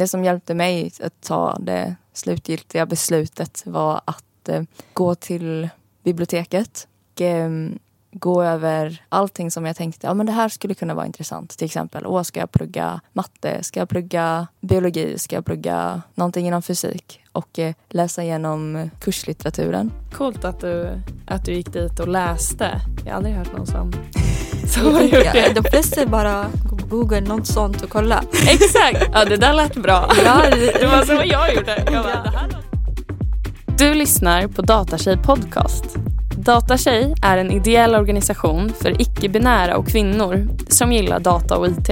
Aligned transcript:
det 0.00 0.08
som 0.08 0.24
hjälpte 0.24 0.54
mig 0.54 0.92
att 1.02 1.20
ta 1.20 1.56
det 1.60 1.94
slutgiltiga 2.12 2.86
beslutet 2.86 3.62
var 3.66 4.00
att 4.04 4.48
eh, 4.48 4.62
gå 4.92 5.14
till 5.14 5.68
biblioteket 6.02 6.88
och 7.14 7.20
eh, 7.20 7.50
gå 8.12 8.42
över 8.42 9.02
allting 9.08 9.50
som 9.50 9.66
jag 9.66 9.76
tänkte, 9.76 10.06
ja 10.06 10.14
men 10.14 10.26
det 10.26 10.32
här 10.32 10.48
skulle 10.48 10.74
kunna 10.74 10.94
vara 10.94 11.06
intressant. 11.06 11.58
Till 11.58 11.64
exempel, 11.64 12.06
åh 12.06 12.22
ska 12.22 12.40
jag 12.40 12.52
plugga 12.52 13.00
matte? 13.12 13.62
Ska 13.62 13.80
jag 13.80 13.88
plugga 13.88 14.46
biologi? 14.60 15.18
Ska 15.18 15.36
jag 15.36 15.44
plugga 15.44 16.02
någonting 16.14 16.46
inom 16.46 16.62
fysik? 16.62 17.20
Och 17.32 17.58
eh, 17.58 17.74
läsa 17.88 18.22
igenom 18.22 18.90
kurslitteraturen. 19.00 19.92
Coolt 20.12 20.44
att 20.44 20.60
du, 20.60 20.90
att 21.26 21.44
du 21.44 21.52
gick 21.52 21.72
dit 21.72 22.00
och 22.00 22.08
läste. 22.08 22.80
Jag 23.04 23.12
har 23.12 23.16
aldrig 23.16 23.34
hört 23.34 23.52
någon 23.56 23.66
som, 23.66 23.92
som 24.74 24.94
har 24.94 25.02
gjort 25.02 25.32
det. 25.32 25.52
De 25.54 25.62
flesta 25.70 26.06
bara 26.06 26.46
googlar 26.90 27.20
något 27.20 27.46
sånt 27.46 27.82
och 27.82 27.90
kolla. 27.90 28.22
Exakt! 28.48 29.10
Ja, 29.12 29.24
det 29.24 29.36
där 29.36 29.52
lät 29.52 29.74
bra. 29.76 30.10
Ja, 30.24 30.42
Det 30.80 30.86
var 30.86 31.04
så 31.04 31.12
jag 31.12 31.54
gjorde. 31.54 31.82
Jag 31.92 32.04
bara, 32.04 32.24
låter- 32.24 32.58
Du 33.78 33.94
lyssnar 33.94 34.46
på 34.46 34.62
Datatjej 34.62 35.16
podcast. 35.16 35.84
Datatjej 36.36 37.14
är 37.22 37.38
en 37.38 37.50
ideell 37.50 37.94
organisation 37.94 38.72
för 38.80 39.00
icke-binära 39.02 39.76
och 39.76 39.86
kvinnor 39.88 40.48
som 40.68 40.92
gillar 40.92 41.20
data 41.20 41.56
och 41.56 41.66
IT. 41.66 41.90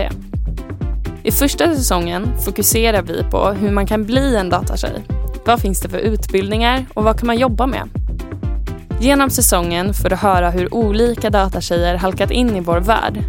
I 1.23 1.30
första 1.32 1.74
säsongen 1.76 2.28
fokuserar 2.45 3.02
vi 3.02 3.24
på 3.30 3.48
hur 3.48 3.70
man 3.70 3.87
kan 3.87 4.04
bli 4.04 4.37
en 4.37 4.51
datatjej. 4.51 5.02
Vad 5.45 5.60
finns 5.60 5.80
det 5.80 5.88
för 5.88 5.98
utbildningar 5.98 6.87
och 6.95 7.04
vad 7.04 7.18
kan 7.18 7.26
man 7.26 7.37
jobba 7.38 7.66
med? 7.66 7.82
Genom 9.01 9.30
säsongen 9.30 9.95
får 9.95 10.09
du 10.10 10.16
höra 10.16 10.51
hur 10.51 10.74
olika 10.74 11.30
datatjejer 11.30 11.95
halkat 11.95 12.30
in 12.30 12.56
i 12.56 12.60
vår 12.60 12.80
värld. 12.80 13.24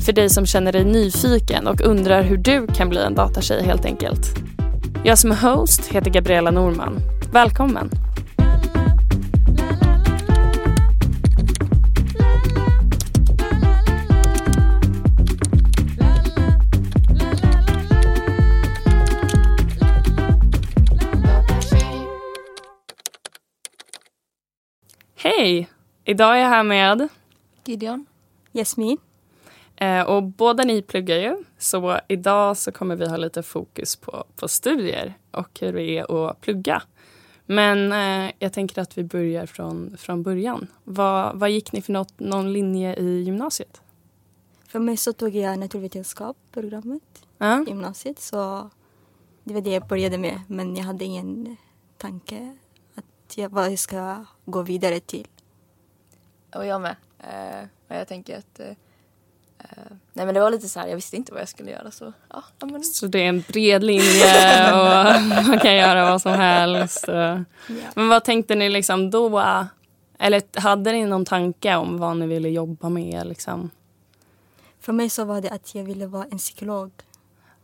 För 0.00 0.12
dig 0.12 0.30
som 0.30 0.46
känner 0.46 0.72
dig 0.72 0.84
nyfiken 0.84 1.66
och 1.66 1.80
undrar 1.80 2.22
hur 2.22 2.36
du 2.36 2.66
kan 2.66 2.88
bli 2.88 3.02
en 3.02 3.14
datatjej 3.14 3.62
helt 3.62 3.84
enkelt. 3.84 4.26
Jag 5.04 5.18
som 5.18 5.32
är 5.32 5.36
host 5.36 5.86
heter 5.86 6.10
Gabriella 6.10 6.50
Norman. 6.50 7.00
Välkommen! 7.32 7.90
Hej! 25.16 25.68
Idag 26.04 26.36
är 26.36 26.40
jag 26.40 26.48
här 26.48 26.62
med 26.62 27.08
Gideon? 27.64 28.06
Jasmin. 28.52 28.98
Eh, 29.84 30.02
och 30.02 30.22
båda 30.22 30.64
ni 30.64 30.82
pluggar 30.82 31.16
ju, 31.16 31.44
så 31.58 31.98
idag 32.08 32.56
så 32.56 32.72
kommer 32.72 32.96
vi 32.96 33.08
ha 33.08 33.16
lite 33.16 33.42
fokus 33.42 33.96
på, 33.96 34.24
på 34.36 34.48
studier 34.48 35.14
och 35.30 35.58
hur 35.60 35.72
det 35.72 35.98
är 35.98 36.28
att 36.28 36.40
plugga. 36.40 36.82
Men 37.46 37.92
eh, 37.92 38.32
jag 38.38 38.52
tänker 38.52 38.82
att 38.82 38.98
vi 38.98 39.04
börjar 39.04 39.46
från, 39.46 39.96
från 39.96 40.22
början. 40.22 40.66
Vad, 40.84 41.38
vad 41.38 41.50
gick 41.50 41.72
ni 41.72 41.82
för 41.82 41.92
något, 41.92 42.20
någon 42.20 42.52
linje 42.52 42.96
i 42.96 43.22
gymnasiet? 43.22 43.80
För 44.68 44.78
mig 44.78 44.96
så 44.96 45.12
tog 45.12 45.36
jag 45.36 45.58
naturvetenskap 45.58 46.36
programmet 46.52 47.02
Ja. 47.38 47.62
i 47.62 47.68
gymnasiet. 47.68 48.18
Så 48.18 48.70
det 49.44 49.54
var 49.54 49.60
det 49.60 49.70
jag 49.70 49.86
började 49.86 50.18
med. 50.18 50.40
Men 50.48 50.76
jag 50.76 50.84
hade 50.84 51.04
ingen 51.04 51.56
tanke 51.96 52.56
att 52.94 53.36
jag, 53.36 53.48
vad 53.48 53.72
jag 53.72 53.78
ska 53.78 54.24
gå 54.44 54.62
vidare 54.62 55.00
till. 55.00 55.26
Och 56.54 56.66
jag 56.66 56.80
med. 56.80 56.96
Eh, 57.18 57.68
och 57.88 57.96
jag 57.96 58.08
tänker 58.08 58.38
att 58.38 58.60
eh, 58.60 58.72
Nej 60.12 60.26
men 60.26 60.34
det 60.34 60.40
var 60.40 60.50
lite 60.50 60.68
så 60.68 60.80
här, 60.80 60.86
jag 60.88 60.94
visste 60.96 61.16
inte 61.16 61.32
vad 61.32 61.40
jag 61.40 61.48
skulle 61.48 61.70
göra 61.70 61.90
så 61.90 62.12
ja, 62.30 62.42
men 62.60 62.84
Så 62.84 63.06
det 63.06 63.18
är 63.18 63.28
en 63.28 63.44
bred 63.48 63.84
linje 63.84 64.72
och 64.72 65.22
man 65.48 65.58
kan 65.58 65.74
göra 65.76 66.10
vad 66.10 66.22
som 66.22 66.32
helst. 66.32 67.04
och- 67.08 67.38
Men 67.94 68.08
vad 68.08 68.24
tänkte 68.24 68.54
ni 68.54 68.68
liksom 68.70 69.10
då? 69.10 69.42
Eller 70.18 70.60
hade 70.60 70.92
ni 70.92 71.04
någon 71.06 71.24
tanke 71.24 71.76
om 71.76 71.98
vad 71.98 72.16
ni 72.16 72.26
ville 72.26 72.48
jobba 72.48 72.88
med? 72.88 73.26
Liksom? 73.26 73.70
För 74.80 74.92
mig 74.92 75.10
så 75.10 75.24
var 75.24 75.40
det 75.40 75.50
att 75.50 75.74
jag 75.74 75.84
ville 75.84 76.06
vara 76.06 76.26
en 76.30 76.38
psykolog. 76.38 76.90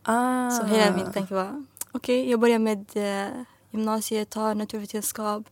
Ah. 0.03 0.49
Så 0.49 0.63
hela 0.65 0.95
min 0.97 1.11
tanke 1.11 1.33
var, 1.33 1.65
okej 1.91 2.29
jag 2.31 2.39
börjar 2.39 2.59
med 2.59 2.85
eh, 2.93 3.31
gymnasiet, 3.71 4.29
tar 4.29 4.55
naturvetenskap. 4.55 5.43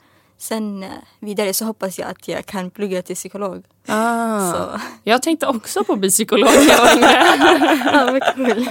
Sen 0.41 0.83
eh, 0.83 0.89
vidare 1.19 1.53
så 1.53 1.65
hoppas 1.65 1.99
jag 1.99 2.09
att 2.09 2.27
jag 2.27 2.45
kan 2.45 2.71
plugga 2.71 3.01
till 3.01 3.15
psykolog. 3.15 3.63
Ah. 3.87 4.51
Så, 4.53 4.81
Jag 5.03 5.21
tänkte 5.21 5.47
också 5.47 5.83
på 5.83 5.95
bli 5.95 6.09
psykolog 6.09 6.49
när 6.49 6.69
jag 6.69 6.77
var 6.77 6.95
yngre. 6.95 7.81
ja, 7.93 8.11
vad 8.11 8.35
kul. 8.35 8.69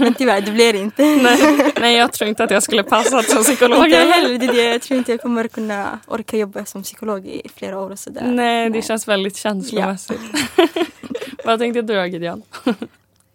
Men 0.00 0.14
tyvärr, 0.14 0.40
det 0.40 0.50
blir 0.50 0.74
inte. 0.74 1.02
nej, 1.22 1.72
nej, 1.80 1.96
jag 1.96 2.12
tror 2.12 2.28
inte 2.28 2.44
att 2.44 2.50
jag 2.50 2.62
skulle 2.62 2.82
passa 2.82 3.22
som 3.22 3.42
psykolog. 3.42 3.84
Inte 3.84 3.96
heller, 3.96 4.38
det 4.38 4.46
är 4.46 4.52
det. 4.52 4.62
Jag 4.62 4.82
tror 4.82 4.98
inte 4.98 5.12
jag 5.12 5.20
kommer 5.20 5.48
kunna 5.48 5.98
orka 6.06 6.36
jobba 6.36 6.64
som 6.64 6.82
psykolog 6.82 7.26
i 7.26 7.48
flera 7.54 7.80
år 7.80 7.90
och 7.90 7.98
sådär. 7.98 8.22
Nej, 8.26 8.70
det 8.70 8.82
känns 8.82 9.08
väldigt 9.08 9.36
känslomässigt. 9.36 10.20
Vad 11.44 11.58
tänkte 11.58 11.82
du 11.82 11.94
då, 11.94 12.06
Gideon? 12.06 12.42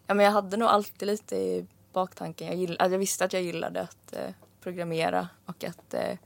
Ja, 0.07 0.13
men 0.13 0.25
jag 0.25 0.31
hade 0.31 0.57
nog 0.57 0.69
alltid 0.69 1.07
lite 1.07 1.35
i 1.35 1.65
baktanken. 1.93 2.47
Jag, 2.47 2.55
gill, 2.55 2.77
alltså, 2.79 2.91
jag 2.91 2.99
visste 2.99 3.25
att 3.25 3.33
jag 3.33 3.41
gillade 3.41 3.81
att 3.81 4.13
eh, 4.13 4.33
programmera 4.63 5.27
och 5.45 5.63
att 5.63 5.93
eh, 5.93 6.17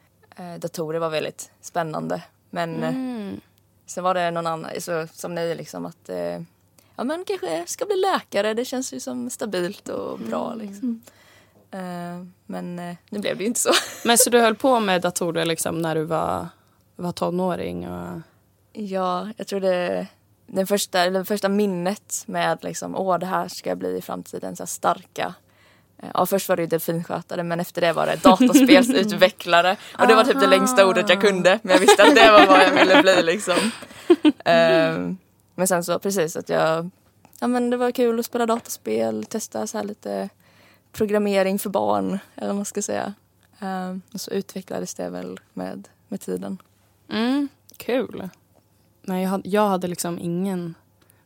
datorer 0.60 1.00
var 1.00 1.10
väldigt 1.10 1.52
spännande. 1.62 2.22
Men 2.50 2.84
eh, 2.84 2.90
Mm. 2.90 3.42
sen 3.86 4.04
var 4.04 4.14
det 4.14 4.32
någon 4.32 4.48
annan, 4.48 4.72
så, 4.80 5.08
som 5.14 5.36
ni 5.36 5.56
liksom 5.56 5.86
att 5.86 6.10
eh, 6.10 6.42
ja 6.96 7.04
men 7.04 7.24
kanske 7.28 7.64
ska 7.68 7.86
bli 7.86 7.96
läkare. 7.96 8.54
Det 8.54 8.66
känns 8.66 8.94
ju 8.94 9.00
som 9.00 9.30
stabilt 9.30 9.90
och 9.90 10.20
bra 10.20 10.54
liksom. 10.56 11.02
Eh, 11.72 12.26
men 12.46 12.80
eh, 12.80 12.96
nu 13.10 13.20
blev 13.20 13.38
det 13.38 13.44
ju 13.44 13.48
inte 13.48 13.60
så. 13.60 13.72
Men 14.08 14.18
så 14.18 14.30
du 14.30 14.40
höll 14.42 14.56
på 14.56 14.80
med 14.80 15.02
datorer 15.02 15.46
liksom 15.46 15.82
när 15.82 15.96
du 15.96 16.04
var, 16.04 16.48
var 16.96 17.12
tonåring? 17.12 17.88
Och... 17.90 18.20
Ja, 18.74 19.30
jag 19.38 19.48
tror 19.48 19.60
det 19.60 20.08
den 20.48 20.68
första, 20.68 21.10
det 21.10 21.26
första 21.26 21.50
minnet 21.50 22.24
med 22.26 22.58
liksom, 22.62 22.96
åh 22.96 23.18
det 23.20 23.26
här 23.26 23.48
ska 23.48 23.70
jag 23.70 23.78
bli 23.78 23.98
i 23.98 24.02
framtiden, 24.02 24.56
så 24.56 24.66
starka. 24.66 25.34
Eh, 26.04 26.10
Ja, 26.14 26.26
först 26.26 26.50
var 26.50 26.56
det 26.56 26.62
ju 26.62 26.68
delfinskötare 26.68 27.44
men 27.44 27.60
efter 27.60 27.82
det 27.82 27.94
var 27.94 28.06
det 28.06 28.24
dataspelsutvecklare. 28.24 29.78
Och 30.00 30.08
det 30.08 30.16
var 30.16 30.24
typ 30.24 30.40
det 30.40 30.48
längsta 30.48 30.86
ordet 30.88 31.10
jag 31.10 31.22
kunde. 31.22 31.60
Men 31.62 31.72
jag 31.74 31.80
visste 31.80 32.04
att 32.04 32.16
det 32.16 32.32
var 32.32 32.48
vad 32.48 32.60
jag 32.60 32.72
ville 32.72 33.02
bli 33.02 33.24
liksom. 33.24 33.72
Ehm, 34.46 35.18
men 35.56 35.68
sen 35.68 35.84
så 35.84 36.00
precis 36.00 36.36
att 36.36 36.50
jag, 36.50 36.90
ja 37.40 37.48
men 37.48 37.70
det 37.70 37.78
var 37.78 37.92
kul 37.92 38.20
att 38.20 38.26
spela 38.26 38.46
dataspel, 38.46 39.26
testa 39.26 39.68
så 39.68 39.78
här 39.78 39.86
lite 39.86 40.30
programmering 40.92 41.60
för 41.60 41.70
barn, 41.70 42.20
eller 42.36 42.48
vad 42.48 42.56
man 42.56 42.66
ska 42.66 42.82
säga. 42.82 43.14
Ehm, 43.60 44.02
och 44.14 44.22
så 44.22 44.32
utvecklades 44.32 44.94
det 44.94 45.10
väl 45.10 45.40
med, 45.54 45.88
med 46.08 46.22
tiden. 46.22 46.58
Mm, 47.12 47.48
kul. 47.78 48.30
Nej, 49.02 49.24
jag 49.24 49.30
hade, 49.30 49.50
jag 49.50 49.68
hade 49.68 49.88
liksom 49.88 50.20
ingen 50.20 50.76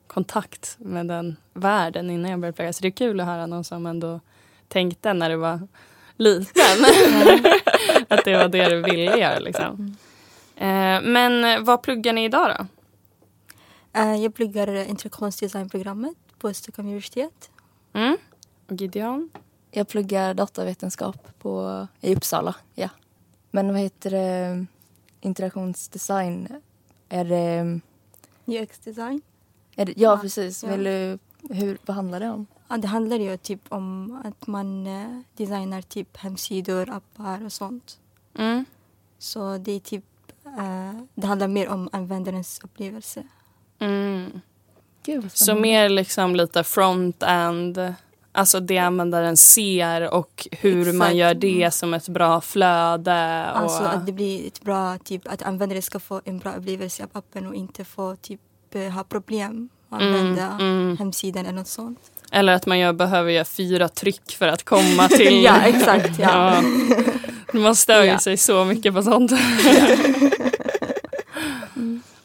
kontakt 0.07 0.75
med 0.79 1.07
den 1.07 1.35
världen 1.53 2.09
innan 2.09 2.31
jag 2.31 2.39
började 2.39 2.55
plugga. 2.55 2.73
Så 2.73 2.81
det 2.81 2.88
är 2.88 2.91
kul 2.91 3.19
att 3.19 3.25
höra 3.25 3.45
någon 3.45 3.63
som 3.63 3.85
ändå 3.85 4.19
tänkte 4.71 5.13
när 5.13 5.29
du 5.29 5.35
var 5.35 5.67
liten. 6.17 6.85
att 8.07 8.25
det 8.25 8.37
var 8.37 8.47
det 8.47 8.69
du 8.69 8.81
ville 8.81 9.17
göra. 9.17 9.39
Liksom. 9.39 9.95
Eh, 10.55 11.01
men 11.01 11.65
vad 11.65 11.81
pluggar 11.83 12.13
ni 12.13 12.25
idag 12.25 12.55
då? 12.57 12.65
Eh, 13.99 14.15
Jag 14.15 14.35
pluggar 14.35 14.67
interaktionsdesignprogrammet 14.89 16.15
på 16.39 16.53
Stockholm 16.53 16.87
universitet. 16.87 17.49
Mm? 17.93 18.17
Och 18.69 18.75
Gideon? 18.81 19.29
Jag 19.71 19.87
pluggar 19.87 20.33
datavetenskap 20.33 21.27
på, 21.39 21.88
i 22.01 22.15
Uppsala. 22.15 22.55
Ja. 22.75 22.89
Men 23.51 23.67
vad 23.73 23.81
heter 23.81 24.09
det? 24.11 24.65
Interaktionsdesign. 25.21 26.47
Är 27.09 27.23
det... 27.25 27.79
UX-design. 28.45 29.21
Ja, 29.75 29.85
Ja, 29.95 30.17
precis. 30.21 30.63
ja. 30.63 30.69
Vill 30.69 30.83
du, 30.83 31.19
hur, 31.53 31.77
vad 31.85 31.95
handlar 31.95 32.19
det 32.19 32.29
om? 32.29 32.47
Ja, 32.71 32.77
det 32.77 32.87
handlar 32.87 33.17
ju 33.17 33.37
typ 33.37 33.59
om 33.69 34.15
att 34.25 34.47
man 34.47 34.87
eh, 34.87 35.19
designar 35.37 35.81
typ 35.81 36.17
hemsidor, 36.17 36.89
appar 36.89 37.45
och 37.45 37.51
sånt. 37.51 37.97
Mm. 38.38 38.65
Så 39.19 39.57
det 39.57 39.71
är 39.71 39.79
typ, 39.79 40.06
eh, 40.45 41.01
det 41.15 41.27
handlar 41.27 41.47
mer 41.47 41.69
om 41.69 41.89
användarens 41.91 42.59
upplevelse. 42.63 43.23
Mm. 43.79 44.41
Gud, 45.03 45.31
Så 45.33 45.56
mer 45.56 45.89
liksom 45.89 46.35
lite 46.35 46.63
front-end, 46.63 47.94
alltså 48.31 48.59
det 48.59 48.77
användaren 48.77 49.38
ser 49.38 50.13
och 50.13 50.47
hur 50.51 50.94
man 50.94 51.07
Exakt. 51.07 51.15
gör 51.15 51.33
det 51.33 51.71
som 51.71 51.94
ett 51.94 52.07
bra 52.09 52.41
flöde. 52.41 53.50
Och... 53.53 53.59
Alltså 53.59 53.83
att 53.83 54.06
det 54.06 54.12
blir 54.12 54.47
ett 54.47 54.62
bra, 54.62 54.97
typ 54.97 55.27
att 55.27 55.41
användare 55.41 55.81
ska 55.81 56.00
få 56.00 56.21
en 56.25 56.39
bra 56.39 56.53
upplevelse 56.53 57.03
av 57.03 57.09
appen 57.13 57.47
och 57.47 57.56
inte 57.56 57.85
få 57.85 58.15
typ 58.15 58.41
eh, 58.71 58.89
ha 58.89 59.03
problem 59.03 59.69
att 59.89 60.01
Mm, 60.01 60.15
använda 60.15 60.47
mm. 60.59 60.97
hemsidan 60.97 61.45
eller 61.45 61.59
något 61.59 61.67
sånt. 61.67 62.12
Eller 62.31 62.54
att 62.54 62.66
man 62.66 62.80
gör, 62.80 62.94
behöver 62.94 63.31
göra 63.31 63.45
fyra 63.45 63.89
tryck 63.89 64.31
för 64.31 64.48
att 64.48 64.63
komma 64.63 65.07
till... 65.18 65.44
Ja, 65.44 65.62
exakt, 65.62 66.19
ja. 66.19 66.62
Man 67.54 67.75
stör 67.75 68.01
ju 68.04 68.10
Ja. 68.10 68.19
sig 68.19 68.38
så 68.38 68.66
mycket 68.66 68.94
på 68.94 69.04
sånt. 69.04 69.31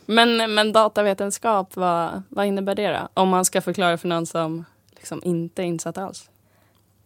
men, 0.07 0.55
men 0.55 0.73
datavetenskap, 0.73 1.77
vad, 1.77 2.23
vad 2.29 2.47
innebär 2.47 2.75
det 2.75 2.89
då? 2.89 3.09
Om 3.15 3.29
man 3.29 3.45
ska 3.45 3.61
förklara 3.61 3.99
för 3.99 4.09
någon 4.09 4.27
som 4.27 4.65
liksom 4.97 5.21
inte 5.25 5.63
är 5.63 5.67
insatt 5.67 5.99
alls. 5.99 6.31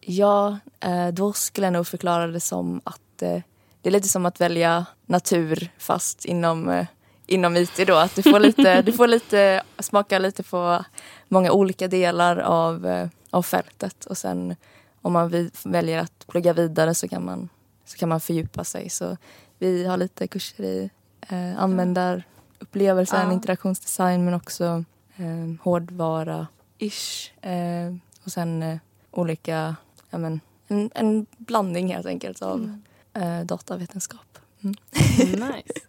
Ja, 0.01 0.57
eh, 0.79 1.07
då 1.07 1.33
skulle 1.33 1.67
jag 1.67 1.73
nog 1.73 1.87
förklara 1.87 2.27
det 2.27 2.39
som 2.39 2.81
att 2.83 3.21
eh, 3.21 3.41
det 3.81 3.89
är 3.89 3.91
lite 3.91 4.07
som 4.09 4.25
att 4.25 4.41
välja 4.41 4.85
natur 5.05 5.71
fast 5.77 6.25
inom, 6.25 6.69
eh, 6.69 6.85
inom 7.31 7.57
IT 7.57 7.87
då. 7.87 7.95
Att 7.95 8.15
du 8.15 8.23
får 8.23 8.39
lite, 8.39 8.81
du 8.85 8.91
får 8.91 9.07
lite 9.07 9.63
smaka 9.79 10.19
lite 10.19 10.43
på 10.43 10.85
många 11.27 11.51
olika 11.51 11.87
delar 11.87 12.37
av, 12.37 12.85
eh, 12.85 13.07
av 13.29 13.43
fältet 13.43 14.05
och 14.05 14.17
sen 14.17 14.55
om 15.01 15.13
man 15.13 15.29
vi, 15.29 15.51
väljer 15.63 15.99
att 15.99 16.27
plugga 16.27 16.53
vidare 16.53 16.95
så 16.95 17.07
kan 17.07 17.25
man, 17.25 17.49
så 17.85 17.97
kan 17.97 18.09
man 18.09 18.21
fördjupa 18.21 18.63
sig. 18.63 18.89
Så 18.89 19.17
vi 19.59 19.85
har 19.85 19.97
lite 19.97 20.27
kurser 20.27 20.63
i 20.63 20.89
eh, 21.29 21.59
användarupplevelsen, 21.63 23.27
Ja. 23.27 23.33
interaktionsdesign 23.33 24.25
men 24.25 24.33
också 24.33 24.83
eh, 25.15 25.55
hårdvara-ish. 25.63 27.31
Eh, 27.45 27.95
och 28.25 28.31
sen 28.31 28.63
eh, 28.63 28.77
olika, 29.11 29.75
ja 30.09 30.17
men 30.17 30.39
en, 30.67 30.89
en 30.95 31.25
blandning 31.37 31.93
helt 31.93 32.05
enkelt 32.05 32.41
av 32.41 32.79
eh, 33.13 33.41
datavetenskap. 33.41 34.37
Mm. 34.63 34.75
Nice. 35.17 35.81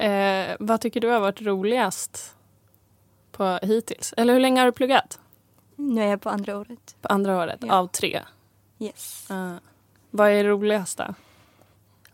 Eh, 0.00 0.56
vad 0.60 0.80
tycker 0.80 1.00
du 1.00 1.08
har 1.08 1.20
varit 1.20 1.42
roligast 1.42 2.34
på 3.32 3.58
hittills? 3.62 4.14
Eller 4.16 4.32
hur 4.32 4.40
länge 4.40 4.60
har 4.60 4.66
du 4.66 4.72
pluggat? 4.72 5.20
Nu 5.76 6.02
är 6.02 6.06
jag 6.06 6.20
på 6.20 6.30
andra 6.30 6.58
året. 6.58 6.96
På 7.00 7.08
andra 7.08 7.38
året 7.38 7.60
Ja. 7.62 7.74
av 7.74 7.86
tre. 7.86 8.22
Yes. 8.78 9.26
Uh, 9.30 9.54
vad 10.10 10.30
är 10.30 10.44
det 10.44 10.50
roligaste? 10.50 11.14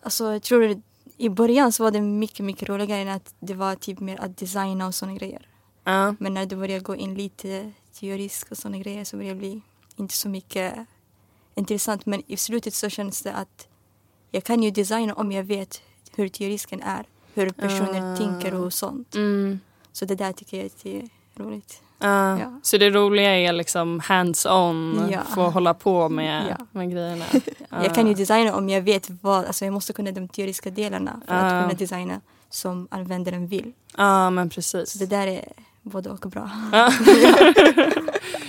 Alltså 0.02 0.32
jag 0.32 0.42
tror 0.42 0.82
i 1.16 1.28
början 1.28 1.72
så 1.72 1.84
var 1.84 1.90
det 1.90 2.00
mycket, 2.00 2.44
mycket 2.44 2.68
roligare 2.68 3.00
än 3.00 3.08
att 3.08 3.34
det 3.40 3.54
var 3.54 3.74
typ 3.74 4.00
mer 4.00 4.20
att 4.20 4.36
designa 4.36 4.86
och 4.86 4.94
sådana 4.94 5.16
grejer. 5.18 5.48
Ja. 5.84 6.14
Men 6.18 6.34
när 6.34 6.46
det 6.46 6.56
började 6.56 6.80
gå 6.84 6.96
in 6.96 7.14
lite 7.14 7.72
teorisk 7.92 8.50
och 8.50 8.56
sådana 8.58 8.78
grejer 8.78 9.04
så 9.04 9.16
började 9.16 9.34
det 9.34 9.38
bli 9.38 9.60
inte 9.96 10.14
så 10.14 10.28
mycket 10.28 10.74
intressant. 11.54 12.06
Men 12.06 12.22
i 12.26 12.36
slutet 12.36 12.74
så 12.74 12.88
känns 12.88 13.22
det 13.22 13.32
att 13.32 13.68
jag 14.30 14.44
kan 14.44 14.62
ju 14.62 14.70
designa 14.70 15.14
om 15.14 15.32
jag 15.32 15.44
vet 15.44 15.82
hur 16.16 16.28
teorisken 16.28 16.82
är. 16.82 17.06
Hur 17.36 17.50
personer 17.50 18.12
Ah. 18.12 18.16
tänker 18.16 18.54
och 18.54 18.72
sånt. 18.72 19.14
Mm. 19.14 19.60
Så 19.92 20.04
det 20.04 20.14
där 20.14 20.32
tycker 20.32 20.56
jag 20.56 20.66
är 20.94 21.08
roligt. 21.42 21.82
Ja. 21.98 22.38
Ja. 22.38 22.60
Så 22.62 22.78
det 22.78 22.90
roliga 22.90 23.30
är 23.36 23.52
liksom 23.52 24.00
hands-on, 24.00 25.08
Ja. 25.12 25.20
få 25.34 25.42
hålla 25.50 25.74
på 25.74 26.08
med, 26.08 26.46
Ja. 26.58 26.66
med 26.72 26.90
grejerna. 26.92 27.24
Jag 27.84 27.94
kan 27.94 28.06
ju 28.06 28.14
designa 28.14 28.54
om 28.56 28.68
jag 28.68 28.82
vet 28.82 29.10
vad, 29.22 29.44
alltså 29.44 29.64
jag 29.64 29.74
måste 29.74 29.92
kunna 29.92 30.10
de 30.12 30.28
teoriska 30.28 30.70
delarna 30.70 31.20
för 31.26 31.34
Ah. 31.34 31.38
att 31.38 31.62
kunna 31.64 31.78
designa 31.78 32.20
som 32.50 32.88
användaren 32.90 33.46
vill. 33.46 33.72
Ja, 33.96 34.30
men 34.30 34.50
precis. 34.50 34.90
Så 34.90 34.98
det 34.98 35.06
där 35.06 35.26
är 35.26 35.44
både 35.82 36.10
och 36.10 36.18
bra. 36.30 36.50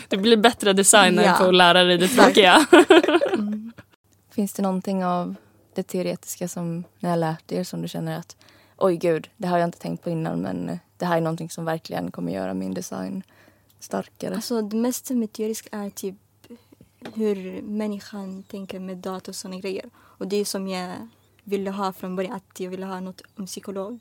Du 0.10 0.18
blir 0.18 0.38
bättre 0.38 0.74
designer 0.74 1.24
Ja. 1.24 1.34
på 1.40 1.44
att 1.44 1.56
lära 1.56 1.84
dig 1.84 1.98
det 1.98 2.08
tråkiga. 2.08 2.66
Mm. 3.34 3.72
Finns 4.36 4.54
det 4.54 4.62
någonting 4.64 5.06
av 5.06 5.36
det 5.76 5.84
teoretiska 5.84 6.48
som 6.48 6.84
ni 7.00 7.10
har 7.10 7.18
lärt 7.18 7.52
er 7.52 7.64
som 7.64 7.82
du 7.82 7.88
känner 7.88 8.20
att 8.20 8.36
oj 8.78 8.96
gud, 8.98 9.30
det 9.38 9.48
har 9.48 9.58
jag 9.58 9.68
inte 9.68 9.80
tänkt 9.80 10.04
på 10.04 10.10
innan 10.10 10.42
men 10.42 10.80
det 10.98 11.06
här 11.06 11.18
är 11.18 11.22
någonting 11.22 11.50
som 11.50 11.66
verkligen 11.66 12.12
kommer 12.12 12.32
göra 12.34 12.54
min 12.54 12.74
design 12.74 13.24
starkare. 13.80 14.36
Alltså 14.36 14.62
det 14.62 14.78
mesta 14.78 15.14
med 15.14 15.32
teorisk 15.34 15.68
är 15.72 15.90
typ 15.90 16.16
hur 17.14 17.62
människan 17.62 18.44
tänker 18.44 18.80
med 18.80 18.98
data 18.98 19.32
och 19.32 19.36
sådana 19.36 19.60
grejer. 19.60 19.86
Och 19.98 20.28
det 20.28 20.38
är 20.38 20.46
som 20.46 20.68
jag 20.68 20.94
ville 21.44 21.72
ha 21.72 21.94
från 21.94 22.16
början, 22.16 22.34
att 22.36 22.60
jag 22.60 22.70
ville 22.70 22.86
ha 22.86 23.00
något 23.00 23.22
om 23.38 23.46
psykolog. 23.46 24.00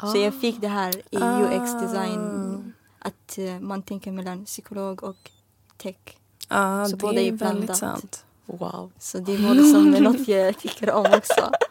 Så 0.00 0.16
jag 0.18 0.40
fick 0.40 0.60
det 0.60 0.68
här 0.68 0.94
i 1.10 1.16
Ah. 1.20 1.40
UX-design, 1.40 2.72
att 2.98 3.38
eh, 3.38 3.60
man 3.60 3.82
tänker 3.82 4.12
mellan 4.12 4.44
psykolog 4.44 5.02
och 5.04 5.30
tech. 5.76 5.96
Ja, 6.48 6.84
Så 6.84 6.90
det 6.90 6.96
båda 6.96 7.20
är 7.20 7.28
är 7.28 7.32
blandat. 7.32 7.76
sant. 7.76 8.24
Wow. 8.46 8.90
Så 8.98 9.18
det 9.18 9.36
var 9.36 9.54
liksom 9.54 9.90
något 9.90 10.28
jag 10.28 10.58
tycker 10.58 10.90
om 10.92 11.06
också. 11.16 11.50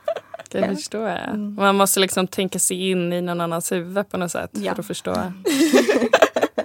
Det 0.51 0.59
Ja. 0.59 0.75
förstår 0.75 1.09
jag. 1.09 1.29
Mm. 1.29 1.55
Man 1.55 1.75
måste 1.75 1.99
liksom 1.99 2.27
tänka 2.27 2.59
sig 2.59 2.89
in 2.89 3.13
i 3.13 3.21
någon 3.21 3.41
annans 3.41 3.71
huvud 3.71 4.09
på 4.09 4.17
något 4.17 4.31
sätt 4.31 4.51
Ja. 4.53 4.73
för 4.75 4.81
att 4.81 4.87
förstå. 4.87 5.15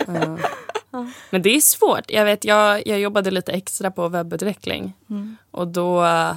Ja. 0.06 1.06
Men 1.30 1.42
det 1.42 1.56
är 1.56 1.60
svårt. 1.60 2.10
Jag, 2.10 2.24
vet, 2.24 2.44
jag, 2.44 2.86
jag 2.86 3.00
jobbade 3.00 3.30
lite 3.30 3.52
extra 3.52 3.90
på 3.90 4.08
webbutveckling 4.08 4.92
Mm. 5.10 5.36
och 5.50 5.68
då 5.68 6.04
eh, 6.04 6.34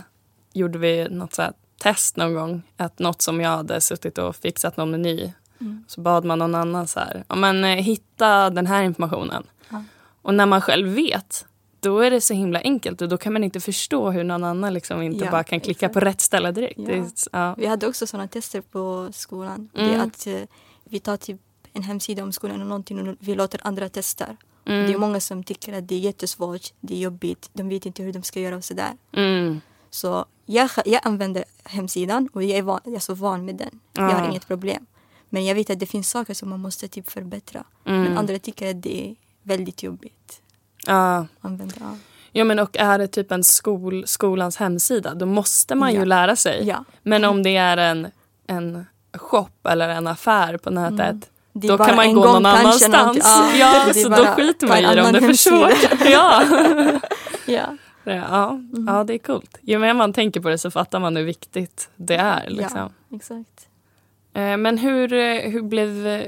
gjorde 0.53 0.77
vi 0.80 1.07
något 1.09 1.33
så 1.33 1.44
test 1.81 2.18
någon 2.18 2.33
gång. 2.33 2.62
Att 2.77 3.00
något 3.00 3.21
som 3.21 3.42
jag 3.42 3.50
hade 3.50 3.81
suttit 3.81 4.18
och 4.18 4.36
fixat 4.36 4.77
någon 4.77 4.91
meny. 4.91 5.33
Mm. 5.62 5.83
Så 5.88 6.01
bad 6.01 6.25
man 6.25 6.39
någon 6.39 6.56
annan 6.56 6.88
så 6.88 7.00
här, 7.00 7.24
ja, 7.27 7.36
men, 7.36 7.63
eh, 7.63 7.69
hitta 7.75 8.50
den 8.50 8.68
här 8.68 8.83
informationen. 8.83 9.44
Ja. 9.69 9.83
Och 10.21 10.33
när 10.33 10.45
man 10.45 10.62
själv 10.62 10.88
vet, 10.88 11.45
då 11.80 12.00
är 12.00 12.12
det 12.12 12.22
så 12.22 12.33
himla 12.33 12.60
enkelt 12.62 13.01
och 13.01 13.10
då 13.10 13.18
kan 13.18 13.33
man 13.33 13.44
inte 13.44 13.60
förstå 13.60 14.12
hur 14.12 14.24
någon 14.24 14.44
annan 14.44 14.74
liksom 14.74 15.01
inte 15.01 15.25
Ja, 15.25 15.31
bara 15.31 15.44
kan 15.44 15.60
klicka 15.60 15.86
exakt. 15.86 15.94
på 15.94 16.00
rätt 16.00 16.22
ställe 16.22 16.51
direkt. 16.51 16.80
Ja. 16.80 16.86
Det 16.86 17.12
ja. 17.31 17.56
Vi 17.57 17.66
hade 17.66 17.88
också 17.88 18.07
sådana 18.07 18.27
tester 18.27 18.62
på 18.62 19.10
skolan. 19.13 19.69
Det 19.74 19.81
Mm. 19.81 20.00
är 20.00 20.04
att 20.06 20.27
eh, 20.27 20.42
vi 20.83 21.00
tar 21.00 21.18
typ 21.18 21.42
en 21.74 21.83
hemsida 21.83 22.24
om 22.24 22.31
skolan 22.31 22.62
och 22.62 22.68
någonting 22.68 23.07
och 23.10 23.16
vi 23.19 23.36
låter 23.36 23.60
andra 23.63 23.89
testa. 23.89 24.25
Mm. 24.66 24.88
Det 24.88 24.94
är 24.94 24.98
många 24.98 25.19
som 25.19 25.44
tycker 25.44 25.74
att 25.74 25.88
det 25.88 25.95
är 25.95 26.00
jättesvårt, 26.00 26.74
det 26.81 26.94
är 26.95 26.98
jobbigt, 27.00 27.50
de 27.54 27.69
vet 27.69 27.86
inte 27.86 28.04
hur 28.04 28.13
de 28.13 28.24
ska 28.24 28.39
göra 28.39 28.56
och 28.56 28.63
sådär. 28.63 28.92
Mm. 29.12 29.62
Så 29.89 30.25
jag, 30.45 30.69
jag 30.86 31.01
använder 31.04 31.44
hemsidan 31.63 32.30
och 32.33 32.44
jag 32.44 32.57
är, 32.57 32.62
van, 32.62 32.80
jag 32.83 32.94
är 32.95 33.00
så 33.00 33.13
van 33.13 33.45
med 33.45 33.56
den. 33.56 33.80
Jag 33.94 34.12
Ja. 34.12 34.16
har 34.16 34.30
inget 34.30 34.48
problem. 34.48 34.86
Men 35.30 35.45
jag 35.45 35.56
vet 35.56 35.69
att 35.69 35.80
det 35.80 35.86
finns 35.86 36.10
saker 36.10 36.33
som 36.33 36.50
man 36.50 36.60
måste 36.60 36.88
typ 36.88 37.10
förbättra. 37.10 37.63
Mm. 37.86 38.01
Men 38.04 38.18
andra 38.18 38.39
tycker 38.39 38.69
att 38.69 38.81
det 38.81 39.07
är 39.10 39.16
väldigt 39.44 39.83
jobbigt 39.83 40.42
Ja. 40.87 41.17
att 41.17 41.27
använda. 41.41 41.75
Ja. 41.79 41.95
ja, 42.31 42.43
men 42.43 42.59
och 42.59 42.77
är 42.77 42.97
det 42.97 43.07
typ 43.07 43.31
en 43.31 43.43
skol, 43.43 44.03
skolans 44.07 44.57
hemsida 44.57 45.13
då 45.13 45.25
måste 45.25 45.75
man 45.75 45.91
ju 45.93 45.99
Ja. 45.99 46.05
lära 46.05 46.35
sig. 46.35 46.67
Ja. 46.67 46.83
Men 47.03 47.23
om 47.23 47.43
det 47.43 47.55
är 47.57 47.77
en, 47.77 48.07
en 48.47 48.85
shop 49.13 49.49
eller 49.69 49.89
en 49.89 50.07
affär 50.07 50.57
på 50.57 50.69
nätet 50.69 51.29
Mm. 51.55 51.67
Då 51.67 51.77
kan 51.77 51.95
man 51.95 52.13
gå 52.13 52.23
någon 52.25 52.45
annanstans. 52.45 53.17
Ja, 53.59 53.85
är 53.89 53.93
så 53.93 54.09
då 54.09 54.25
skiter 54.25 54.67
man 54.67 54.77
i 54.77 54.95
det 54.95 55.01
om 55.01 55.11
det 55.13 55.19
är 55.19 55.21
för 55.21 55.33
svårt. 55.33 55.73
hemsida. 55.73 56.09
Ja. 56.11 56.43
Ja. 57.45 57.77
Ja, 58.03 58.59
ja, 58.88 59.03
det 59.03 59.13
är 59.13 59.17
coolt. 59.17 59.57
Ju 59.61 59.77
mer 59.79 59.93
man 59.93 60.13
tänker 60.13 60.39
på 60.39 60.49
det 60.49 60.57
så 60.57 60.71
fattar 60.71 60.99
man 60.99 61.15
hur 61.15 61.23
viktigt 61.23 61.89
det 61.95 62.15
är. 62.15 62.49
Liksom. 62.49 62.77
ja, 63.09 63.15
exakt. 63.15 63.67
Eh, 64.33 64.57
Men 64.57 64.77
hur, 64.77 65.13
eh, 65.13 65.51
hur 65.51 65.61
blev, 65.61 66.21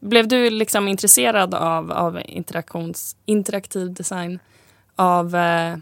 blev 0.00 0.28
du 0.28 0.50
liksom 0.50 0.88
intresserad 0.88 1.54
av, 1.54 1.92
av 1.92 2.20
interaktions, 2.24 3.16
interaktiv 3.24 3.92
design 3.94 4.38
av, 4.96 5.34
eh, 5.34 5.76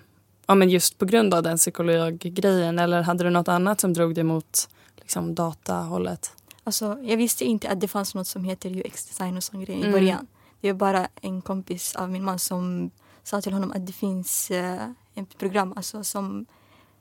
ja, 0.46 0.54
men 0.54 0.70
just 0.70 0.98
på 0.98 1.04
grund 1.04 1.34
av 1.34 1.42
den 1.42 1.56
psykologgrejen 1.56 2.78
eller 2.78 3.02
hade 3.02 3.24
du 3.24 3.30
något 3.30 3.48
annat 3.48 3.80
som 3.80 3.92
drog 3.92 4.14
dig 4.14 4.24
mot 4.24 4.68
liksom, 4.96 5.34
datahållet? 5.34 6.32
Alltså, 6.64 6.98
jag 7.02 7.16
visste 7.16 7.44
inte 7.44 7.68
att 7.68 7.80
det 7.80 7.88
fanns 7.88 8.14
något 8.14 8.26
som 8.26 8.44
heter 8.44 8.70
UX-design 8.70 9.36
och 9.36 9.42
sån 9.44 9.64
grej 9.64 9.76
i 9.76 9.80
Mm. 9.80 9.92
början. 9.92 10.26
Det 10.60 10.72
var 10.72 10.78
bara 10.78 11.08
en 11.20 11.42
kompis 11.42 11.96
av 11.96 12.10
min 12.10 12.24
man 12.24 12.38
som 12.38 12.90
sa 13.22 13.40
till 13.40 13.52
honom 13.52 13.72
att 13.72 13.86
det 13.86 13.92
finns 13.92 14.50
eh, 14.50 14.90
ett 15.14 15.38
program 15.38 15.72
alltså, 15.76 16.04
som 16.04 16.46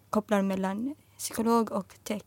kopplar 0.09 0.41
mellan 0.41 0.95
psykolog 1.17 1.71
och 1.71 1.95
tech. 2.03 2.21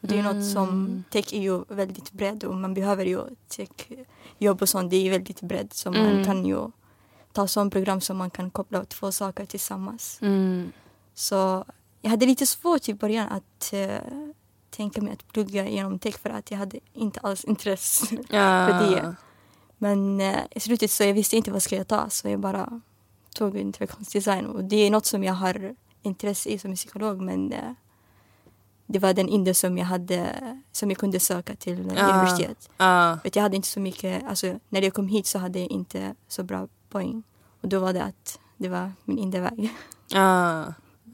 Och 0.00 0.08
det 0.08 0.18
är 0.18 0.22
något 0.22 0.50
som, 0.52 0.68
Mm. 0.68 1.04
tech 1.10 1.32
är 1.32 1.40
ju 1.40 1.64
väldigt 1.68 2.12
bredd 2.12 2.44
och 2.44 2.54
man 2.54 2.74
behöver 2.74 3.04
ju 3.04 3.20
techjobb 4.38 4.62
och 4.62 4.68
sånt, 4.68 4.90
det 4.90 4.96
är 4.96 5.10
väldigt 5.10 5.40
bredd. 5.40 5.72
Så 5.72 5.90
man 5.90 6.00
Mm. 6.06 6.24
kan 6.24 6.46
ju 6.46 6.70
ta 7.32 7.46
sån 7.46 7.70
program 7.70 8.00
som 8.00 8.16
man 8.16 8.30
kan 8.30 8.50
koppla 8.50 8.84
två 8.84 9.12
saker 9.12 9.46
tillsammans. 9.46 10.18
Mm. 10.22 10.72
Så 11.14 11.64
jag 12.02 12.10
hade 12.10 12.26
lite 12.26 12.46
svårt 12.46 12.88
i 12.88 12.94
början 12.94 13.28
att 13.28 13.72
eh, 13.72 13.98
tänka 14.70 15.00
mig 15.02 15.12
att 15.12 15.28
plugga 15.32 15.68
genom 15.68 15.98
tech 15.98 16.18
för 16.18 16.30
att 16.30 16.50
jag 16.50 16.58
hade 16.58 16.78
inte 16.94 17.20
alls 17.20 17.44
intresse. 17.44 18.06
Ja. 18.30 18.66
För 18.68 18.90
det. 18.90 19.16
Men 19.78 20.20
eh, 20.20 20.38
i 20.50 20.60
slutet 20.60 20.90
så 20.90 21.04
jag 21.04 21.14
visste 21.14 21.36
inte 21.36 21.50
vad 21.50 21.62
jag 21.70 21.88
ta 21.88 22.10
så 22.10 22.28
jag 22.28 22.40
bara 22.40 22.80
tog 23.36 23.56
interaktionsdesign 23.56 24.46
och 24.46 24.64
det 24.64 24.76
är 24.76 24.90
något 24.90 25.06
som 25.06 25.24
jag 25.24 25.34
har 25.34 25.74
intresse 26.02 26.48
i 26.48 26.58
som 26.58 26.74
psykolog 26.74 27.20
men 27.20 27.52
eh, 27.52 27.72
det 28.86 28.98
var 28.98 29.12
den 29.14 29.28
enda 29.28 29.54
som 29.54 29.78
jag 29.78 29.86
hade 29.86 30.26
som 30.72 30.90
jag 30.90 30.98
kunde 30.98 31.20
söka 31.20 31.56
till 31.56 31.92
Ja. 31.96 32.08
universitet. 32.14 32.70
För 32.78 33.26
att 33.28 33.36
jag 33.36 33.42
hade 33.42 33.56
inte 33.56 33.68
så 33.68 33.80
mycket, 33.80 34.24
alltså 34.28 34.58
när 34.68 34.82
jag 34.82 34.94
kom 34.94 35.08
hit 35.08 35.26
så 35.26 35.38
hade 35.38 35.58
jag 35.58 35.68
inte 35.70 36.14
så 36.28 36.42
bra 36.42 36.68
poäng. 36.90 37.22
Och 37.60 37.68
då 37.68 37.78
var 37.78 37.92
det 37.92 38.02
att 38.04 38.38
det 38.56 38.68
var 38.68 38.92
min 39.04 39.18
enda 39.18 39.40
väg. 39.40 39.72
ja, 40.08 40.64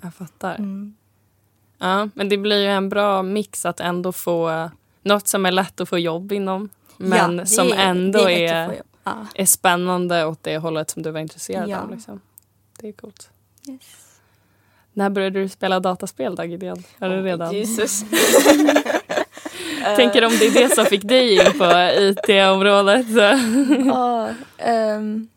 jag 0.03 0.15
fattar. 0.15 0.55
Mm. 0.55 0.95
Ja, 1.79 2.09
men 2.15 2.29
det 2.29 2.39
blir 2.39 2.59
ju 2.63 2.67
en 2.69 2.89
bra 2.89 3.23
mix 3.23 3.67
att 3.67 3.81
ändå 3.81 4.13
få 4.13 4.71
något 5.03 5.29
som 5.29 5.47
är 5.47 5.51
lätt 5.53 5.81
att 5.81 5.89
få 5.89 5.99
jobb 5.99 6.33
inom 6.33 6.69
men 6.97 7.39
Ja, 7.39 7.47
som 7.47 7.67
är- 7.69 7.77
ändå 7.77 8.29
är. 8.31 8.83
Ja. 9.05 9.27
är 9.35 9.47
spännande 9.47 10.25
åt 10.27 10.43
det 10.43 10.59
hållet 10.59 10.91
som 10.91 11.03
du 11.03 11.11
var 11.11 11.21
intresserad 11.21 11.69
Ja. 11.69 11.79
av. 11.81 11.91
Liksom. 11.91 12.21
Det 12.81 12.89
är 12.89 12.93
coolt. 12.93 13.31
Yes. 13.69 14.10
När 15.01 15.11
började 15.11 15.41
du 15.41 15.49
spela 15.49 15.81
dataspel 15.81 16.35
då 16.35 16.45
Gideon? 16.45 16.85
Har 16.99 17.09
du 17.09 17.23
redan? 17.23 17.55
Jesus. 17.55 18.05
Tänker 19.97 20.25
om 20.25 20.33
det 20.39 20.47
är 20.47 20.69
det 20.69 20.75
som 20.75 20.85
fick 20.85 21.03
dig 21.03 21.35
in 21.35 21.59
på 21.59 21.65
IT-området. 21.99 23.07
Ja, 23.87 24.29
ehm, 24.59 25.29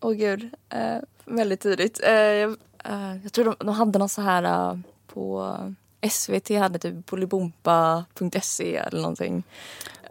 åh 0.00 0.12
gud. 0.12 0.50
Eh, 0.68 0.96
väldigt 1.24 1.60
tidigt. 1.60 2.00
Eh, 2.04 2.12
jag 2.12 2.50
eh, 2.84 3.16
jag 3.22 3.32
tror 3.32 3.44
de, 3.44 3.54
de 3.58 3.68
hade 3.68 3.98
någon 3.98 4.08
så 4.08 4.22
här 4.22 4.70
uh, 4.72 4.78
på 5.06 5.56
SVT 6.10 6.48
hade 6.48 6.78
typ 6.78 7.06
polybompa.se 7.06 8.76
eller 8.76 9.00
någonting. 9.00 9.42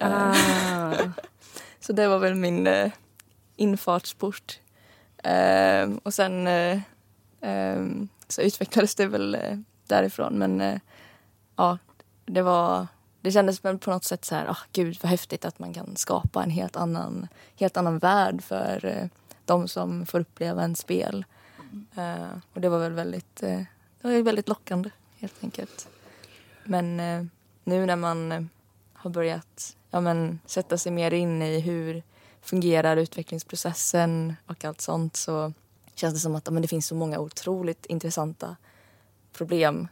Uh, 0.01 0.33
Ah. 0.71 0.93
så 1.79 1.93
det 1.93 2.07
var 2.07 2.19
väl 2.19 2.35
min 2.35 2.67
uh, 2.67 2.91
infartsport. 3.55 4.59
Uh, 5.27 5.97
och 6.03 6.13
sen 6.13 6.47
uh, 6.47 6.79
um, 7.41 8.09
så 8.33 8.41
utvecklades 8.41 8.95
det 8.95 9.05
väl 9.05 9.35
eh, 9.35 9.57
därifrån 9.87 10.33
men 10.33 10.61
eh, 10.61 10.79
ja, 11.55 11.77
det 12.25 12.41
var 12.41 12.87
det 13.23 13.31
kändes 13.31 13.59
på 13.59 13.71
något 13.85 14.03
sätt 14.03 14.25
så 14.25 14.35
här, 14.35 14.49
oh, 14.49 14.57
gud 14.73 14.97
vad 15.01 15.09
häftigt 15.09 15.45
att 15.45 15.59
man 15.59 15.73
kan 15.73 15.95
skapa 15.95 16.43
en 16.43 16.49
helt 16.49 16.75
annan, 16.75 17.27
helt 17.55 17.77
annan 17.77 17.97
värld 17.97 18.41
för 18.41 18.85
uh, 18.85 19.07
de 19.45 19.67
som 19.67 20.05
får 20.05 20.19
uppleva 20.19 20.63
en 20.63 20.75
spel. 20.75 21.25
Uh, 21.97 22.37
och 22.53 22.61
det 22.61 22.69
var 22.69 22.79
väl 22.79 22.91
väldigt, 22.91 23.43
uh, 23.43 23.61
det 24.01 24.07
var 24.07 24.21
väldigt 24.21 24.49
lockande 24.49 24.89
helt 25.19 25.43
enkelt. 25.43 25.87
Men 26.63 26.99
uh, 26.99 27.25
nu 27.63 27.85
när 27.85 27.95
man 27.95 28.49
har 28.93 29.09
börjat 29.09 29.75
ja, 29.91 30.01
men, 30.01 30.39
sätta 30.45 30.77
sig 30.77 30.91
mer 30.91 31.13
in 31.13 31.41
i 31.41 31.59
hur 31.59 32.03
fungerar 32.41 32.97
utvecklingsprocessen 32.97 34.35
och 34.47 34.65
allt 34.65 34.81
sånt 34.81 35.15
så 35.15 35.53
känns 35.95 36.13
det 36.13 36.19
som 36.19 36.35
att 36.35 36.49
men 36.49 36.61
det 36.61 36.67
finns 36.67 36.87
så 36.87 36.95
många 36.95 37.19
otroligt 37.19 37.85
intressanta 37.85 38.55
problem 39.33 39.87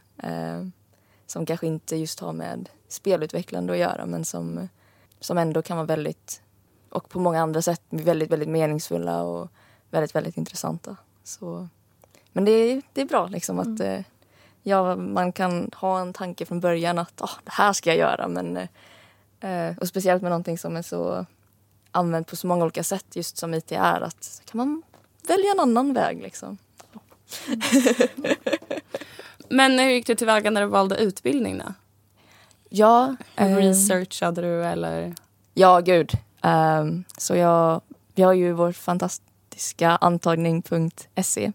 som 1.26 1.46
kanske 1.46 1.66
inte 1.66 1.96
just 1.96 2.20
har 2.20 2.32
med 2.32 2.68
spelutvecklande 2.88 3.72
att 3.72 3.78
göra 3.78 4.06
men 4.06 4.24
som, 4.24 4.68
som 5.20 5.38
ändå 5.38 5.62
kan 5.62 5.76
vara 5.76 5.86
väldigt 5.86 6.42
och 6.92 7.08
på 7.08 7.20
många 7.20 7.42
andra 7.42 7.62
sätt 7.62 7.82
väldigt, 7.90 8.30
väldigt 8.30 8.48
meningsfulla 8.48 9.22
och 9.22 9.48
väldigt, 9.90 10.14
väldigt 10.14 10.36
intressanta. 10.36 10.96
Så, 11.24 11.68
men 12.32 12.44
det 12.44 12.52
är, 12.52 12.82
det 12.92 13.00
är 13.00 13.06
bra 13.06 13.26
liksom 13.26 13.58
att 13.58 13.80
mm. 13.80 14.04
ja, 14.62 14.96
man 14.96 15.32
kan 15.32 15.70
ha 15.76 16.00
en 16.00 16.12
tanke 16.12 16.46
från 16.46 16.60
början 16.60 16.98
att 16.98 17.20
oh, 17.20 17.32
det 17.44 17.52
här 17.52 17.72
ska 17.72 17.90
jag 17.90 17.98
göra. 17.98 18.28
Men, 18.28 18.56
eh, 19.40 19.78
och 19.80 19.88
speciellt 19.88 20.22
med 20.22 20.30
någonting 20.30 20.58
som 20.58 20.76
är 20.76 20.82
så 20.82 21.26
använt 21.90 22.26
på 22.26 22.36
så 22.36 22.46
många 22.46 22.64
olika 22.64 22.84
sätt 22.84 23.16
just 23.16 23.36
som 23.36 23.54
IT 23.54 23.72
är 23.72 24.00
att 24.00 24.42
kan 24.44 24.58
man 24.58 24.82
välja 25.28 25.52
en 25.52 25.60
annan 25.60 25.92
väg 25.92 26.22
liksom. 26.22 26.58
Men 29.48 29.78
hur 29.78 29.90
gick 29.90 30.06
du 30.06 30.14
tillväga 30.14 30.50
när 30.50 30.60
du 30.60 30.66
valde 30.66 30.96
utbildning 30.96 31.58
då? 31.58 31.74
Ja. 32.68 33.16
Eh, 33.36 33.56
Researchade 33.56 34.40
du 34.40 34.64
eller? 34.64 35.14
Ja, 35.54 35.80
gud. 35.80 36.12
Um, 36.42 37.04
så 37.18 37.36
jag, 37.36 37.80
vi 38.14 38.22
har 38.22 38.32
ju 38.32 38.52
vår 38.52 38.72
fantastiska 38.72 39.90
antagning.se 39.90 41.52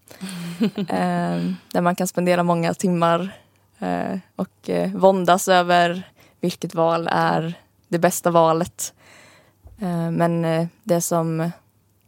um, 0.76 0.88
där 1.72 1.82
man 1.82 1.96
kan 1.96 2.08
spendera 2.08 2.44
många 2.44 2.74
timmar 2.74 3.38
uh, 3.82 4.18
och 4.36 4.70
uh, 4.70 4.96
våndas 4.96 5.48
över 5.48 6.12
vilket 6.40 6.76
val 6.76 7.10
är 7.12 7.54
det 7.88 8.00
bästa 8.00 8.32
valet. 8.32 8.94
Uh, 9.82 10.12
men 10.12 10.46
uh, 10.46 10.68
det, 10.84 11.02
som, 11.02 11.52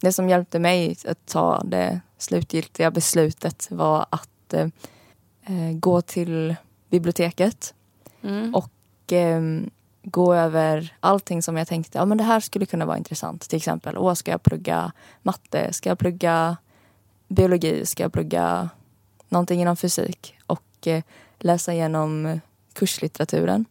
det 0.00 0.12
som 0.12 0.28
hjälpte 0.28 0.58
mig 0.58 0.96
att 1.08 1.26
ta 1.26 1.62
det 1.64 2.00
slutgiltiga 2.18 2.90
beslutet 2.90 3.68
var 3.70 4.06
att 4.10 4.54
uh, 4.54 5.72
gå 5.72 6.00
till 6.00 6.56
biblioteket 6.90 7.74
mm. 8.22 8.54
och 8.54 9.12
um, 9.12 9.70
gå 10.02 10.34
över 10.34 10.96
allting 11.00 11.42
som 11.42 11.56
jag 11.56 11.68
tänkte, 11.68 11.98
ja 11.98 12.04
men 12.04 12.18
det 12.18 12.24
här 12.24 12.40
skulle 12.40 12.66
kunna 12.66 12.86
vara 12.86 12.98
intressant. 12.98 13.48
Till 13.48 13.56
exempel, 13.56 13.98
åh, 13.98 14.14
ska 14.14 14.30
jag 14.30 14.42
plugga 14.42 14.92
matte? 15.22 15.72
Ska 15.72 15.88
jag 15.88 15.98
plugga 15.98 16.56
biologi? 17.28 17.86
Ska 17.86 18.02
jag 18.02 18.12
plugga 18.12 18.68
någonting 19.28 19.60
inom 19.60 19.76
fysik? 19.76 20.34
Och 20.46 20.86
eh, 20.86 21.02
läsa 21.38 21.72
igenom 21.74 22.40
kurslitteraturen. 22.72 23.64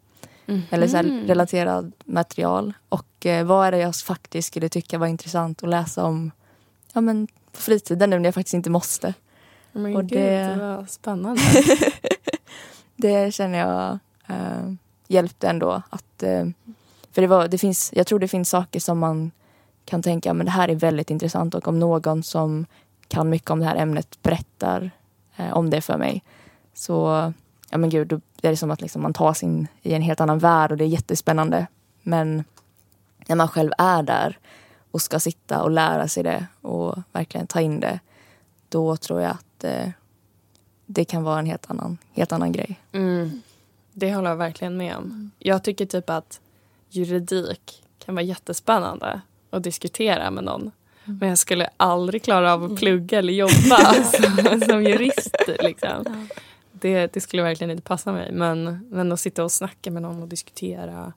Mm. 0.45 0.61
Eller 0.69 0.87
så 0.87 0.97
här, 0.97 1.03
relaterad 1.03 1.91
material. 2.05 2.73
Och 2.89 3.05
eh, 3.25 3.43
vad 3.43 3.67
är 3.67 3.71
det 3.71 3.77
jag 3.77 3.95
faktiskt 3.95 4.47
skulle 4.47 4.69
tycka 4.69 4.97
var 4.97 5.07
intressant 5.07 5.63
att 5.63 5.69
läsa 5.69 6.03
om 6.05 6.31
ja, 6.93 7.01
men 7.01 7.27
på 7.51 7.61
fritiden 7.61 8.09
nu 8.09 8.19
när 8.19 8.25
jag 8.25 8.33
faktiskt 8.33 8.53
inte 8.53 8.69
måste. 8.69 9.13
Men 9.71 9.95
Och 9.95 10.05
gud, 10.05 10.19
det- 10.21 10.55
var 10.59 10.85
spännande. 10.85 11.41
det 12.95 13.33
känner 13.33 13.59
jag 13.59 13.99
eh, 14.27 14.73
hjälpte 15.07 15.47
ändå. 15.47 15.81
Att, 15.89 16.23
eh, 16.23 16.45
för 17.11 17.21
det 17.21 17.27
var, 17.27 17.47
det 17.47 17.57
finns, 17.57 17.89
jag 17.93 18.07
tror 18.07 18.19
det 18.19 18.27
finns 18.27 18.49
saker 18.49 18.79
som 18.79 18.99
man 18.99 19.31
kan 19.85 20.01
tänka 20.03 20.33
men 20.33 20.45
det 20.45 20.51
här 20.51 20.69
är 20.69 20.75
väldigt 20.75 21.09
intressant 21.09 21.55
och 21.55 21.67
om 21.67 21.79
någon 21.79 22.23
som 22.23 22.65
kan 23.07 23.29
mycket 23.29 23.49
om 23.51 23.59
det 23.59 23.65
här 23.65 23.75
ämnet 23.75 24.21
berättar 24.21 24.91
eh, 25.37 25.53
om 25.53 25.69
det 25.69 25.81
för 25.81 25.97
mig 25.97 26.23
så 26.73 27.33
ja 27.69 27.77
men 27.77 27.89
gud, 27.89 28.07
då 28.07 28.15
är 28.41 28.49
det 28.49 28.57
som 28.57 28.71
att 28.71 28.81
liksom 28.81 29.01
man 29.01 29.13
tas 29.13 29.43
in 29.43 29.67
i 29.81 29.93
en 29.93 30.01
helt 30.01 30.21
annan 30.21 30.39
värld 30.39 30.71
och 30.71 30.77
det 30.77 30.83
är 30.83 30.87
jättespännande. 30.87 31.67
Men 32.01 32.43
när 33.29 33.35
man 33.35 33.47
själv 33.47 33.71
är 33.77 34.03
där 34.03 34.37
och 34.91 35.01
ska 35.01 35.19
sitta 35.19 35.63
och 35.63 35.71
lära 35.71 36.07
sig 36.07 36.23
det 36.23 36.47
och 36.61 36.95
verkligen 37.11 37.47
ta 37.47 37.61
in 37.61 37.79
det 37.79 37.99
då 38.69 38.97
tror 38.97 39.21
jag 39.21 39.31
att 39.31 39.63
eh, 39.63 39.89
det 40.85 41.05
kan 41.05 41.23
vara 41.23 41.39
en 41.39 41.45
helt 41.45 41.69
annan, 41.69 41.97
helt 42.13 42.31
annan 42.31 42.51
grej. 42.51 42.79
Mm. 42.91 43.41
Det 43.93 44.15
håller 44.15 44.29
jag 44.29 44.37
verkligen 44.37 44.77
med 44.77 44.95
om. 44.95 45.31
Jag 45.39 45.63
tycker 45.63 45.85
typ 45.85 46.09
att 46.09 46.41
juridik 46.89 47.83
kan 48.05 48.15
vara 48.15 48.23
jättespännande 48.25 49.21
att 49.49 49.63
diskutera 49.63 50.31
med 50.31 50.43
någon. 50.43 50.71
Men 51.03 51.29
jag 51.29 51.37
skulle 51.37 51.69
aldrig 51.77 52.23
klara 52.23 52.53
av 52.53 52.63
att 52.63 52.79
plugga 52.79 53.19
eller 53.19 53.33
jobba 53.33 53.93
som, 54.03 54.61
som 54.61 54.83
jurist. 54.83 55.37
Liksom. 55.59 56.27
Det, 56.71 57.13
det 57.13 57.21
skulle 57.21 57.43
verkligen 57.43 57.71
inte 57.71 57.83
passa 57.83 58.11
mig. 58.11 58.31
Men, 58.31 58.87
men 58.91 59.11
att 59.11 59.19
sitta 59.19 59.43
och 59.43 59.51
snacka 59.51 59.91
med 59.91 60.01
någon 60.01 60.21
och 60.21 60.27
diskutera 60.27 61.13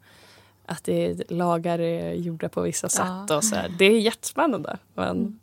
att 0.72 0.84
det 0.84 1.06
är, 1.06 1.24
lagar 1.28 1.78
är 1.78 2.12
gjorda 2.12 2.48
på 2.48 2.60
vissa 2.60 2.88
sätt 2.88 3.30
och 3.30 3.44
så 3.44 3.54
här, 3.54 3.68
Det 3.78 3.84
är 3.84 4.00
jättespännande. 4.00 4.78
Men, 4.94 5.40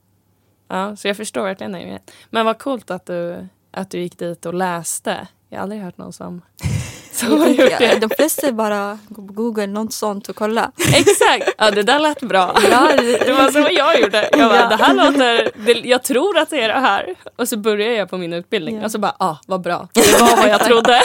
ja, 0.68 0.96
så 0.96 1.08
jag 1.08 1.18
förstår 1.18 1.44
verkligen 1.44 1.72
det. 1.72 2.00
Men 2.30 2.46
vad 2.46 2.60
coolt 2.60 2.92
att 2.92 3.06
du, 3.06 3.48
att 3.72 3.90
du 3.90 4.00
gick 4.00 4.20
dit 4.20 4.46
och 4.46 4.54
läste. 4.54 5.28
Jag 5.50 5.58
har 5.58 5.64
aldrig 5.64 5.82
hört 5.82 5.98
någon 5.98 6.14
som, 6.14 6.42
som 7.20 7.40
har 7.42 7.48
gjort 7.48 7.80
det. 7.80 7.98
De 8.02 8.10
flesta 8.10 8.52
bara 8.52 9.00
går 9.10 9.28
på 9.28 9.34
Google, 9.34 9.68
något 9.68 9.94
sånt 9.94 10.30
och 10.30 10.36
kolla. 10.36 10.72
Exakt! 10.96 11.50
Ja, 11.58 11.72
det 11.72 11.84
där 11.84 12.00
lät 12.00 12.20
bra. 12.22 12.58
Ja, 12.72 12.90
det- 12.98 13.26
Det 13.26 13.34
var 13.34 13.52
så 13.52 13.68
jag 13.72 14.00
gjorde. 14.02 14.30
Jag 14.32 14.50
bara, 14.50 14.60
Ja. 14.60 14.70
det 14.70 14.76
här 14.84 14.94
låter, 14.94 15.52
det, 15.66 15.72
jag 15.90 16.04
tror 16.04 16.38
att 16.38 16.50
det 16.50 16.62
är 16.62 16.68
det 16.68 16.80
här. 16.80 17.16
Och 17.36 17.48
så 17.48 17.58
började 17.58 17.94
jag 17.96 18.10
på 18.10 18.18
min 18.18 18.34
utbildning 18.34 18.78
Ja. 18.78 18.86
och 18.86 18.92
så 18.92 19.00
bara, 19.00 19.16
ah, 19.20 19.36
vad 19.48 19.62
bra. 19.62 19.88
Det 19.94 20.20
var 20.22 20.38
vad 20.38 20.50
jag 20.50 20.64
trodde. 20.66 21.02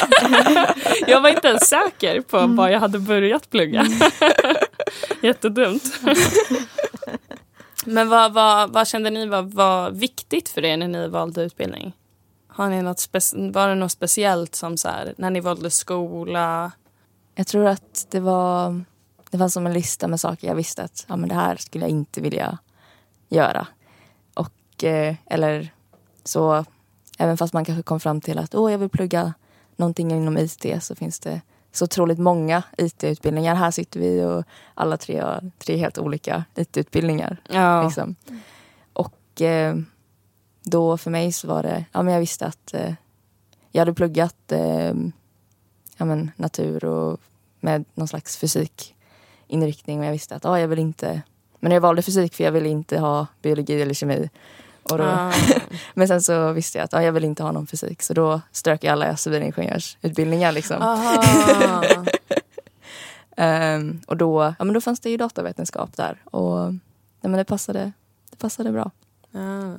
Jag 1.06 1.20
var 1.20 1.28
inte 1.28 1.48
ens 1.48 1.68
säker 1.68 2.20
på 2.20 2.36
Mm. 2.38 2.56
vad 2.56 2.72
jag 2.72 2.80
hade 2.80 2.98
börjat 2.98 3.50
plugga. 3.50 3.86
Jättedumt. 5.22 5.82
Men 7.86 8.08
vad, 8.08 8.32
vad, 8.32 8.70
vad 8.72 8.88
kände 8.88 9.10
ni 9.10 9.26
var, 9.26 9.42
var 9.42 9.90
viktigt 9.90 10.48
för 10.48 10.64
er 10.64 10.76
när 10.76 10.88
ni 10.88 11.08
valde 11.08 11.42
utbildning? 11.42 11.92
Har 12.54 12.70
ni 12.70 12.82
något 12.82 13.08
var 13.52 13.68
det 13.68 13.74
något 13.74 13.92
speciellt 13.92 14.54
som 14.54 14.76
så 14.76 14.88
här, 14.88 15.14
när 15.16 15.30
ni 15.30 15.40
valde 15.40 15.70
skola? 15.70 16.72
Jag 17.34 17.46
tror 17.46 17.66
att 17.66 18.06
det 18.10 18.20
var 18.20 18.84
det 19.30 19.38
var 19.38 19.48
som 19.48 19.66
en 19.66 19.72
lista 19.72 20.08
med 20.08 20.20
saker 20.20 20.48
jag 20.48 20.54
visste 20.54 20.82
att 20.82 21.06
ja, 21.08 21.16
men 21.16 21.28
det 21.28 21.34
här 21.34 21.56
skulle 21.56 21.84
jag 21.84 21.90
inte 21.90 22.20
vilja 22.20 22.58
göra. 23.28 23.66
Och, 24.34 24.84
eh, 24.84 25.14
eller 25.26 25.72
så, 26.24 26.64
även 27.18 27.36
fast 27.36 27.54
man 27.54 27.64
kanske 27.64 27.82
kom 27.82 28.00
fram 28.00 28.20
till 28.20 28.38
att 28.38 28.54
åh, 28.54 28.72
jag 28.72 28.78
vill 28.78 28.88
plugga 28.88 29.34
någonting 29.76 30.10
inom 30.10 30.38
IT 30.38 30.66
så 30.80 30.94
finns 30.94 31.20
det 31.20 31.40
så 31.72 31.84
otroligt 31.84 32.18
många 32.18 32.62
IT-utbildningar. 32.78 33.54
Här 33.54 33.70
sitter 33.70 34.00
vi 34.00 34.24
och 34.24 34.44
alla 34.74 34.96
tre 34.96 35.20
har 35.20 35.50
tre 35.58 35.76
helt 35.76 35.98
olika 35.98 36.44
IT-utbildningar. 36.54 37.36
Ja. 37.48 37.82
Liksom. 37.82 38.16
Och 38.92 39.42
eh, 39.42 39.76
då 40.64 40.96
för 40.96 41.10
mig 41.10 41.32
så 41.32 41.48
var 41.48 41.62
det, 41.62 41.84
ja 41.92 42.02
men 42.02 42.12
jag 42.12 42.20
visste 42.20 42.46
att 42.46 42.74
eh, 42.74 42.94
jag 43.72 43.80
hade 43.80 43.94
pluggat 43.94 44.52
eh, 44.52 44.94
ja, 45.96 46.04
men, 46.04 46.30
natur 46.36 46.84
och 46.84 47.20
med 47.60 47.84
någon 47.94 48.08
slags 48.08 48.36
fysikinriktning 48.36 50.00
och 50.00 50.06
jag 50.06 50.12
visste 50.12 50.36
att 50.36 50.44
ja, 50.44 50.60
jag 50.60 50.68
vill 50.68 50.78
inte, 50.78 51.22
men 51.60 51.72
jag 51.72 51.80
valde 51.80 52.02
fysik 52.02 52.34
för 52.34 52.44
jag 52.44 52.52
ville 52.52 52.68
inte 52.68 52.98
ha 52.98 53.26
biologi 53.42 53.82
eller 53.82 53.94
kemi. 53.94 54.30
Och 54.90 54.98
då, 54.98 55.04
Ah. 55.04 55.32
Men 55.94 56.08
sen 56.08 56.22
så 56.22 56.52
visste 56.52 56.78
jag 56.78 56.84
att 56.84 56.92
ja, 56.92 57.02
jag 57.02 57.12
vill 57.12 57.24
inte 57.24 57.42
ha 57.42 57.52
någon 57.52 57.66
fysik 57.66 58.02
så 58.02 58.14
då 58.14 58.40
strök 58.52 58.84
jag 58.84 58.92
alla 58.92 59.16
civilingenjörsutbildningar. 59.16 60.52
Liksom. 60.52 60.76
Ehm, 63.36 64.00
och 64.06 64.16
då, 64.16 64.54
ja, 64.58 64.64
men 64.64 64.74
då 64.74 64.80
fanns 64.80 65.00
det 65.00 65.10
ju 65.10 65.16
datavetenskap 65.16 65.96
där 65.96 66.22
och 66.24 66.58
ja, 67.20 67.28
men 67.28 67.32
det, 67.32 67.44
passade, 67.44 67.92
det 68.30 68.36
passade 68.36 68.72
bra. 68.72 68.90
Ja, 69.30 69.74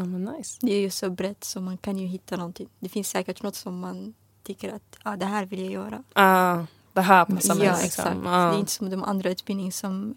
ja 0.00 0.06
men 0.06 0.24
nice. 0.24 0.58
Det 0.60 0.72
är 0.72 0.80
ju 0.80 0.90
så 0.90 1.10
brett 1.10 1.44
så 1.44 1.60
man 1.60 1.76
kan 1.78 1.98
ju 1.98 2.06
hitta 2.06 2.36
någonting. 2.36 2.68
Det 2.78 2.88
finns 2.88 3.08
säkert 3.10 3.42
något 3.42 3.54
som 3.56 3.80
man 3.80 4.14
tycker 4.42 4.72
att 4.74 4.98
ah, 5.02 5.16
det 5.16 5.26
här 5.26 5.46
vill 5.46 5.60
jag 5.60 5.72
göra. 5.72 6.02
Ah, 6.12 6.64
det 6.92 7.00
här 7.00 7.24
passar 7.24 7.54
mig. 7.54 7.66
ja, 7.66 7.72
liksom. 7.72 7.86
exakt. 7.86 8.16
Ah. 8.26 8.50
Det 8.50 8.56
är 8.56 8.58
inte 8.58 8.72
som 8.72 8.90
de 8.90 9.04
andra 9.04 9.30
utbildningar 9.30 9.70
som 9.72 10.14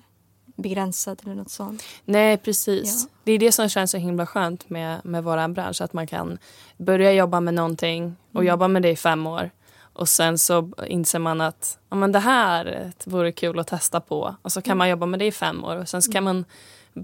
begränsad 0.56 1.22
eller 1.24 1.36
något 1.36 1.50
sånt. 1.50 1.84
Nej, 2.06 2.38
precis. 2.38 3.04
Ja. 3.04 3.16
Det 3.24 3.32
är 3.32 3.40
det 3.40 3.52
som 3.52 3.70
känns 3.70 3.92
så 3.92 3.98
himla 3.98 4.26
skönt 4.26 4.70
med, 4.70 5.02
med 5.06 5.24
vår 5.24 5.48
bransch. 5.48 5.82
Att 5.82 5.94
man 5.94 6.08
kan 6.08 6.38
börja 6.78 7.14
jobba 7.14 7.40
med 7.40 7.54
någonting 7.54 8.16
och 8.32 8.36
Mm. 8.42 8.48
jobba 8.48 8.68
med 8.68 8.82
det 8.82 8.90
i 8.90 8.96
fem 8.96 9.28
år. 9.28 9.52
Och 9.94 10.10
sen 10.10 10.38
så 10.38 10.72
inser 10.88 11.20
man 11.20 11.42
att 11.42 11.78
ja, 11.90 11.96
men 11.96 12.12
det 12.12 12.20
här 12.20 12.92
vore 13.06 13.32
kul 13.32 13.60
att 13.60 13.68
testa 13.68 14.00
på. 14.00 14.36
Och 14.42 14.52
så 14.52 14.62
kan 14.62 14.72
Mm. 14.72 14.78
man 14.78 14.90
jobba 14.90 15.06
med 15.06 15.20
det 15.20 15.26
i 15.26 15.32
fem 15.32 15.64
år. 15.64 15.76
Och 15.78 15.90
sen 15.90 16.02
så 16.02 16.12
kan 16.12 16.24
man 16.24 16.46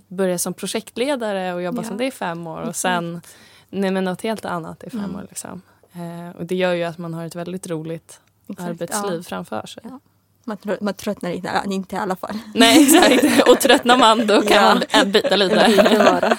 börja 0.08 0.38
som 0.38 0.54
projektledare 0.54 1.54
och 1.54 1.62
jobba 1.62 1.82
Ja. 1.82 1.88
som 1.88 1.98
det 1.98 2.06
i 2.06 2.12
fem 2.12 2.48
år. 2.48 2.62
Och 2.62 2.76
sen 2.76 3.22
nej, 3.70 3.92
men 3.92 4.04
något 4.04 4.22
helt 4.22 4.46
annat 4.46 4.84
i 4.84 4.90
fem 4.90 5.00
Mm. 5.04 5.16
år. 5.16 5.26
Liksom. 5.30 5.62
Eh, 5.94 6.38
och 6.40 6.46
det 6.46 6.56
gör 6.56 6.74
ju 6.74 6.84
att 6.84 6.98
man 6.98 7.14
har 7.14 7.26
ett 7.26 7.36
väldigt 7.36 7.68
roligt 7.70 8.20
Exakt, 8.50 8.70
arbetsliv 8.70 9.14
ja. 9.18 9.24
framför 9.24 9.68
sig. 9.68 9.84
Ja. 9.86 10.00
Man, 10.44 10.58
man 10.82 10.94
tröttnar 10.94 11.30
inte, 11.30 11.50
inte 11.66 11.96
i 11.96 12.00
alla 12.00 12.16
fall. 12.16 12.38
Nej, 12.54 12.84
exakt. 12.84 13.50
Och 13.50 13.60
tröttnar 13.60 13.98
man 13.98 14.28
då 14.28 14.42
kan 14.42 14.64
man 14.64 15.12
byta 15.12 15.36
lite. 15.36 16.38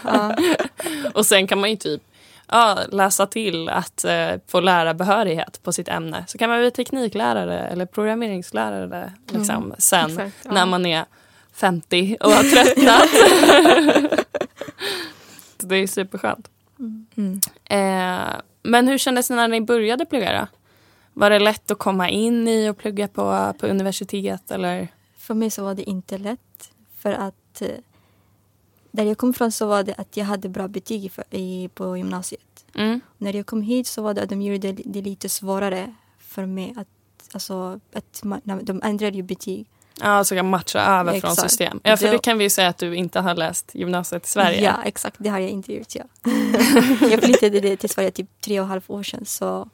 Och 1.15 1.27
sen 1.27 1.47
kan 1.47 1.61
man 1.61 1.71
ju 1.71 1.77
typ 1.77 2.03
ja, 2.49 2.79
läsa 2.89 3.27
till 3.27 3.69
att 3.69 4.05
eh, 4.05 4.29
få 4.47 4.61
lärarbehörighet 4.61 5.61
på 5.63 5.73
sitt 5.73 5.89
ämne. 5.89 6.25
Så 6.29 6.39
kan 6.39 6.51
man 6.51 6.59
bli 6.61 6.71
tekniklärare 6.71 7.59
eller 7.59 7.87
programmeringslärare 7.87 9.13
liksom, 9.29 9.57
Mm, 9.65 9.75
sen 9.79 10.11
exakt, 10.11 10.37
ja. 10.45 10.53
när 10.53 10.67
man 10.67 10.87
är 10.87 11.05
50 11.53 12.17
och 12.21 12.31
har 12.31 12.43
tröttnat. 12.43 13.11
Det 15.63 15.77
är 15.77 15.87
superskönt. 15.87 16.51
Mm. 17.17 17.41
Eh, 17.65 18.41
men 18.63 18.89
hur 18.89 18.99
kändes 18.99 19.29
det 19.29 19.35
när 19.35 19.49
ni 19.49 19.61
började 19.61 20.07
plugga 20.07 20.41
då? 20.41 20.47
Var 21.13 21.31
det 21.31 21.39
lätt 21.39 21.71
att 21.71 21.79
komma 21.79 22.09
in 22.09 22.49
i 22.49 22.69
och 22.69 22.79
plugga 22.79 23.09
på, 23.09 23.55
på 23.61 23.67
universitet 23.67 24.51
eller? 24.51 24.89
För 25.17 25.35
mig 25.35 25.51
så 25.51 25.65
var 25.65 25.75
det 25.75 25.83
inte 25.83 26.19
lätt. 26.19 26.71
För 26.99 27.13
att 27.13 27.63
eh, 27.63 27.69
där 28.91 29.05
jag 29.05 29.19
kom 29.19 29.31
ifrån 29.31 29.53
så 29.53 29.67
var 29.67 29.83
det 29.83 29.95
att 29.95 30.17
jag 30.17 30.25
hade 30.25 30.49
bra 30.49 30.69
betyg 30.69 31.13
i, 31.31 31.69
på 31.75 31.97
gymnasiet. 31.97 32.65
Mm. 32.75 33.01
När 33.19 33.37
jag 33.37 33.47
kom 33.47 33.63
hit 33.63 33.87
så 33.87 34.03
var 34.03 34.15
det 34.15 34.23
att 34.23 34.29
de 34.29 34.43
gjorde 34.43 34.73
det, 34.73 35.03
lite 35.03 35.29
svårare 35.29 35.95
för 36.19 36.47
mig. 36.47 36.75
Att, 36.77 36.89
alltså, 37.33 37.81
att 37.93 38.21
man, 38.25 38.41
de 38.63 38.81
ändrade 38.85 39.17
ju 39.17 39.23
betyg. 39.23 39.67
Ja, 40.03 40.25
så 40.25 40.35
kan 40.35 40.51
matcha 40.51 40.81
över 40.81 41.21
från 41.21 41.31
Exakt. 41.31 41.41
system. 41.51 41.81
Ja, 41.85 41.97
för 41.97 42.07
Det- 42.07 42.13
det 42.13 42.19
kan 42.19 42.39
vi 42.39 42.45
ju 42.45 42.51
säga 42.51 42.69
att 42.69 42.79
du 42.79 42.95
inte 42.97 43.21
har 43.21 43.35
läst 43.35 43.75
gymnasiet 43.75 44.27
i 44.27 44.29
Sverige. 44.29 44.63
Ja, 44.63 44.75
exakt. 44.85 45.17
Det 45.19 45.29
har 45.29 45.39
jag 45.39 45.51
inte 45.51 45.75
gjort. 45.75 45.95
Ja. 45.95 46.05
jag 47.11 47.21
flyttade 47.23 47.61
det 47.61 47.77
till 47.77 47.91
Sverige 47.91 48.11
typ 48.11 48.41
tre 48.41 48.61
och 48.61 48.65
ett 48.65 48.71
halvt 48.71 48.91
år 48.91 49.03
sedan. 49.03 49.25
Så 49.25 49.69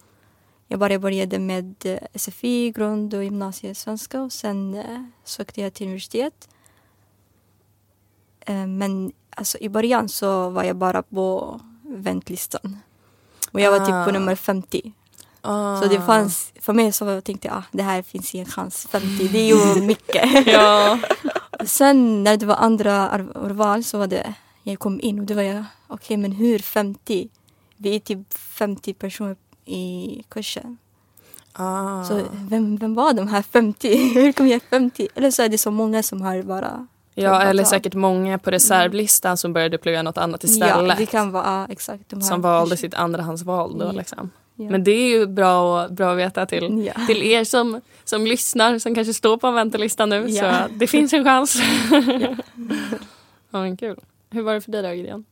jag 0.68 0.78
bara 0.80 0.99
började 0.99 1.38
med 1.38 1.75
eh, 1.85 1.99
SFI, 2.14 2.71
grund 2.71 3.14
och 3.14 3.25
gymnasiesvenska 3.25 4.21
och 4.23 4.33
sen 4.33 4.75
eh, 4.75 5.02
sökte 5.25 5.61
jag 5.61 5.75
till 5.75 5.87
universitet. 5.87 6.49
Eh, 8.40 8.66
men 8.66 9.12
alltså, 9.30 9.59
i 9.59 9.68
början 9.68 10.09
så 10.09 10.50
var 10.50 10.64
jag 10.64 10.76
bara 10.76 11.02
på 11.02 11.61
väntlistan. 11.83 12.78
Och 13.52 13.61
jag 13.61 13.71
var 13.71 13.78
typ 13.87 13.95
Ah. 13.95 14.04
på 14.04 14.11
nummer 14.11 14.35
50. 14.35 14.92
Ah. 15.46 15.80
Så 15.82 15.88
det 15.88 16.00
fanns, 16.00 16.52
för 16.60 16.72
mig 16.72 16.92
så 16.92 17.20
tänkte 17.20 17.48
jag 17.48 17.56
ah, 17.56 17.62
det 17.72 17.82
här 17.82 18.02
finns 18.02 18.34
en 18.34 18.46
chans. 18.46 18.86
50, 18.90 19.28
det 19.28 19.38
är 19.38 19.74
ju 19.76 19.82
mycket. 19.86 20.46
Ja. 20.46 20.98
Sen 21.64 22.24
när 22.24 22.36
det 22.36 22.46
var 22.46 22.54
andra 22.56 23.18
urval 23.34 23.84
så 23.84 23.98
var 23.98 24.06
det, 24.06 24.34
jag 24.62 24.78
kom 24.78 25.00
in 25.00 25.18
och 25.20 25.26
då 25.26 25.34
var 25.34 25.42
jag, 25.42 25.64
okej 25.88 26.16
men 26.16 26.32
hur 26.32 26.58
50? 26.58 27.28
Vi 27.76 27.94
är 27.96 28.00
typ 28.00 28.34
50 28.38 28.94
personer 28.94 29.36
i 29.64 30.22
kursen. 30.28 30.78
Ah. 31.52 32.04
Så 32.04 32.20
vem, 32.32 32.76
vem 32.76 32.94
var 32.94 33.12
de 33.12 33.28
här 33.28 33.42
50? 33.42 33.96
hur 34.14 34.32
kom 34.32 34.48
jag 34.48 34.62
50? 34.70 35.08
Eller 35.14 35.30
så 35.30 35.42
är 35.42 35.48
det 35.48 35.58
så 35.58 35.70
många 35.70 36.02
som 36.02 36.22
har 36.22 36.42
bara... 36.42 36.86
ja, 37.14 37.42
eller 37.42 37.64
säkert 37.64 37.94
många 37.94 38.38
på 38.38 38.50
reservlistan 38.50 39.36
som 39.36 39.52
började 39.52 39.78
plugga 39.78 40.02
något 40.02 40.18
annat 40.18 40.44
Ja, 40.44 40.50
istället. 40.50 40.98
det 40.98 41.06
kan 41.06 41.30
vara, 41.32 41.44
ja, 41.44 41.66
exakt. 41.72 42.08
De 42.08 42.20
som 42.22 42.40
valde 42.42 42.76
sitt 42.76 42.94
andrahandsval 42.94 43.78
då 43.78 43.84
Ja. 43.84 43.92
liksom. 43.92 44.30
Ja. 44.58 44.70
Men 44.70 44.84
det 44.84 44.90
är 44.90 45.08
ju 45.08 45.26
bra, 45.26 45.80
att- 45.80 45.90
bra 45.90 46.12
att 46.12 46.18
veta 46.18 46.46
till, 46.46 46.84
Ja. 46.96 47.06
till 47.06 47.22
er 47.22 47.44
som, 47.44 47.80
som 48.04 48.26
lyssnar 48.26 48.78
som 48.78 48.94
kanske 48.94 49.14
står 49.14 49.36
på 49.36 49.46
en 49.46 49.54
väntelista 49.54 50.06
nu. 50.06 50.26
Ja. 50.28 50.62
Så 50.68 50.72
det 50.74 50.87
finns 50.87 51.12
en 51.12 51.24
chans. 51.24 51.57
ja. 53.50 53.61
men 53.61 53.76
kul. 53.76 54.00
Hur 54.31 54.42
var 54.42 54.54
det 54.54 54.61
för 54.61 54.72
dig 54.72 54.83
då 54.83 54.92
Gideon? 54.92 55.24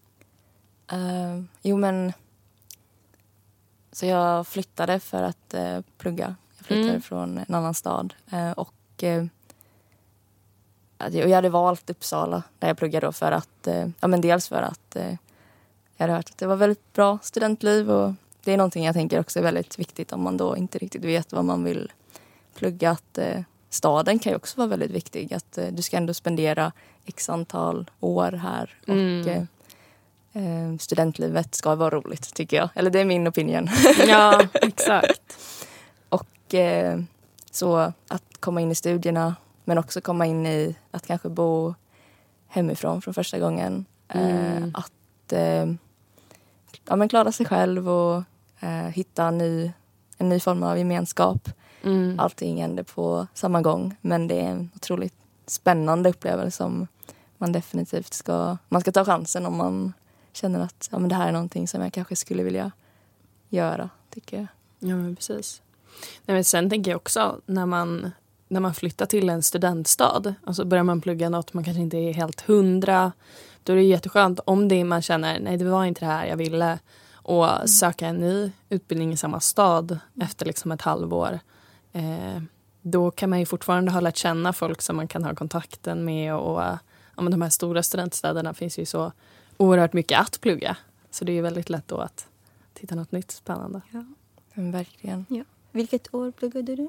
Eh, 0.92 1.42
jo 1.62 1.76
men 1.76 2.12
så 3.92 4.06
jag 4.06 4.46
flyttade 4.46 5.00
för 5.00 5.22
att 5.22 5.54
eh, 5.54 5.80
plugga. 5.98 6.34
Jag 6.58 6.66
flyttade 6.66 6.88
Mm. 6.88 7.02
från 7.02 7.38
en 7.48 7.54
annan 7.54 7.74
stad. 7.74 8.14
Eh, 8.32 8.50
och, 8.52 8.68
och 8.98 9.02
jag 11.12 11.28
hade 11.28 11.48
valt 11.48 11.90
Uppsala 11.90 12.42
där 12.58 12.68
jag 12.68 12.76
pluggade 12.78 13.06
då 13.06 13.12
för 13.12 13.32
att, 13.32 13.68
ja 14.00 14.08
men 14.08 14.20
dels 14.20 14.48
för 14.48 14.62
att 14.62 14.96
jag 15.96 16.04
hade 16.04 16.12
hört 16.12 16.30
att 16.30 16.38
det 16.38 16.46
var 16.46 16.56
väldigt 16.56 16.92
bra 16.92 17.18
studentliv 17.22 17.90
och 17.90 18.12
det 18.44 18.52
är 18.52 18.56
någonting 18.56 18.84
jag 18.84 18.94
tänker 18.94 19.20
också 19.20 19.38
är 19.38 19.42
väldigt 19.42 19.78
viktigt 19.78 20.12
om 20.12 20.22
man 20.22 20.36
då 20.36 20.56
inte 20.56 20.78
riktigt 20.78 21.04
vet 21.04 21.32
vad 21.32 21.44
man 21.44 21.64
vill 21.64 21.92
plugga. 22.54 22.90
Att, 22.90 23.18
eh, 23.18 23.40
staden 23.70 24.18
kan 24.18 24.32
ju 24.32 24.36
också 24.36 24.56
vara 24.56 24.68
väldigt 24.68 24.90
viktig. 24.90 25.34
Att 25.34 25.58
eh, 25.58 25.66
du 25.66 25.82
ska 25.82 25.96
ändå 25.96 26.14
spendera 26.14 26.72
x 27.06 27.28
antal 27.28 27.90
år 28.00 28.32
här. 28.32 28.74
Och, 28.82 28.88
Mm. 28.94 29.28
eh, 29.28 29.42
eh, 30.42 30.76
studentlivet 30.78 31.54
ska 31.54 31.74
vara 31.74 31.90
roligt 31.90 32.34
tycker 32.34 32.56
jag. 32.56 32.68
Eller 32.74 32.90
det 32.90 33.00
är 33.00 33.04
min 33.04 33.28
opinion. 33.28 33.68
Ja, 34.08 34.40
exakt. 34.54 35.38
och 36.08 36.54
eh, 36.54 37.00
så 37.50 37.76
att 38.08 38.40
komma 38.40 38.60
in 38.60 38.70
i 38.70 38.74
studierna 38.74 39.36
men 39.64 39.78
också 39.78 40.00
komma 40.00 40.26
in 40.26 40.46
i 40.46 40.76
att 40.90 41.06
kanske 41.06 41.28
bo 41.28 41.74
hemifrån 42.48 43.02
från 43.02 43.14
första 43.14 43.38
gången. 43.38 43.84
Mm. 44.08 44.62
Eh, 44.62 44.68
att 44.74 45.32
eh, 45.32 45.66
ja, 46.88 46.96
men 46.96 47.08
klara 47.08 47.32
sig 47.32 47.46
själv 47.46 47.88
och 47.88 48.22
eh, 48.64 48.88
hitta 48.88 49.24
en 49.24 49.38
ny, 49.38 49.72
en 50.18 50.28
ny 50.28 50.40
form 50.40 50.62
av 50.62 50.78
gemenskap. 50.78 51.48
Mm. 51.82 52.20
Allting 52.20 52.60
händer 52.60 52.82
på 52.82 53.26
samma 53.34 53.62
gång 53.62 53.96
men 54.00 54.28
det 54.28 54.40
är 54.40 54.48
en 54.48 54.70
otroligt 54.76 55.14
spännande 55.46 56.10
upplevelse 56.10 56.56
som 56.56 56.86
man 57.38 57.52
definitivt 57.52 58.14
ska, 58.14 58.56
man 58.68 58.80
ska 58.80 58.92
ta 58.92 59.04
chansen 59.04 59.46
om 59.46 59.56
man 59.56 59.92
känner 60.32 60.60
att 60.60 60.88
ja, 60.92 60.98
men 60.98 61.08
det 61.08 61.14
här 61.14 61.28
är 61.28 61.32
någonting 61.32 61.68
som 61.68 61.82
jag 61.82 61.92
kanske 61.92 62.16
skulle 62.16 62.42
vilja 62.42 62.70
göra, 63.48 63.90
tycker 64.10 64.36
jag. 64.36 64.46
Ja, 64.90 64.96
men 64.96 65.16
precis. 65.16 65.62
Nej, 66.24 66.34
men 66.34 66.44
sen 66.44 66.70
tänker 66.70 66.90
jag 66.90 66.96
också 66.96 67.40
när 67.46 67.66
man, 67.66 68.10
när 68.48 68.60
man 68.60 68.74
flyttar 68.74 69.06
till 69.06 69.28
en 69.28 69.42
studentstad 69.42 70.34
och 70.46 70.56
så 70.56 70.64
börjar 70.64 70.84
man 70.84 71.00
plugga 71.00 71.28
något 71.28 71.52
man 71.52 71.64
kanske 71.64 71.82
inte 71.82 71.96
är 71.96 72.12
helt 72.12 72.40
hundra. 72.40 73.12
Då 73.62 73.72
är 73.72 73.76
det 73.76 73.82
jätteskönt 73.82 74.40
om 74.44 74.68
det 74.68 74.84
man 74.84 75.02
känner 75.02 75.40
nej 75.40 75.56
det 75.56 75.64
var 75.64 75.84
inte 75.84 76.00
det 76.00 76.06
här 76.06 76.26
jag 76.26 76.36
ville 76.36 76.78
och 77.24 77.70
söka 77.70 78.06
en 78.06 78.16
ny 78.16 78.52
utbildning 78.68 79.12
i 79.12 79.16
samma 79.16 79.40
stad 79.40 79.98
efter 80.20 80.46
liksom 80.46 80.72
ett 80.72 80.82
halvår. 80.82 81.38
Eh, 81.92 82.42
då 82.82 83.10
kan 83.10 83.30
man 83.30 83.40
ju 83.40 83.46
fortfarande 83.46 83.92
ha 83.92 84.00
lärt 84.00 84.16
känna 84.16 84.52
folk 84.52 84.82
som 84.82 84.96
man 84.96 85.08
kan 85.08 85.24
ha 85.24 85.34
kontakten 85.34 86.04
med 86.04 86.34
och 86.34 86.60
ja, 86.60 86.78
men 87.16 87.30
de 87.30 87.42
här 87.42 87.50
stora 87.50 87.82
studentstäderna 87.82 88.54
finns 88.54 88.78
ju 88.78 88.86
så 88.86 89.12
oerhört 89.56 89.92
mycket 89.92 90.20
att 90.20 90.40
plugga. 90.40 90.76
Så 91.10 91.24
det 91.24 91.32
är 91.32 91.34
ju 91.34 91.42
väldigt 91.42 91.70
lätt 91.70 91.88
då 91.88 91.96
att 91.96 92.26
titta 92.74 92.94
något 92.94 93.12
nytt 93.12 93.30
spännande. 93.30 93.80
Men 94.54 94.72
verkligen. 94.72 95.26
Vilket 95.72 96.14
år 96.14 96.30
pluggade 96.30 96.76
du? 96.76 96.88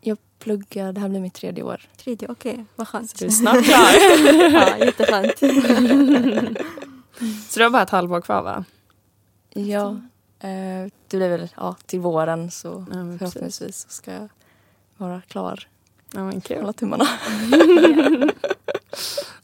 Jag 0.00 0.18
pluggar, 0.38 0.92
det 0.92 1.00
här 1.00 1.08
blir 1.08 1.20
mitt 1.20 1.34
tredje 1.34 1.62
år. 1.62 1.80
Tredje, 1.96 2.28
okej. 2.28 2.64
Vad 2.76 2.88
skönt. 2.88 3.10
Så 3.10 3.16
du 3.18 3.24
är 3.24 3.30
snart 3.30 3.64
klar. 3.64 4.52
ja, 4.52 4.78
jätteskönt. 4.78 5.38
Så 7.48 7.60
du 7.60 7.64
har 7.64 7.70
bara 7.70 7.82
ett 7.82 7.90
halvår 7.90 8.20
kvar 8.20 8.42
va? 8.42 8.64
Ja, 9.54 9.90
eh, 10.38 10.90
det 11.08 11.16
blir 11.16 11.28
väl 11.28 11.48
ja, 11.56 11.76
till 11.86 12.00
våren 12.00 12.50
så 12.50 12.86
Ja, 12.90 13.18
förhoppningsvis 13.18 13.76
så 13.80 13.88
ska 13.88 14.12
jag 14.12 14.28
vara 14.96 15.20
klar. 15.28 15.68
Ja 16.12 16.24
men 16.24 16.40
kul. 16.40 16.60
Hålla 16.60 16.72
tummarna. 16.72 17.04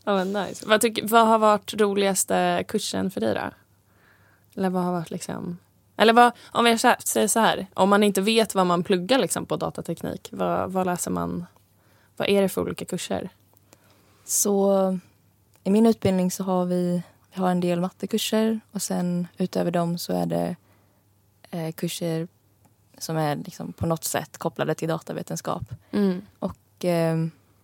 Ja 0.04 0.14
men 0.24 0.32
nice. 0.32 0.66
Vad, 0.68 0.80
tycker, 0.80 1.08
vad 1.08 1.26
har 1.26 1.38
varit 1.38 1.74
roligaste 1.74 2.64
kursen 2.68 3.10
för 3.10 3.20
dig 3.20 3.34
då? 3.34 3.40
Eller 4.54 4.70
vad 4.70 4.82
har 4.82 4.92
varit 4.92 5.10
liksom... 5.10 5.58
Eller 5.96 6.12
vad, 6.12 6.32
om 6.52 6.66
jag 6.66 6.76
sä- 6.76 7.00
säger 7.04 7.28
så 7.28 7.40
här, 7.40 7.66
om 7.74 7.88
man 7.90 8.02
inte 8.02 8.20
vet 8.20 8.54
vad 8.54 8.66
man 8.66 8.82
pluggar 8.84 9.18
liksom 9.18 9.46
på 9.46 9.56
datateknik, 9.56 10.28
vad, 10.32 10.72
vad 10.72 10.86
läser 10.86 11.10
man? 11.10 11.46
Vad 12.16 12.28
är 12.28 12.42
det 12.42 12.48
för 12.48 12.60
olika 12.60 12.84
kurser? 12.84 13.28
Så 14.24 14.98
i 15.64 15.70
min 15.70 15.86
utbildning 15.86 16.30
så 16.30 16.44
har 16.44 16.64
vi, 16.64 17.02
vi 17.34 17.40
har 17.40 17.50
en 17.50 17.60
del 17.60 17.80
mattekurser 17.80 18.60
och 18.72 18.82
sen 18.82 19.26
utöver 19.38 19.70
dem 19.70 19.98
så 19.98 20.12
är 20.12 20.26
det 20.26 20.56
eh, 21.50 21.72
kurser 21.72 22.28
som 22.98 23.16
är 23.16 23.36
liksom 23.36 23.72
på 23.72 23.86
något 23.86 24.04
sätt 24.04 24.38
kopplade 24.38 24.74
till 24.74 24.88
datavetenskap. 24.88 25.62
Mm. 25.90 26.22
Och 26.38 26.84
eh, 26.84 27.16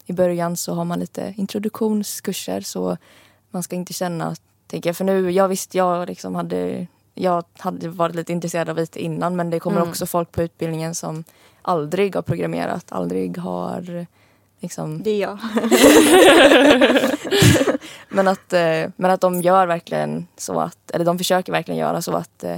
i 0.07 0.13
början 0.13 0.57
så 0.57 0.75
har 0.75 0.85
man 0.85 0.99
lite 0.99 1.35
introduktionskurser 1.37 2.61
så 2.61 2.97
man 3.51 3.63
ska 3.63 3.77
inte 3.77 3.93
känna, 3.93 4.37
tänker 4.67 4.89
jag, 4.89 4.97
för 4.97 5.05
nu, 5.05 5.31
jag 5.31 5.49
visste 5.49 5.77
jag 5.79 6.09
liksom 6.09 6.35
hade 6.35 6.87
jag 7.15 7.45
hade 7.59 7.89
varit 7.89 8.15
lite 8.15 8.33
intresserad 8.33 8.69
av 8.69 8.79
IT 8.79 8.97
innan 8.97 9.37
men 9.37 9.51
det 9.51 9.61
kommer 9.61 9.77
Mm. 9.77 9.89
också 9.89 10.07
folk 10.07 10.33
på 10.33 10.43
utbildningen 10.43 10.95
som 10.95 11.25
aldrig 11.63 12.15
har 12.15 12.23
programmerat, 12.23 12.93
aldrig 12.93 13.39
har 13.39 14.07
liksom, 14.61 15.03
Det 15.03 15.11
är 15.11 15.21
jag. 15.21 15.39
men, 18.09 18.29
att, 18.29 18.53
eh, 18.53 18.91
men 18.97 19.11
att 19.11 19.21
de 19.21 19.41
gör 19.43 19.67
verkligen 19.67 20.27
så 20.37 20.61
att, 20.61 20.91
eller 20.91 21.05
de 21.05 21.19
försöker 21.19 21.53
verkligen 21.53 21.81
göra 21.81 22.03
så 22.03 22.13
att 22.17 22.45
eh, 22.45 22.57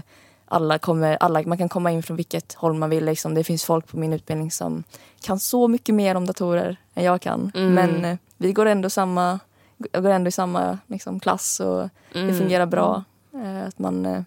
alla 0.48 0.78
kommer, 0.78 1.16
alla, 1.20 1.42
man 1.42 1.58
kan 1.58 1.68
komma 1.68 1.90
in 1.90 2.02
från 2.02 2.16
vilket 2.16 2.52
håll 2.54 2.74
man 2.74 2.90
vill. 2.90 3.04
Liksom. 3.04 3.34
Det 3.34 3.44
finns 3.44 3.64
folk 3.64 3.86
på 3.86 3.98
min 3.98 4.12
utbildning 4.12 4.50
som 4.50 4.84
kan 5.20 5.38
så 5.40 5.68
mycket 5.68 5.94
mer 5.94 6.14
om 6.14 6.26
datorer 6.26 6.76
än 6.94 7.04
jag 7.04 7.20
kan. 7.20 7.52
Mm. 7.54 7.74
Men 7.74 8.04
eh, 8.04 8.16
vi 8.36 8.52
går 8.52 8.66
ändå, 8.66 8.90
samma, 8.90 9.38
går 9.78 10.10
ändå 10.10 10.28
i 10.28 10.32
samma 10.32 10.78
liksom, 10.86 11.20
klass 11.20 11.60
och 11.60 11.88
Mm. 12.14 12.26
det 12.26 12.34
fungerar 12.34 12.66
bra. 12.66 13.04
Eh, 13.34 13.66
att 13.68 13.78
man 13.78 14.24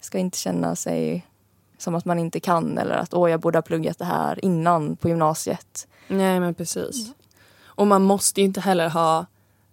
ska 0.00 0.18
inte 0.18 0.38
känna 0.38 0.76
sig 0.76 1.26
som 1.78 1.94
att 1.94 2.04
man 2.04 2.18
inte 2.18 2.40
kan 2.40 2.78
eller 2.78 2.94
att 2.94 3.14
åh, 3.14 3.30
jag 3.30 3.40
borde 3.40 3.58
ha 3.58 3.62
pluggat 3.62 3.98
det 3.98 4.04
här 4.04 4.44
innan 4.44 4.96
på 4.96 5.08
gymnasiet. 5.08 5.86
Nej 6.08 6.40
men 6.40 6.54
precis. 6.54 7.12
Och 7.64 7.86
man 7.86 8.02
måste 8.02 8.40
ju 8.40 8.44
inte 8.44 8.60
heller 8.60 8.88
ha, 8.88 9.26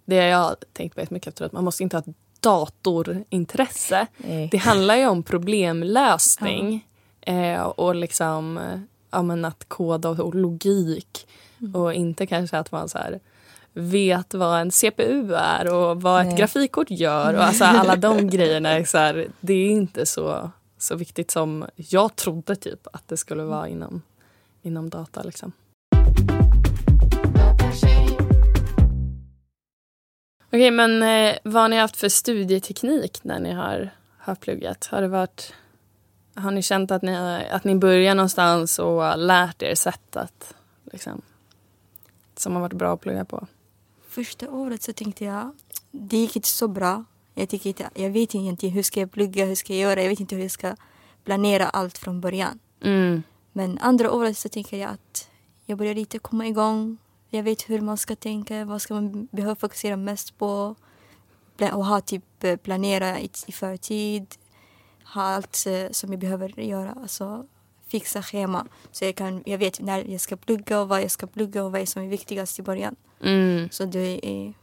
det 0.05 0.19
har 0.19 0.27
jag 0.27 0.55
tänkt 0.73 0.95
på 0.95 1.01
jättemycket 1.01 1.27
efteråt, 1.27 1.51
man 1.51 1.63
måste 1.63 1.83
inte 1.83 1.97
ha 1.97 2.01
ett 2.01 2.15
datorintresse. 2.39 4.07
Nej. 4.17 4.49
Det 4.51 4.57
handlar 4.57 4.95
ju 4.95 5.07
om 5.07 5.23
problemlösning 5.23 6.87
eh, 7.21 7.61
och 7.61 7.95
liksom 7.95 8.59
ja, 9.13 9.21
men 9.21 9.45
att 9.45 9.69
koda 9.69 10.09
och, 10.09 10.35
logik. 10.35 11.27
Och 11.73 11.93
inte 11.93 12.25
kanske 12.27 12.57
att 12.57 12.71
man 12.71 12.89
så 12.89 12.97
här 12.97 13.19
vet 13.73 14.33
vad 14.33 14.61
en 14.61 14.71
CPU 14.71 15.33
är 15.33 15.73
och 15.73 16.01
vad 16.01 16.21
ett 16.21 16.27
Nej. 16.27 16.37
grafikkort 16.37 16.89
gör. 16.89 17.33
Och 17.33 17.43
alltså 17.43 17.63
alla 17.63 17.95
de 17.95 18.29
grejerna. 18.29 18.69
Är 18.69 18.83
så 18.83 18.97
här, 18.97 19.27
det 19.39 19.53
är 19.53 19.69
inte 19.69 20.05
så, 20.05 20.51
så 20.77 20.95
viktigt 20.95 21.31
som 21.31 21.65
jag 21.75 22.15
trodde 22.15 22.55
typ 22.55 22.87
att 22.93 23.07
det 23.07 23.17
skulle 23.17 23.43
vara 23.43 23.67
inom, 23.67 24.01
inom 24.61 24.89
data. 24.89 25.23
Liksom. 25.23 25.51
Okej, 30.53 30.71
men 30.71 31.03
eh, 31.03 31.37
vad 31.43 31.61
har 31.61 31.69
ni 31.69 31.77
haft 31.77 31.97
för 31.97 32.09
studieteknik 32.09 33.23
när 33.23 33.39
ni 33.39 33.51
har, 33.51 33.89
har 34.17 34.35
pluggat? 34.35 34.87
Har 34.91 35.01
det 35.01 35.07
varit... 35.07 35.53
Har 36.35 36.51
ni 36.51 36.61
känt 36.61 36.91
att 36.91 37.01
ni, 37.01 37.15
att 37.51 37.63
ni 37.63 37.75
börjar 37.75 38.15
någonstans 38.15 38.79
och 38.79 39.17
lärt 39.17 39.61
er 39.61 39.75
sätt 39.75 40.15
att, 40.15 40.53
liksom, 40.91 41.21
som 42.35 42.53
har 42.53 42.61
varit 42.61 42.73
bra 42.73 42.93
att 42.93 43.01
plugga 43.01 43.25
på? 43.25 43.47
Första 44.07 44.49
året 44.49 44.81
så 44.81 44.93
tänkte 44.93 45.25
jag, 45.25 45.51
det 45.91 46.17
gick 46.17 46.35
inte 46.35 46.47
så 46.47 46.67
bra. 46.67 47.03
Jag, 47.33 47.49
tycker 47.49 47.69
inte, 47.69 47.89
jag 47.95 48.09
vet 48.09 48.35
egentligen 48.35 48.75
hur 48.75 48.83
ska 48.83 48.99
jag 48.99 49.11
plugga, 49.11 49.45
hur 49.45 49.55
ska 49.55 49.73
jag 49.73 49.81
göra, 49.81 50.01
jag 50.01 50.09
vet 50.09 50.19
inte 50.19 50.35
hur 50.35 50.41
jag 50.41 50.51
ska 50.51 50.75
planera 51.23 51.69
allt 51.69 51.97
från 51.97 52.21
början. 52.21 52.59
Mm. 52.81 53.23
Men 53.51 53.77
andra 53.77 54.11
året 54.11 54.37
så 54.37 54.49
tänker 54.49 54.77
jag 54.77 54.89
att 54.89 55.29
jag 55.65 55.77
börjar 55.77 55.93
lite 55.93 56.19
komma 56.19 56.47
igång. 56.47 56.97
Jag 57.35 57.43
vet 57.43 57.69
hur 57.69 57.81
man 57.81 57.97
ska 57.97 58.15
tänka, 58.15 58.65
vad 58.65 58.81
ska 58.81 58.93
man 58.93 59.27
behöva 59.31 59.55
fokusera 59.55 59.97
mest 59.97 60.37
på. 60.37 60.75
Och 61.73 61.85
ha 61.85 62.01
typ 62.01 62.43
eh, 62.43 62.55
planera 62.55 63.19
i, 63.19 63.29
i 63.47 63.51
förtid. 63.51 64.35
Ha 65.13 65.21
allt 65.21 65.65
eh, 65.67 65.91
som 65.91 66.11
jag 66.11 66.19
behöver 66.19 66.59
göra. 66.59 66.97
Alltså 67.01 67.45
fixa 67.87 68.21
schema. 68.21 68.65
Så 68.91 69.05
jag, 69.05 69.15
kan, 69.15 69.43
jag 69.45 69.57
vet 69.57 69.81
när 69.81 70.03
jag 70.11 70.21
ska 70.21 70.35
plugga 70.35 70.81
och 70.81 70.89
vad 70.89 71.01
jag 71.01 71.11
ska 71.11 71.27
plugga 71.27 71.63
och 71.63 71.71
vad 71.71 71.87
som 71.87 72.03
är 72.03 72.07
viktigast 72.07 72.59
i 72.59 72.61
början. 72.61 72.95
Mm. 73.23 73.69
Så 73.69 73.85
det 73.85 74.19
är 74.25 74.53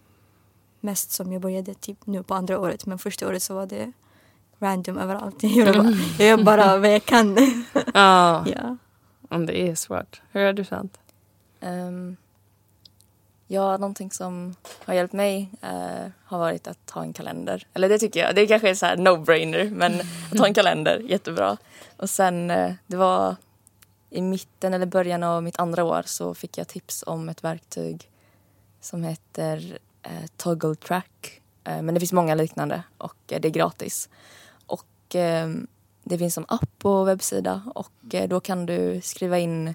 mest 0.80 1.10
som 1.10 1.32
jag 1.32 1.42
började 1.42 1.74
typ 1.74 2.06
nu 2.06 2.22
på 2.22 2.34
andra 2.34 2.58
året. 2.58 2.86
Men 2.86 2.98
första 2.98 3.28
året 3.28 3.42
så 3.42 3.54
var 3.54 3.66
det 3.66 3.92
random 4.58 4.98
överallt. 4.98 5.36
Jag 5.42 5.52
gör 5.52 5.74
bara, 5.74 5.92
jag 6.18 6.28
gör 6.28 6.44
bara 6.44 6.78
vad 6.78 6.92
jag 6.94 7.04
kan. 7.04 7.36
Ja, 7.94 8.46
ja. 8.48 8.76
om 9.28 9.46
det 9.46 9.60
är 9.60 9.74
svårt. 9.74 10.22
Hur 10.32 10.46
har 10.46 10.52
du 10.52 10.64
känt? 10.64 10.98
Um, 11.60 12.16
ja, 13.50 13.76
någonting 13.76 14.10
som 14.10 14.54
har 14.84 14.94
hjälpt 14.94 15.12
mig 15.12 15.50
eh, 15.62 16.10
har 16.24 16.38
varit 16.38 16.66
att 16.66 16.90
ha 16.90 17.02
en 17.02 17.12
kalender. 17.12 17.66
Eller 17.74 17.88
det 17.88 17.98
tycker 17.98 18.20
jag, 18.20 18.34
det 18.34 18.46
kanske 18.46 18.70
är 18.70 18.74
så 18.74 18.86
här 18.86 18.96
no-brainer, 18.96 19.70
men 19.70 20.00
att 20.32 20.38
ha 20.38 20.46
en 20.46 20.54
kalender, 20.54 20.98
jättebra. 21.08 21.56
Och 21.96 22.10
sen, 22.10 22.50
eh, 22.50 22.72
det 22.86 22.96
var 22.96 23.36
i 24.10 24.22
mitten 24.22 24.74
eller 24.74 24.86
början 24.86 25.22
av 25.22 25.42
mitt 25.42 25.58
andra 25.58 25.84
år 25.84 26.02
så 26.06 26.34
fick 26.34 26.58
jag 26.58 26.68
tips 26.68 27.04
om 27.06 27.28
ett 27.28 27.44
verktyg 27.44 28.10
som 28.80 29.04
heter 29.04 29.78
eh, 30.02 30.26
Toggle 30.36 30.74
Track. 30.74 31.40
Eh, 31.64 31.82
men 31.82 31.94
det 31.94 32.00
finns 32.00 32.12
många 32.12 32.34
liknande 32.34 32.82
och 32.98 33.16
eh, 33.28 33.40
det 33.40 33.48
är 33.48 33.52
gratis. 33.52 34.08
Och 34.66 35.16
eh, 35.16 35.48
det 36.04 36.18
finns 36.18 36.34
som 36.34 36.46
app 36.48 36.84
och 36.84 37.08
webbsida 37.08 37.62
och 37.74 38.14
eh, 38.14 38.28
då 38.28 38.40
kan 38.40 38.66
du 38.66 39.00
skriva 39.00 39.38
in 39.38 39.74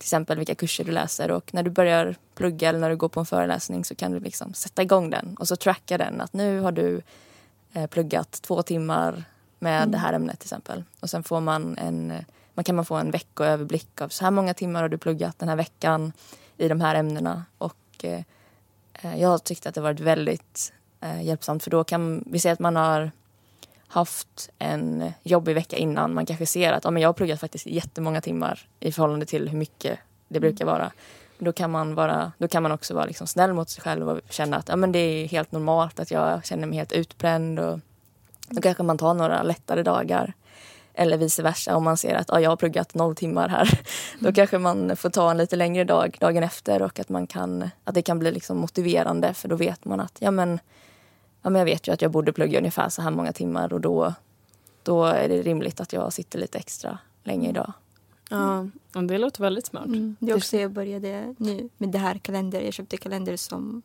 till 0.00 0.06
exempel 0.06 0.38
vilka 0.38 0.54
kurser 0.54 0.84
du 0.84 0.92
läser 0.92 1.30
och 1.30 1.54
när 1.54 1.62
du 1.62 1.70
börjar 1.70 2.14
plugga 2.34 2.68
eller 2.68 2.78
när 2.78 2.90
du 2.90 2.96
går 2.96 3.08
på 3.08 3.20
en 3.20 3.26
föreläsning 3.26 3.84
så 3.84 3.94
kan 3.94 4.12
du 4.12 4.20
liksom 4.20 4.54
sätta 4.54 4.82
igång 4.82 5.10
den 5.10 5.36
och 5.36 5.48
så 5.48 5.56
tracka 5.56 5.98
den 5.98 6.20
att 6.20 6.32
nu 6.32 6.60
har 6.60 6.72
du 6.72 7.02
eh, 7.72 7.86
pluggat 7.86 8.32
två 8.32 8.62
timmar 8.62 9.24
med 9.58 9.88
det 9.88 9.98
här 9.98 10.12
ämnet 10.12 10.38
till 10.38 10.46
exempel. 10.46 10.84
Och 11.00 11.10
sen 11.10 11.22
får 11.22 11.40
man 11.40 11.78
en, 11.78 12.12
man 12.54 12.64
kan 12.64 12.76
man 12.76 12.84
få 12.84 12.94
en 12.94 13.10
veckoöverblick 13.10 14.00
av 14.00 14.08
så 14.08 14.24
här 14.24 14.30
många 14.30 14.54
timmar 14.54 14.82
har 14.82 14.88
du 14.88 14.98
pluggat 14.98 15.38
den 15.38 15.48
här 15.48 15.56
veckan 15.56 16.12
i 16.56 16.68
de 16.68 16.80
här 16.80 16.94
ämnena 16.94 17.44
och 17.58 17.76
eh, 18.02 18.22
eh, 18.92 19.20
jag 19.20 19.44
tyckte 19.44 19.68
att 19.68 19.74
det 19.74 19.80
varit 19.80 20.00
väldigt 20.00 20.72
eh, 21.00 21.22
hjälpsamt 21.22 21.64
för 21.64 21.70
då 21.70 21.84
kan 21.84 22.24
vi 22.26 22.38
säga 22.38 22.52
att 22.52 22.58
man 22.58 22.76
har 22.76 23.12
haft 23.90 24.50
en 24.58 25.12
jobbig 25.22 25.54
vecka 25.54 25.76
innan. 25.76 26.14
Man 26.14 26.26
kanske 26.26 26.46
ser 26.46 26.72
att 26.72 26.84
ja, 26.84 26.90
men 26.90 27.02
jag 27.02 27.08
har 27.08 27.14
pluggat 27.14 27.40
faktiskt 27.40 27.66
jättemånga 27.66 28.20
timmar 28.20 28.68
i 28.80 28.92
förhållande 28.92 29.26
till 29.26 29.48
hur 29.48 29.58
mycket 29.58 29.98
det 30.28 30.40
brukar 30.40 30.64
vara. 30.64 30.92
Då 31.38 31.52
kan 31.52 31.70
man, 31.70 31.94
vara, 31.94 32.32
då 32.38 32.48
kan 32.48 32.62
man 32.62 32.72
också 32.72 32.94
vara 32.94 33.04
liksom 33.04 33.26
snäll 33.26 33.52
mot 33.52 33.70
sig 33.70 33.82
själv 33.82 34.08
och 34.08 34.20
känna 34.30 34.56
att 34.56 34.68
ja, 34.68 34.76
men 34.76 34.92
det 34.92 34.98
är 34.98 35.28
helt 35.28 35.52
normalt 35.52 36.00
att 36.00 36.10
jag 36.10 36.46
känner 36.46 36.66
mig 36.66 36.78
helt 36.78 36.92
utbränd. 36.92 37.58
Och 37.58 37.80
då 38.48 38.62
kanske 38.62 38.82
man 38.82 38.98
tar 38.98 39.14
några 39.14 39.42
lättare 39.42 39.82
dagar. 39.82 40.32
Eller 40.94 41.16
vice 41.16 41.42
versa 41.42 41.76
om 41.76 41.84
man 41.84 41.96
ser 41.96 42.14
att 42.14 42.28
ja, 42.28 42.40
jag 42.40 42.50
har 42.50 42.56
pluggat 42.56 42.94
noll 42.94 43.16
timmar 43.16 43.48
här. 43.48 43.80
Då 44.18 44.32
kanske 44.32 44.58
man 44.58 44.96
får 44.96 45.10
ta 45.10 45.30
en 45.30 45.36
lite 45.36 45.56
längre 45.56 45.84
dag 45.84 46.16
dagen 46.20 46.42
efter 46.42 46.82
och 46.82 47.00
att, 47.00 47.08
man 47.08 47.26
kan, 47.26 47.70
att 47.84 47.94
det 47.94 48.02
kan 48.02 48.18
bli 48.18 48.32
liksom 48.32 48.58
motiverande 48.58 49.34
för 49.34 49.48
då 49.48 49.56
vet 49.56 49.84
man 49.84 50.00
att 50.00 50.16
ja, 50.18 50.30
men, 50.30 50.60
ja, 51.42 51.50
men 51.50 51.58
jag 51.58 51.64
vet 51.66 51.88
ju 51.88 51.92
att 51.92 52.02
jag 52.02 52.10
borde 52.10 52.32
plugga 52.32 52.58
ungefär 52.58 52.88
så 52.88 53.02
här 53.02 53.10
många 53.10 53.32
timmar 53.32 53.72
och 53.72 53.80
då, 53.80 54.14
då 54.82 55.04
är 55.04 55.28
det 55.28 55.42
rimligt 55.42 55.80
att 55.80 55.92
jag 55.92 56.12
sitter 56.12 56.38
lite 56.38 56.58
extra 56.58 56.98
länge 57.24 57.48
idag. 57.48 57.72
Ja, 58.30 58.68
och 58.94 59.02
det 59.04 59.18
låter 59.18 59.40
väldigt 59.40 59.66
smart. 59.66 59.86
Mm. 59.86 60.16
Det 60.20 60.32
är 60.32 60.36
också 60.36 60.56
jag 60.56 60.72
började 60.72 61.34
nu 61.38 61.68
med 61.78 61.88
det 61.88 61.98
här 61.98 62.18
kalender. 62.18 62.60
Jag 62.60 62.74
köpte 62.74 62.96
kalender 62.96 63.36
som 63.36 63.82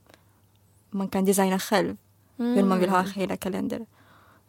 man 0.89 1.09
kan 1.09 1.25
designa 1.25 1.59
själv. 1.59 1.97
Hur 2.37 2.63
man 2.63 2.79
vill 2.79 2.89
ha 2.89 3.01
hela 3.01 3.37
kalender. 3.37 3.85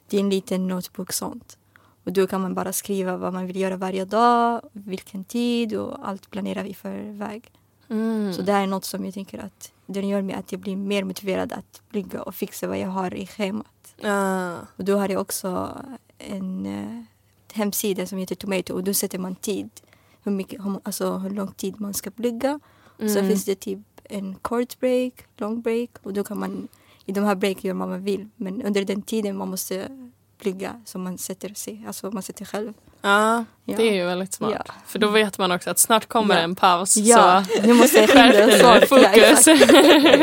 Det 0.09 0.17
är 0.17 0.21
en 0.21 0.31
liten 0.31 0.69
notebook 0.69 1.13
sånt. 1.13 1.59
Och 2.05 2.13
då 2.13 2.27
kan 2.27 2.41
man 2.41 2.55
bara 2.55 2.73
skriva 2.73 3.17
vad 3.17 3.33
man 3.33 3.47
vill 3.47 3.57
göra 3.57 3.77
varje 3.77 4.05
dag, 4.05 4.61
vilken 4.73 5.25
tid 5.25 5.77
och 5.77 6.09
allt 6.09 6.31
planera 6.31 6.67
i 6.67 6.75
förväg. 6.75 7.51
Mm. 7.89 8.33
Så 8.33 8.43
det 8.43 8.53
är 8.53 8.67
något 8.67 8.85
som 8.85 9.05
jag 9.05 9.15
tänker 9.15 9.39
att 9.39 9.73
det 9.87 10.01
gör 10.01 10.23
mig 10.23 10.35
att 10.35 10.53
jag 10.53 10.61
blir 10.61 10.77
mer 10.77 11.05
motiverad 11.05 11.53
att 11.53 11.83
plugga 11.91 12.23
och 12.23 12.35
fixa 12.35 12.67
vad 12.67 12.79
jag 12.79 12.89
har 12.89 13.15
i 13.15 13.27
schemat. 13.27 13.95
Ja. 14.01 14.57
Och 14.77 14.85
då 14.85 14.97
har 14.99 15.09
jag 15.09 15.21
också 15.21 15.79
en 16.19 16.67
eh, 16.67 17.03
hemsida 17.53 18.07
som 18.07 18.19
heter 18.19 18.35
Tomato 18.35 18.75
och 18.75 18.85
då 18.85 18.95
sätter 18.95 19.19
man 19.19 19.35
tid. 19.35 19.71
Hur, 20.23 20.33
mycket, 20.33 20.65
hur, 20.65 20.81
alltså 20.83 21.13
hur 21.19 21.31
lång 21.31 21.53
tid 21.53 21.81
man 21.81 21.95
ska 21.95 22.11
plugga. 22.11 22.61
Så 22.99 23.05
Mm. 23.05 23.29
finns 23.29 23.45
det 23.45 23.55
typ 23.55 23.79
en 24.05 24.35
kort 24.35 24.81
break, 24.81 25.13
lång 25.37 25.61
break 25.61 25.91
och 26.03 26.13
då 26.13 26.25
kan 26.25 26.39
man 26.39 26.69
i 27.05 27.13
de 27.13 27.25
här 27.25 27.35
break 27.35 27.65
göra 27.65 27.79
vad 27.79 27.89
man 27.89 28.05
vill. 28.05 28.29
Men 28.37 28.63
under 28.63 28.85
den 28.85 29.03
tiden 29.03 29.37
man 29.37 29.49
måste 29.49 29.89
plugga 30.39 30.81
som 30.85 31.03
man 31.03 31.19
sätter 31.19 31.55
sig, 31.55 31.85
alltså 31.87 32.11
man 32.11 32.23
sätter 32.23 32.45
själv. 32.45 32.73
ja, 33.03 33.45
Ja. 33.65 33.77
det 33.77 33.83
är 33.89 33.95
ju 33.95 34.05
väldigt 34.05 34.33
smart. 34.35 34.53
Ja. 34.67 34.75
För 34.87 34.99
då 34.99 35.09
vet 35.09 35.39
man 35.39 35.53
också 35.53 35.71
att 35.71 35.79
snart 35.79 36.07
kommer 36.09 36.35
Ja. 36.37 36.41
en 36.41 36.55
paus. 36.57 36.97
Ja, 36.97 37.45
Så 37.57 37.63
nu 37.67 37.75
måste 37.75 37.99
jag 38.01 38.11
skärp 38.11 38.33
dig 38.33 38.53
skynda. 38.53 38.75
nu, 38.81 38.87
Så, 38.87 38.97
ja, 38.99 39.07
fokus. 39.37 39.47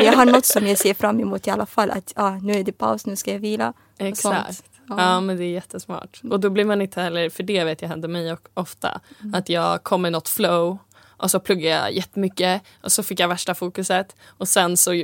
jag 0.06 0.13
har 0.13 0.26
något 0.26 0.45
som 0.45 0.67
jag 0.67 0.78
ser 0.78 0.93
fram 0.93 1.19
emot 1.19 1.47
i 1.47 1.49
alla 1.49 1.65
fall. 1.65 1.91
Att 1.91 2.13
ah, 2.15 2.30
nu 2.32 2.54
är 2.54 2.63
det 2.63 2.71
paus, 2.71 3.06
nu 3.06 3.15
ska 3.15 3.32
jag 3.32 3.39
vila. 3.39 3.73
Exakt. 3.97 4.63
Ja. 4.89 5.21
men 5.21 5.38
det 5.38 5.43
är 5.43 5.49
jättesmart. 5.52 6.21
Och 6.32 6.39
då 6.39 6.49
blir 6.49 6.65
man 6.65 6.82
inte 6.82 7.02
heller, 7.02 7.30
för 7.30 7.43
det 7.43 7.63
vet 7.63 7.82
jag 7.82 7.89
händer 7.89 8.08
mig 8.08 8.36
ofta, 8.54 9.02
att 9.34 9.49
jag 9.49 9.84
kommer 9.84 10.08
i 10.08 10.12
något 10.12 10.30
flow 10.30 10.78
och 11.23 11.31
så 11.31 11.39
pluggar 11.39 11.69
jag 11.69 11.93
jättemycket 11.93 12.62
och 12.81 12.91
så 12.91 13.03
fick 13.03 13.19
jag 13.19 13.27
värsta 13.27 13.55
fokuset 13.55 14.15
och 14.27 14.47
sen 14.47 14.77
så 14.77 15.03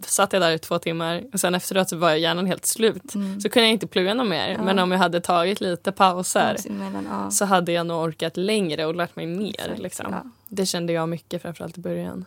satt 0.00 0.32
jag 0.32 0.42
där 0.42 0.50
i 0.50 0.58
två 0.58 0.78
timmar 0.78 1.24
och 1.32 1.40
sen 1.40 1.54
efteråt 1.54 1.88
så 1.88 1.96
var 1.96 2.14
hjärnan 2.14 2.46
helt 2.46 2.66
slut. 2.66 3.14
Mm. 3.14 3.40
Så 3.40 3.48
kunde 3.48 3.66
jag 3.66 3.72
inte 3.72 3.86
plugga 3.86 4.14
något 4.14 4.28
mer. 4.28 4.48
Ja. 4.48 4.62
Men 4.62 4.78
om 4.78 4.92
jag 4.92 4.98
hade 4.98 5.20
tagit 5.20 5.60
lite 5.60 5.92
pauser 5.92 6.54
Paus 6.54 6.66
emellan, 6.66 7.08
ja. 7.10 7.30
så 7.30 7.44
hade 7.44 7.72
jag 7.72 7.86
nog 7.86 8.02
orkat 8.02 8.36
längre 8.36 8.86
och 8.86 8.94
lärt 8.94 9.16
mig 9.16 9.26
mer. 9.26 9.54
Exakt, 9.58 9.78
Liksom. 9.78 10.06
ja. 10.10 10.24
Det 10.48 10.66
kände 10.66 10.92
jag 10.92 11.08
mycket 11.08 11.42
framförallt 11.42 11.78
i 11.78 11.80
början. 11.80 12.24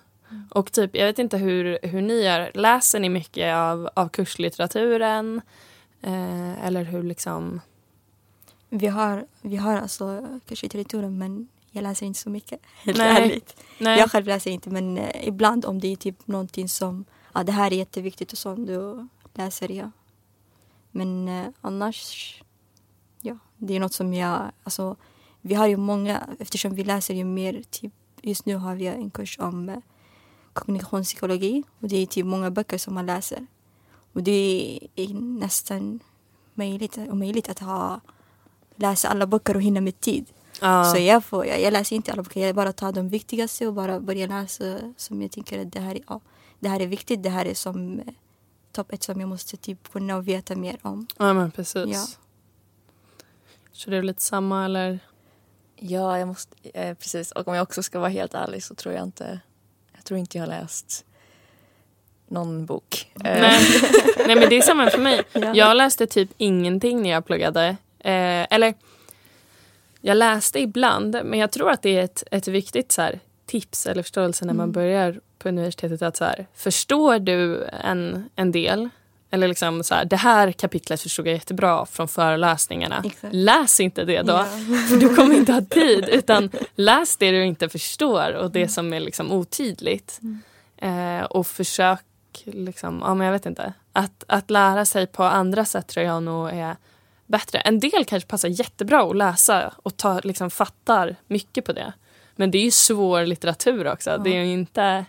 Och 0.49 0.71
typ, 0.71 0.95
jag 0.95 1.05
vet 1.05 1.19
inte 1.19 1.37
hur, 1.37 1.79
hur 1.83 2.01
ni 2.01 2.23
gör. 2.23 2.51
Läser 2.53 2.99
ni 2.99 3.09
mycket 3.09 3.55
av, 3.55 3.89
av 3.93 4.09
kurslitteraturen? 4.09 5.41
Eh, 6.01 6.65
eller 6.65 6.83
hur 6.83 7.03
liksom... 7.03 7.61
Vi 8.69 8.87
har, 8.87 9.25
vi 9.41 9.55
har 9.55 9.77
alltså 9.77 10.27
kurslitteratur 10.47 11.09
men 11.09 11.47
jag 11.73 11.83
läser 11.83 12.05
inte 12.05 12.19
så 12.19 12.29
mycket, 12.29 12.59
helt 12.75 12.97
Nej. 12.97 13.23
ärligt. 13.23 13.55
Nej. 13.79 13.99
Jag 13.99 14.11
själv 14.11 14.27
läser 14.27 14.51
inte 14.51 14.69
men 14.69 14.97
eh, 14.97 15.27
ibland 15.27 15.65
om 15.65 15.79
det 15.79 15.87
är 15.87 15.95
typ 15.95 16.27
någonting 16.27 16.69
som, 16.69 17.05
ja 17.33 17.43
det 17.43 17.51
här 17.51 17.73
är 17.73 17.77
jätteviktigt 17.77 18.31
och 18.31 18.37
sånt, 18.37 18.67
då 18.67 19.07
läser 19.33 19.71
jag. 19.71 19.91
Men 20.91 21.27
eh, 21.27 21.47
annars, 21.61 22.41
ja, 23.21 23.37
det 23.57 23.75
är 23.75 23.79
något 23.79 23.93
som 23.93 24.13
jag, 24.13 24.51
alltså 24.63 24.95
vi 25.41 25.53
har 25.55 25.67
ju 25.67 25.77
många, 25.77 26.29
eftersom 26.39 26.75
vi 26.75 26.83
läser 26.83 27.13
ju 27.13 27.23
mer, 27.23 27.63
typ 27.69 27.93
just 28.21 28.45
nu 28.45 28.55
har 28.55 28.75
vi 28.75 28.87
en 28.87 29.09
kurs 29.09 29.39
om 29.39 29.69
eh, 29.69 29.77
kognitionspsykologi 30.53 31.63
och 31.79 31.87
det 31.87 31.97
är 31.97 32.05
typ 32.05 32.25
många 32.25 32.51
böcker 32.51 32.77
som 32.77 32.93
man 32.93 33.05
läser. 33.05 33.47
Och 34.13 34.23
det 34.23 34.79
är 34.95 35.13
nästan 35.13 35.99
möjligt, 36.53 36.97
omöjligt 36.97 37.49
att 37.49 37.59
ha, 37.59 38.01
läsa 38.75 39.07
alla 39.07 39.27
böcker 39.27 39.55
och 39.55 39.61
hinna 39.61 39.81
med 39.81 39.99
tid. 39.99 40.25
Ja. 40.63 40.83
Så 40.83 40.97
jag, 41.01 41.23
får, 41.23 41.45
jag, 41.45 41.61
jag 41.61 41.73
läser 41.73 41.95
inte 41.95 42.11
alla 42.11 42.23
böcker, 42.23 42.45
jag 42.45 42.55
bara 42.55 42.73
tar 42.73 42.91
de 42.91 43.09
viktigaste 43.09 43.67
och 43.67 43.73
bara 43.73 43.99
börjar 43.99 44.27
läsa 44.27 44.79
som 44.97 45.21
jag 45.21 45.31
tänker 45.31 45.61
att 45.61 45.71
det 45.73 45.79
här, 45.79 45.95
är- 45.95 46.03
ja, 46.07 46.19
det 46.59 46.69
här 46.69 46.79
är 46.79 46.87
viktigt, 46.87 47.23
det 47.23 47.29
här 47.29 47.45
är 47.45 47.53
som 47.53 47.99
eh, 47.99 48.05
topp 48.71 48.93
ett 48.93 49.03
som 49.03 49.19
jag 49.19 49.29
måste 49.29 49.57
typ 49.57 49.91
kunna 49.91 50.15
och 50.17 50.27
veta 50.27 50.55
mer 50.55 50.77
om. 50.81 51.07
ja, 51.17 51.33
men 51.33 51.51
precis. 51.51 51.85
Ja. 51.87 52.05
Så 53.71 53.89
det 53.89 53.97
är 53.97 54.03
lite 54.03 54.21
samma 54.21 54.65
eller? 54.65 54.99
Ja, 55.75 56.19
jag 56.19 56.27
måste, 56.27 56.55
eh, 56.73 56.95
precis. 56.95 57.31
Och 57.31 57.47
om 57.47 57.53
jag 57.55 57.63
också 57.63 57.83
ska 57.83 57.99
vara 57.99 58.09
helt 58.09 58.33
ärlig 58.33 58.63
så 58.63 58.75
tror 58.75 58.93
jag 58.95 59.03
inte, 59.03 59.39
jag 59.95 60.03
tror 60.03 60.19
inte 60.19 60.37
jag 60.37 60.45
har 60.45 60.49
läst 60.49 61.05
någon 62.27 62.65
bok. 62.65 63.11
Eh, 63.15 63.21
Nej. 63.23 63.59
Nej 64.27 64.35
men 64.35 64.49
det 64.49 64.55
är 64.57 64.61
samma 64.61 64.89
för 64.89 64.97
mig. 65.01 65.21
Ja. 65.33 65.53
Jag 65.55 65.77
läste 65.77 66.07
typ 66.07 66.29
ingenting 66.37 67.01
när 67.01 67.09
jag 67.09 67.25
pluggade. 67.25 67.67
Eh, 67.99 68.47
eller 68.53 68.73
jag 70.05 70.17
läste 70.17 70.59
ibland 70.59 71.17
men 71.23 71.39
jag 71.39 71.51
tror 71.51 71.71
att 71.71 71.81
det 71.81 71.97
är 71.97 72.03
ett, 72.03 72.23
ett 72.31 72.47
viktigt 72.47 72.91
så 72.91 73.01
här, 73.01 73.19
tips 73.45 73.85
eller 73.87 74.03
förståelse 74.03 74.45
när 74.45 74.53
man 74.53 74.63
Mm. 74.63 74.71
börjar 74.71 75.19
på 75.39 75.49
universitetet 75.49 76.01
att 76.01 76.17
så 76.17 76.23
här, 76.25 76.47
förstår 76.55 77.19
du 77.19 77.65
en, 77.83 78.29
en 78.35 78.51
del 78.51 78.89
eller 79.31 79.47
liksom 79.47 79.83
så 79.83 79.95
här, 79.95 80.05
det 80.05 80.15
här 80.15 80.51
kapitlet 80.51 81.01
förstod 81.01 81.27
jag 81.27 81.33
jättebra 81.33 81.85
från 81.85 82.07
föreläsningarna. 82.07 83.01
Exakt. 83.05 83.33
Läs 83.33 83.79
inte 83.79 84.03
det 84.05 84.21
då. 84.21 84.33
Ja. 84.33 84.45
För 84.89 84.97
du 84.97 85.15
kommer 85.15 85.35
inte 85.35 85.53
ha 85.53 85.61
tid. 85.61 86.09
Utan 86.09 86.49
läs 86.75 87.17
det 87.17 87.31
du 87.31 87.45
inte 87.45 87.69
förstår 87.69 88.33
och 88.33 88.51
det 88.51 88.67
som 88.67 88.93
är 88.93 88.99
liksom 88.99 89.31
otydligt. 89.31 90.19
Eh, 90.77 91.21
och 91.23 91.47
försök, 91.47 91.99
liksom, 92.43 93.01
ja, 93.05 93.13
men 93.15 93.25
jag 93.25 93.31
vet 93.33 93.45
inte. 93.45 93.73
Att, 93.93 94.23
att 94.27 94.49
lära 94.49 94.85
sig 94.85 95.07
på 95.07 95.23
andra 95.23 95.65
sätt 95.65 95.87
tror 95.87 96.05
jag 96.05 96.23
nog 96.23 96.49
är 96.49 96.75
bättre. 97.33 97.59
En 97.59 97.79
del 97.79 98.05
kanske 98.05 98.29
passar 98.29 98.49
jättebra 98.49 99.03
att 99.03 99.15
läsa 99.15 99.73
och 99.83 99.97
ta, 99.97 100.19
liksom, 100.19 100.49
fattar 100.49 101.15
mycket 101.27 101.65
på 101.65 101.73
det. 101.73 101.93
Men 102.35 102.51
det 102.51 102.57
är 102.57 102.63
ju 102.63 102.71
svår 102.71 103.25
litteratur 103.25 103.87
också. 103.87 104.21
Det 104.23 104.29
är 104.29 104.43
inte, 104.43 105.05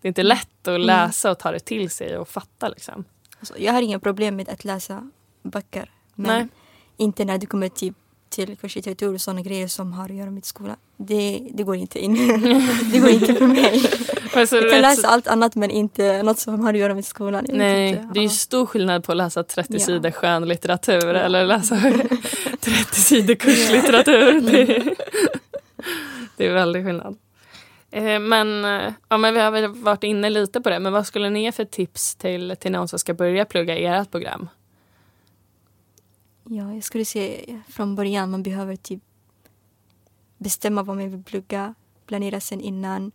det 0.00 0.06
är 0.06 0.08
inte 0.08 0.22
lätt 0.22 0.68
att 0.68 0.80
läsa 0.80 1.30
och 1.30 1.38
ta 1.38 1.52
det 1.52 1.60
till 1.60 1.90
sig 1.90 2.18
och 2.18 2.28
fatta. 2.28 2.68
Liksom. 2.68 3.04
Alltså, 3.38 3.58
jag 3.58 3.72
har 3.72 3.82
inga 3.82 3.98
problem 3.98 4.36
med 4.36 4.48
att 4.48 4.64
läsa 4.64 5.10
böcker. 5.42 5.90
Men 6.14 6.38
Nej. 6.38 6.48
inte 6.96 7.24
när 7.24 7.38
det 7.38 7.46
kommer 7.46 7.68
typ 7.68 7.94
till 8.28 8.56
kurslitteratur 8.56 9.14
och 9.14 9.20
sådana 9.20 9.42
grejer 9.42 9.68
som 9.68 9.92
har 9.92 10.04
att 10.04 10.16
göra 10.16 10.30
med 10.30 10.44
skolan. 10.44 10.76
Det, 10.96 11.48
det 11.54 11.62
går 11.62 11.76
inte 11.76 11.98
in. 11.98 12.14
det 12.92 12.98
går 12.98 13.10
inte 13.10 13.34
för 13.34 13.46
mig. 13.46 13.82
Men 14.34 14.46
så 14.46 14.56
Jag 14.56 14.62
kan 14.62 14.70
så- 14.70 14.80
läsa 14.80 15.08
allt 15.08 15.26
annat 15.26 15.54
men 15.54 15.70
inte 15.70 16.22
något 16.22 16.38
som 16.38 16.60
har 16.64 16.72
att 16.72 16.78
göra 16.78 16.94
med 16.94 17.04
skolan. 17.04 17.44
Jag 17.48 17.56
Nej, 17.58 17.88
inte. 17.88 18.02
det 18.14 18.18
är 18.18 18.22
ju 18.22 18.26
Ja. 18.28 18.30
stor 18.32 18.66
skillnad 18.66 19.04
på 19.04 19.12
att 19.12 19.18
läsa 19.18 19.42
30 19.44 19.72
Ja. 19.74 19.78
sidor 19.80 20.10
skönlitteratur 20.10 21.06
eller 21.06 21.44
läsa 21.44 21.76
30 22.60 23.00
sidor 23.00 23.34
kurslitteratur. 23.34 24.40
Det, 24.40 24.94
det 26.36 26.46
är 26.46 26.52
väldigt 26.52 26.84
skillnad. 26.86 27.16
Eh, 27.90 28.18
Men, 28.20 28.64
eh, 28.64 28.92
ja, 29.08 29.16
men 29.16 29.34
vi 29.34 29.40
har 29.40 29.50
väl 29.50 29.68
varit 29.68 30.04
inne 30.04 30.30
lite 30.30 30.60
på 30.60 30.70
det. 30.70 30.78
Men 30.80 30.92
vad 30.92 31.06
skulle 31.06 31.30
ni 31.30 31.42
ge 31.42 31.52
för 31.52 31.64
tips 31.64 32.14
till, 32.14 32.56
till 32.60 32.72
någon 32.72 32.88
som 32.88 32.98
ska 32.98 33.14
börja 33.14 33.44
plugga 33.44 33.78
i 33.78 33.84
ert 33.84 34.10
program? 34.10 34.48
Ja, 36.48 36.74
jag 36.74 36.84
skulle 36.84 37.04
säga 37.04 37.60
från 37.68 37.94
början 37.96 38.30
man 38.30 38.42
behöver 38.42 38.76
typ 38.76 39.00
bestämma 40.38 40.82
vad 40.82 40.96
man 40.96 41.10
vill 41.10 41.24
plugga, 41.24 41.74
planera 42.06 42.40
sen 42.40 42.60
innan, 42.60 43.12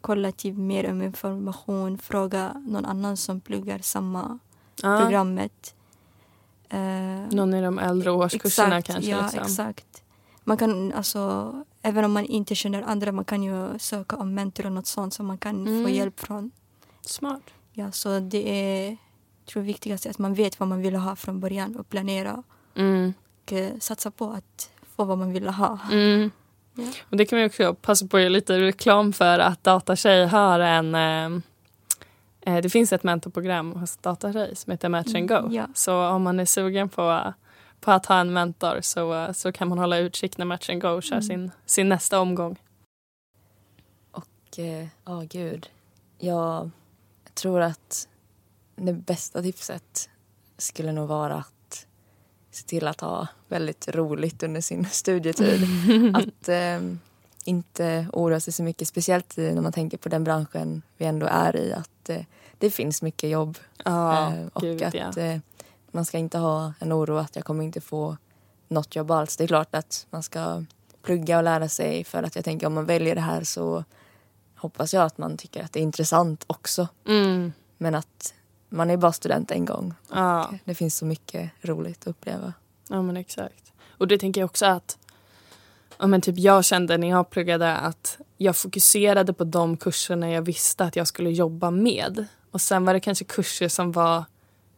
kolla 0.00 0.32
typ 0.32 0.56
mer 0.56 0.90
om 0.90 1.02
information, 1.02 1.98
fråga 1.98 2.52
någon 2.66 2.84
annan 2.84 3.16
som 3.16 3.40
pluggar 3.40 3.78
samma 3.78 4.38
Ja, 4.82 4.98
programmet. 5.00 5.74
Eh, 6.68 6.78
någon 7.30 7.54
i 7.54 7.62
de 7.62 7.78
äldre 7.78 8.10
årskurserna 8.10 8.78
exakt, 8.78 8.86
kanske? 8.94 9.10
Ja, 9.10 9.22
liksom. 9.22 9.40
exakt. 9.42 10.02
Man 10.44 10.56
kan 10.56 10.92
alltså, 10.92 11.52
även 11.82 12.04
om 12.04 12.12
man 12.12 12.24
inte 12.24 12.54
känner 12.54 12.82
andra, 12.82 13.12
man 13.12 13.24
kan 13.24 13.42
ju 13.42 13.78
söka 13.78 14.16
om 14.16 14.34
mentor 14.34 14.66
och 14.66 14.72
något 14.72 14.86
sånt 14.86 15.14
så 15.14 15.22
man 15.22 15.38
kan 15.38 15.64
få 15.66 15.70
Mm. 15.70 15.94
hjälp 15.94 16.20
från. 16.20 16.50
Smart. 17.02 17.42
Ja, 17.72 17.92
så 17.92 18.20
det 18.20 18.48
är 18.50 18.96
tror 19.46 19.62
viktigast 19.62 20.06
att 20.06 20.18
man 20.18 20.34
vet 20.34 20.60
vad 20.60 20.68
man 20.68 20.80
vill 20.82 20.94
ha 20.96 21.16
från 21.16 21.40
början 21.40 21.76
och 21.76 21.88
planera 21.88 22.42
Mm. 22.74 23.12
och 23.42 23.52
eh, 23.52 23.78
satsa 23.78 24.10
på 24.10 24.30
att 24.30 24.70
få 24.96 25.04
vad 25.04 25.18
man 25.18 25.32
vill 25.32 25.48
ha. 25.48 25.78
Mm. 25.92 26.30
Ja. 26.78 26.84
Och 27.10 27.16
det 27.16 27.24
kan 27.26 27.38
vi 27.38 27.48
också 27.48 27.74
passa 27.74 28.06
på 28.06 28.16
att 28.16 28.20
göra 28.22 28.30
lite 28.30 28.60
reklam 28.60 29.12
för 29.12 29.38
att 29.38 29.64
Datatjej 29.64 30.26
har 30.26 30.60
en 30.60 30.94
eh, 30.94 31.40
eh, 32.40 32.62
det 32.62 32.70
finns 32.70 32.92
ett 32.92 33.02
mentorprogram 33.02 33.72
hos 33.72 33.96
Datatjej 33.96 34.56
som 34.56 34.70
heter 34.70 34.88
Match 34.88 35.14
and 35.14 35.28
Go. 35.28 35.34
Mm, 35.34 35.52
ja. 35.52 35.66
Så 35.74 36.06
om 36.08 36.22
man 36.22 36.40
är 36.40 36.44
sugen 36.44 36.88
på, 36.88 37.34
på 37.80 37.90
att 37.90 38.06
ha 38.06 38.20
en 38.20 38.32
mentor 38.32 38.78
så, 38.82 39.14
eh, 39.14 39.32
så 39.32 39.52
kan 39.52 39.68
man 39.68 39.78
hålla 39.78 39.98
utkik 39.98 40.38
när 40.38 40.44
Match 40.44 40.70
and 40.70 40.82
Go 40.82 41.00
kör 41.00 41.16
Mm. 41.16 41.22
sin, 41.22 41.50
sin 41.66 41.88
nästa 41.88 42.20
omgång. 42.20 42.58
Och 44.10 44.58
eh, 44.58 44.86
ja, 45.04 45.24
gud. 45.30 45.68
Jag 46.18 46.70
tror 47.34 47.60
att 47.60 48.08
det 48.76 48.92
bästa 48.92 49.42
tipset 49.42 50.10
skulle 50.58 50.92
nog 50.92 51.08
vara 51.08 51.34
att 51.34 51.52
se 52.58 52.66
till 52.66 52.86
att 52.86 53.00
ha 53.00 53.26
väldigt 53.48 53.88
roligt 53.88 54.42
under 54.42 54.60
sin 54.60 54.84
studietid. 54.90 55.66
att 56.16 56.48
eh, 56.48 56.80
inte 57.44 58.06
oroa 58.12 58.40
sig 58.40 58.52
så 58.52 58.62
mycket, 58.62 58.88
speciellt 58.88 59.36
när 59.36 59.60
man 59.60 59.72
tänker 59.72 59.98
på 59.98 60.08
den 60.08 60.24
branschen 60.24 60.82
vi 60.96 61.04
ändå 61.04 61.26
är 61.26 61.56
i. 61.56 61.72
Att 61.72 62.08
eh, 62.08 62.22
det 62.58 62.70
finns 62.70 63.02
mycket 63.02 63.30
jobb 63.30 63.58
Ja, 63.84 64.32
Eh, 64.34 64.46
och 64.52 64.62
gud 64.62 64.82
att 64.82 64.94
ja. 64.94 65.16
eh, 65.16 65.38
man 65.90 66.04
ska 66.04 66.18
inte 66.18 66.38
ha 66.38 66.72
en 66.78 66.92
oro 66.92 67.16
att 67.16 67.36
jag 67.36 67.44
kommer 67.44 67.64
inte 67.64 67.80
få 67.80 68.16
något 68.68 68.96
jobb 68.96 69.10
alls. 69.10 69.36
Det 69.36 69.44
är 69.44 69.48
klart 69.48 69.74
att 69.74 70.06
man 70.10 70.22
ska 70.22 70.64
plugga 71.02 71.38
och 71.38 71.44
lära 71.44 71.68
sig 71.68 72.04
för 72.04 72.22
att 72.22 72.36
jag 72.36 72.44
tänker 72.44 72.66
om 72.66 72.74
man 72.74 72.86
väljer 72.86 73.14
det 73.14 73.20
här 73.20 73.44
så 73.44 73.84
hoppas 74.56 74.94
jag 74.94 75.04
att 75.04 75.18
man 75.18 75.36
tycker 75.36 75.62
att 75.64 75.72
det 75.72 75.80
är 75.80 75.82
intressant 75.82 76.44
också. 76.46 76.88
Mm. 77.06 77.52
Men 77.78 77.94
att 77.94 78.34
man 78.68 78.90
är 78.90 78.96
bara 78.96 79.12
student 79.12 79.50
en 79.50 79.64
gång. 79.64 79.94
Ja. 80.10 80.50
Det 80.64 80.74
finns 80.74 80.96
så 80.96 81.04
mycket 81.04 81.50
roligt 81.60 82.00
att 82.00 82.06
uppleva. 82.06 82.52
Ja 82.88 83.02
men 83.02 83.16
exakt. 83.16 83.72
Och 83.88 84.08
det 84.08 84.18
tänker 84.18 84.40
jag 84.40 84.46
också 84.46 84.66
att 84.66 84.98
ja, 85.98 86.06
men 86.06 86.20
typ 86.20 86.38
jag 86.38 86.64
kände 86.64 86.98
när 86.98 87.08
jag 87.08 87.30
pluggade 87.30 87.76
att 87.76 88.18
jag 88.36 88.56
fokuserade 88.56 89.32
på 89.32 89.44
de 89.44 89.76
kurserna 89.76 90.30
jag 90.30 90.42
visste 90.42 90.84
att 90.84 90.96
jag 90.96 91.06
skulle 91.06 91.30
jobba 91.30 91.70
med. 91.70 92.26
Och 92.50 92.60
sen 92.60 92.84
var 92.84 92.94
det 92.94 93.00
kanske 93.00 93.24
kurser 93.24 93.68
som 93.68 93.92
var 93.92 94.24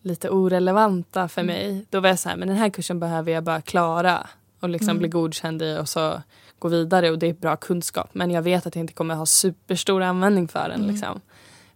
lite 0.02 0.30
orelevanta 0.30 1.28
för 1.28 1.42
mig. 1.42 1.86
Då 1.90 2.00
var 2.00 2.08
jag 2.08 2.18
så 2.18 2.28
här, 2.28 2.36
men 2.36 2.48
den 2.48 2.56
här 2.56 2.70
kursen 2.70 3.00
behöver 3.00 3.32
jag 3.32 3.44
bara 3.44 3.60
klara 3.60 4.26
och 4.60 4.68
liksom 4.68 4.98
bli 4.98 5.08
godkänd 5.08 5.62
i 5.62 5.78
och 5.78 5.88
så 5.88 6.22
gå 6.58 6.68
vidare 6.68 7.10
och 7.10 7.18
det 7.18 7.26
är 7.26 7.32
bra 7.32 7.56
kunskap. 7.56 8.10
Men 8.12 8.30
jag 8.30 8.42
vet 8.42 8.66
att 8.66 8.74
jag 8.74 8.82
inte 8.82 8.92
kommer 8.92 9.14
ha 9.14 9.26
superstor 9.26 10.02
användning 10.02 10.48
för 10.48 10.68
den. 10.68 10.86
Liksom. 10.86 11.20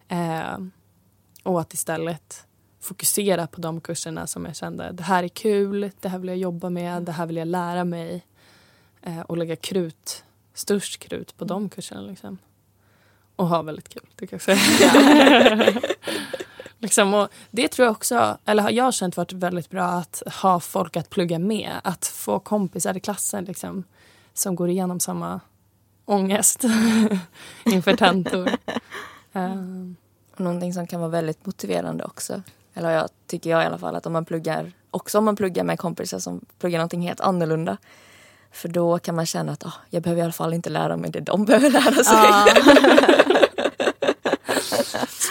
Eh, 0.09 0.59
och 1.45 1.61
att 1.61 1.75
istället 1.75 2.47
fokusera 2.81 3.47
på 3.47 3.61
de 3.61 3.81
kurserna 3.81 4.27
som 4.27 4.45
jag 4.45 4.57
kände 4.57 4.93
det 4.93 5.03
här 5.03 5.23
är 5.23 5.29
kul, 5.29 5.91
det 6.01 6.09
här 6.09 6.19
vill 6.19 6.29
jag 6.29 6.37
jobba 6.37 6.71
med, 6.71 7.03
det 7.03 7.13
här 7.13 7.27
vill 7.27 7.37
jag 7.37 7.49
lära 7.49 7.85
mig. 7.85 8.25
Eh, 9.07 9.21
och 9.21 9.37
lägga 9.37 9.57
krut, 9.57 10.25
störst 10.55 10.99
krut 10.99 11.37
på 11.37 11.45
de 11.45 11.69
kurserna. 11.69 12.01
Liksom. 12.01 12.39
Och 13.37 13.47
ha 13.47 13.63
väldigt 13.63 13.89
kul, 13.89 14.07
det 14.17 14.27
kan 14.27 14.39
jag 14.47 14.59
säga. 14.59 15.73
liksom, 16.79 17.15
och 17.15 17.29
det 17.51 17.69
tror 17.69 17.87
jag 17.87 17.93
också, 17.93 18.39
eller 18.45 18.63
har 18.63 18.71
jag 18.71 18.95
känt 18.95 19.17
varit 19.17 19.33
väldigt 19.33 19.71
bra 19.71 19.85
att 19.85 20.23
ha 20.43 20.61
folk 20.61 20.97
att 20.97 21.11
plugga 21.11 21.39
med. 21.39 21.73
Att 21.85 22.07
få 22.07 22.39
kompisar 22.39 22.97
i 22.97 23.01
klassen 23.01 23.45
liksom, 23.45 23.85
som 24.35 24.57
går 24.57 24.69
igenom 24.69 25.01
samma 25.01 25.41
ångest 26.05 26.65
inför 27.65 27.97
tentor. 27.97 28.51
Eh, 29.37 29.55
Och 30.35 30.41
någonting 30.41 30.75
som 30.75 30.87
kan 30.87 31.01
vara 31.01 31.11
väldigt 31.11 31.47
motiverande 31.47 32.05
också. 32.05 32.43
Eller 32.75 32.91
jag 32.91 33.09
tycker 33.27 33.51
jag 33.51 33.63
i 33.63 33.67
alla 33.67 33.79
fall 33.79 33.97
att 33.97 34.07
om 34.07 34.13
man 34.13 34.25
pluggar, 34.25 34.73
också 34.91 35.19
om 35.19 35.25
man 35.25 35.37
pluggar 35.37 35.65
med 35.65 35.79
kompisar 35.79 36.19
som 36.19 36.41
pluggar 36.59 36.79
någonting 36.79 37.03
helt 37.03 37.21
annorlunda. 37.21 37.77
För 38.53 38.69
då 38.69 38.99
kan 38.99 39.15
man 39.15 39.27
känna 39.27 39.53
att 39.53 39.67
ah, 39.67 39.73
jag 39.91 40.03
behöver 40.03 40.21
i 40.21 40.25
alla 40.25 40.33
fall 40.33 40.55
inte 40.55 40.71
lära 40.71 40.97
mig 40.97 41.11
det 41.11 41.21
de 41.21 41.45
behöver 41.45 41.71
lära 41.71 41.95
sig. 41.95 42.05
Så 42.05 42.15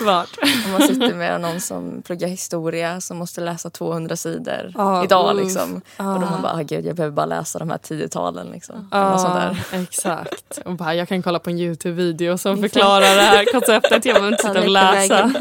Smart. 0.04 0.30
Om 0.66 0.72
man 0.72 0.82
sitter 0.82 1.14
med 1.14 1.42
någon 1.42 1.60
som 1.60 2.02
pluggar 2.02 2.28
historia 2.28 3.02
som 3.02 3.18
måste 3.18 3.42
läsa 3.42 3.70
200 3.70 4.16
sidor 4.16 4.72
Ja, 4.76 5.04
idag 5.04 5.36
uff. 5.36 5.44
liksom. 5.44 5.82
Ja. 5.98 6.14
Och 6.14 6.20
då 6.22 6.26
man 6.30 6.42
bara, 6.42 6.54
ah, 6.54 6.62
gud 6.62 6.86
jag 6.86 6.96
behöver 6.96 7.16
bara 7.16 7.26
läsa 7.26 7.60
de 7.60 7.70
här 7.70 7.78
tiotalen 7.78 8.48
liksom. 8.48 8.90
Ja, 8.92 9.10
Något 9.12 9.22
sånt 9.22 9.34
där. 9.36 9.64
exakt. 9.72 10.60
Och 10.66 10.74
bara, 10.76 10.96
jag 10.96 11.08
kan 11.08 11.24
kolla 11.24 11.40
på 11.40 11.50
en 11.50 11.58
Youtube-video 11.60 12.38
som 12.38 12.58
förklarar 12.58 13.16
det 13.16 13.22
här 13.22 13.46
konceptet. 13.52 14.06
Jag 14.06 14.16
behöver 14.16 14.32
inte 14.32 14.44
sitta 14.48 14.60
och 14.62 14.70
läsa 14.70 15.34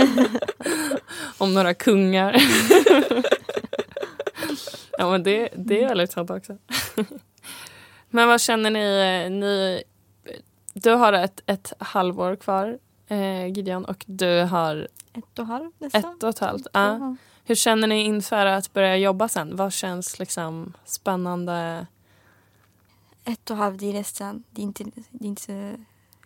om 1.39 1.55
några 1.55 1.75
kungar. 1.75 2.37
ja, 4.99 5.11
men 5.11 5.23
det, 5.23 5.49
det 5.57 5.83
är 5.83 5.89
väldigt 5.89 6.13
sant 6.13 6.31
också. 6.31 6.57
men 8.11 8.29
vad 8.29 8.41
känner 8.41 8.71
ni? 8.71 8.81
ni 9.31 9.83
du 10.75 10.91
har 10.91 11.13
ett, 11.13 11.41
ett 11.47 11.73
halvår 11.79 12.37
kvar, 12.37 12.79
eh, 13.13 13.47
Gideon, 13.47 13.85
och 13.85 14.05
du 14.09 14.41
har 14.45 14.89
Ett 15.13 15.39
och 15.39 15.43
ett 15.45 15.49
halvt 15.49 15.81
nästan. 15.81 16.01
ett 16.17 16.23
och 16.23 16.29
ett 16.29 16.39
halvt. 16.39 16.67
Ja. 16.73 17.17
Hur 17.45 17.55
känner 17.55 17.89
ni 17.89 18.03
inför 18.05 18.47
att 18.47 18.73
börja 18.73 18.97
jobba 18.97 19.29
sen? 19.29 19.57
Vad 19.57 19.73
känns 19.73 20.19
liksom 20.19 20.73
spännande? 20.85 21.87
Ett 23.25 23.51
och 23.51 23.57
halvt, 23.57 23.83
är 23.83 23.93
nästan, 23.93 24.43
det 24.51 24.61
är 24.61 24.65
inte, 24.65 24.85
det 25.11 25.25
är 25.25 25.29
inte 25.29 25.43
så 25.43 25.73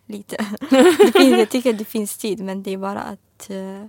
lite. 0.05 0.35
det 0.69 1.11
finns, 1.19 1.37
jag 1.39 1.49
tycker 1.49 1.73
det 1.73 1.85
finns 1.85 2.17
tid 2.17 2.43
men 2.43 2.63
det 2.63 2.71
är 2.73 2.77
bara 2.77 2.99
att 2.99 3.49
eh, 3.49 3.85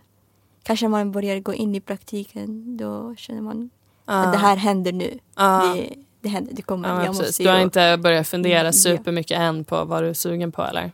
kanske 0.62 0.88
man 0.88 1.12
börjar 1.12 1.38
gå 1.40 1.54
in 1.54 1.74
i 1.74 1.80
praktiken 1.80 2.76
då 2.76 3.14
känner 3.16 3.40
man 3.40 3.70
att 4.04 4.32
det 4.32 4.38
här 4.38 4.56
händer 4.56 4.92
nu. 4.92 5.18
Ja. 5.36 5.74
Det, 5.76 5.94
det 6.20 6.28
händer, 6.28 6.52
det 6.54 6.62
kommer. 6.62 6.88
Ja, 6.88 6.94
jag 6.96 7.06
precis. 7.06 7.26
måste 7.26 7.42
Du 7.42 7.48
har 7.48 7.56
ju- 7.56 7.62
inte 7.64 7.96
börjat 8.02 8.28
fundera 8.28 8.64
Ja. 8.68 8.72
supermycket 8.72 9.38
än 9.38 9.64
på 9.64 9.84
vad 9.84 10.02
du 10.02 10.08
är 10.08 10.14
sugen 10.14 10.52
på 10.52 10.62
eller? 10.62 10.92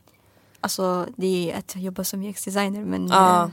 Alltså 0.65 1.07
det 1.17 1.51
är 1.53 1.59
att 1.59 1.77
jobba 1.77 2.05
som 2.05 2.23
UX-designer 2.23 2.85
men 2.85 3.07
Ja. 3.09 3.45
eh, 3.45 3.51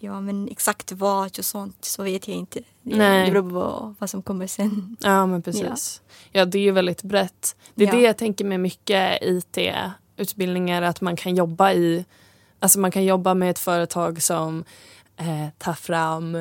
Ja 0.00 0.20
men 0.20 0.48
exakt 0.48 0.92
vad 0.92 1.38
och 1.38 1.44
sånt 1.44 1.84
så 1.84 2.02
vet 2.02 2.28
jag 2.28 2.36
inte. 2.36 2.60
Det, 2.82 2.96
Nej. 2.96 3.24
det 3.26 3.30
beror 3.32 3.50
på 3.50 3.94
vad 3.98 4.10
som 4.10 4.22
kommer 4.22 4.46
sen. 4.46 4.96
Ja 5.00 5.26
men 5.26 5.42
precis. 5.42 6.02
Ja, 6.32 6.44
det 6.44 6.58
är 6.58 6.62
ju 6.62 6.70
väldigt 6.70 7.02
brett. 7.02 7.56
Det 7.74 7.84
är 7.84 7.88
Ja. 7.88 7.94
det 7.94 8.00
jag 8.00 8.16
tänker 8.16 8.44
med 8.44 8.60
mycket 8.60 9.18
IT-utbildningar 9.22 10.82
att 10.82 11.00
man 11.00 11.16
kan 11.16 11.34
jobba 11.34 11.72
i 11.72 12.04
Alltså 12.60 12.78
man 12.80 12.90
kan 12.90 13.04
jobba 13.04 13.34
med 13.34 13.50
ett 13.50 13.58
företag 13.58 14.22
som 14.22 14.64
eh, 15.16 15.48
tar 15.58 15.72
fram 15.72 16.38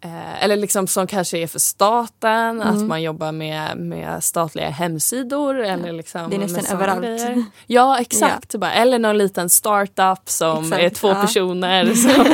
eh, 0.00 0.44
eller 0.44 0.56
liksom 0.56 0.86
som 0.86 1.06
kanske 1.06 1.38
är 1.38 1.46
för 1.46 1.58
staten, 1.58 2.62
att 2.62 2.74
Mm. 2.74 2.88
man 2.88 3.02
jobbar 3.02 3.32
med, 3.32 3.76
med 3.76 4.24
statliga 4.24 4.68
hemsidor 4.70 5.58
eller 5.60 5.92
liksom 5.92 6.30
Det 6.30 6.36
är 6.36 6.40
nästan 6.40 6.66
överallt. 6.76 7.02
grejer. 7.02 7.44
Ja 7.66 7.98
exakt, 8.00 8.54
Bara, 8.54 8.72
eller 8.72 8.98
någon 8.98 9.18
liten 9.18 9.50
startup 9.50 10.28
som 10.30 10.64
Exakt, 10.64 10.82
är 10.82 10.90
två 10.90 11.08
ja. 11.08 11.14
personer. 11.14 11.94
Som 11.94 12.26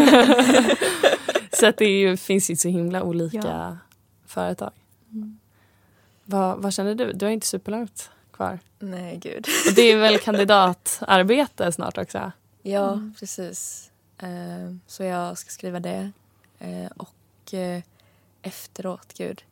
så 1.60 1.66
att 1.66 1.76
det 1.76 1.84
är 1.84 1.98
ju, 1.98 2.16
finns 2.16 2.50
ju 2.50 2.56
så 2.56 2.68
himla 2.68 3.02
olika 3.02 3.36
Ja. 3.44 3.76
företag. 4.26 4.70
Vad, 6.24 6.58
vad 6.62 6.72
känner 6.72 6.94
du? 6.94 7.12
Du 7.12 7.24
har 7.26 7.30
inte 7.32 7.46
superlångt 7.46 8.10
kvar. 8.32 8.58
Nej 8.78 9.16
gud. 9.16 9.46
Och 9.68 9.74
det 9.74 9.82
är 9.82 9.96
väl 9.96 10.18
kandidatarbete 10.18 11.72
snart 11.72 11.98
också? 11.98 12.32
Ja, 12.62 13.00
precis. 13.18 13.90
Eh, 14.18 14.74
så 14.86 15.02
jag 15.02 15.38
ska 15.38 15.50
skriva 15.50 15.80
det. 15.80 16.10
Eh, 16.58 16.90
och 17.46 17.54
eh, 17.54 17.82
efteråt, 18.42 19.14
gud. 19.16 19.42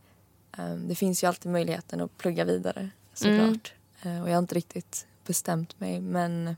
Eh, 0.59 0.75
det 0.75 0.95
finns 0.95 1.25
ju 1.25 1.27
alltid 1.27 1.53
möjligheten 1.53 2.01
att 2.01 2.19
plugga 2.19 2.45
vidare 2.45 2.91
såklart. 3.15 3.73
Eh, 4.03 4.23
och 4.23 4.29
jag 4.29 4.35
har 4.35 4.39
inte 4.39 4.55
riktigt 4.55 5.07
bestämt 5.27 5.81
mig 5.81 6.01
men 6.01 6.57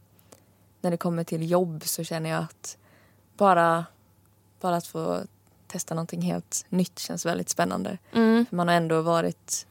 när 0.80 0.90
det 0.90 0.96
kommer 0.96 1.24
till 1.24 1.50
jobb 1.50 1.82
så 1.84 2.04
känner 2.04 2.30
jag 2.30 2.42
att 2.42 2.76
bara, 3.36 3.84
bara 4.60 4.76
att 4.76 4.86
få 4.86 5.20
testa 5.66 5.94
någonting 5.94 6.22
helt 6.22 6.66
nytt 6.68 6.98
känns 6.98 7.26
väldigt 7.26 7.48
spännande. 7.48 7.98
Mm. 8.12 8.46
Man 8.50 8.68
har 8.68 8.74
ändå 8.74 9.02
varit 9.02 9.66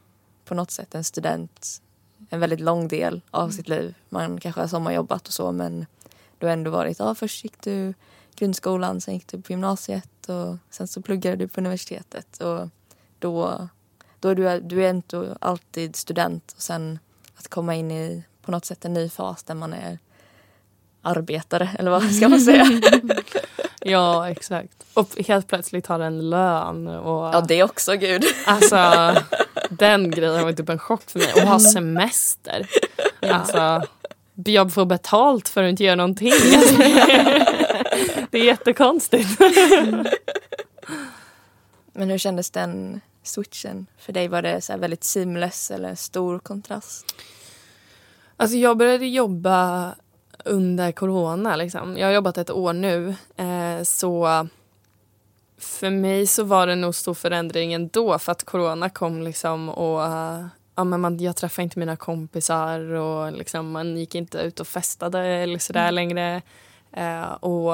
på 0.45 0.55
något 0.55 0.71
sätt 0.71 0.95
en 0.95 1.03
student 1.03 1.81
en 2.29 2.39
väldigt 2.39 2.59
lång 2.59 2.87
del 2.87 3.21
av 3.31 3.49
sitt 3.49 3.67
liv. 3.67 3.95
Man 4.09 4.39
kanske 4.39 4.61
har 4.61 4.67
sommarjobbat 4.67 5.27
och 5.27 5.33
så 5.33 5.51
men 5.51 5.85
du 6.37 6.45
har 6.45 6.53
ändå 6.53 6.71
varit, 6.71 6.99
ja 6.99 7.15
först 7.15 7.43
gick 7.43 7.61
du 7.61 7.93
grundskolan, 8.35 9.01
sen 9.01 9.13
gick 9.13 9.27
du 9.27 9.41
på 9.41 9.51
gymnasiet 9.51 10.29
och 10.29 10.57
sen 10.69 10.87
så 10.87 11.01
pluggade 11.01 11.35
du 11.35 11.47
på 11.47 11.61
universitetet 11.61 12.41
och 12.41 12.69
då, 13.19 13.67
då 14.19 14.29
är 14.29 14.35
du, 14.35 14.59
du 14.59 14.85
är 14.85 14.89
inte 14.89 15.37
alltid 15.41 15.95
student 15.95 16.53
och 16.55 16.61
sen 16.61 16.99
att 17.35 17.47
komma 17.47 17.75
in 17.75 17.91
i 17.91 18.23
på 18.41 18.51
något 18.51 18.65
sätt 18.65 18.85
en 18.85 18.93
ny 18.93 19.09
fas 19.09 19.43
där 19.43 19.55
man 19.55 19.73
är 19.73 19.99
arbetare 21.01 21.69
eller 21.79 21.91
vad 21.91 22.15
ska 22.15 22.29
man 22.29 22.41
säga? 22.41 22.65
Ja, 23.87 24.29
exakt. 24.29 24.85
Och 24.93 25.09
helt 25.27 25.47
plötsligt 25.47 25.87
har 25.87 25.99
en 25.99 26.29
lön. 26.29 26.87
Och, 26.87 27.35
Ja 27.35 27.41
det 27.47 27.63
också 27.63 27.93
gud. 27.93 28.23
Alltså, 28.45 28.77
den 29.69 30.11
grejen 30.11 30.43
var 30.43 30.53
typ 30.53 30.69
en 30.69 30.79
chock 30.79 31.09
för 31.09 31.19
mig. 31.19 31.33
Och 31.35 31.41
ha 31.41 31.59
semester. 31.59 32.67
Alltså, 33.21 33.81
jag 34.35 34.73
får 34.73 34.85
betalt 34.85 35.49
för 35.49 35.63
att 35.63 35.69
inte 35.69 35.83
göra 35.83 35.95
någonting. 35.95 36.31
Det 38.35 38.39
är 38.39 38.45
jättekonstigt. 38.45 39.39
Men 41.93 42.09
hur 42.09 42.17
kändes 42.17 42.51
den 42.51 43.01
switchen 43.23 43.85
för 43.97 44.13
dig? 44.13 44.27
Var 44.27 44.41
det 44.41 44.61
så 44.61 44.73
här 44.73 44.79
väldigt 44.79 45.03
seamless 45.03 45.71
eller 45.71 45.95
stor 45.95 46.39
kontrast? 46.39 47.15
Alltså 48.37 48.57
jag 48.57 48.77
började 48.77 49.07
jobba 49.07 49.91
under 50.45 50.91
corona. 50.91 51.55
Liksom. 51.55 51.97
Jag 51.97 52.07
har 52.07 52.13
jobbat 52.13 52.37
ett 52.37 52.49
år 52.49 52.73
nu. 52.73 53.15
Eh, 53.35 53.83
så 53.83 54.47
för 55.57 55.89
mig 55.89 56.27
så 56.27 56.43
var 56.43 56.67
det 56.67 56.75
nog 56.75 56.95
stor 56.95 57.13
förändring 57.13 57.73
ändå 57.73 58.19
för 58.19 58.31
att 58.31 58.43
corona 58.43 58.89
kom 58.89 59.21
liksom 59.21 59.69
och 59.69 60.01
ja, 60.75 60.83
men 60.83 61.01
man, 61.01 61.19
jag 61.19 61.35
träffade 61.35 61.63
inte 61.63 61.79
mina 61.79 61.95
kompisar 61.95 62.79
och 62.79 63.31
liksom, 63.31 63.71
man 63.71 63.97
gick 63.97 64.15
inte 64.15 64.37
ut 64.37 64.59
och 64.59 64.67
festade 64.67 65.19
eller 65.19 65.59
sådär 65.59 65.91
längre. 65.91 66.41
Eh, 66.91 67.31
och, 67.31 67.73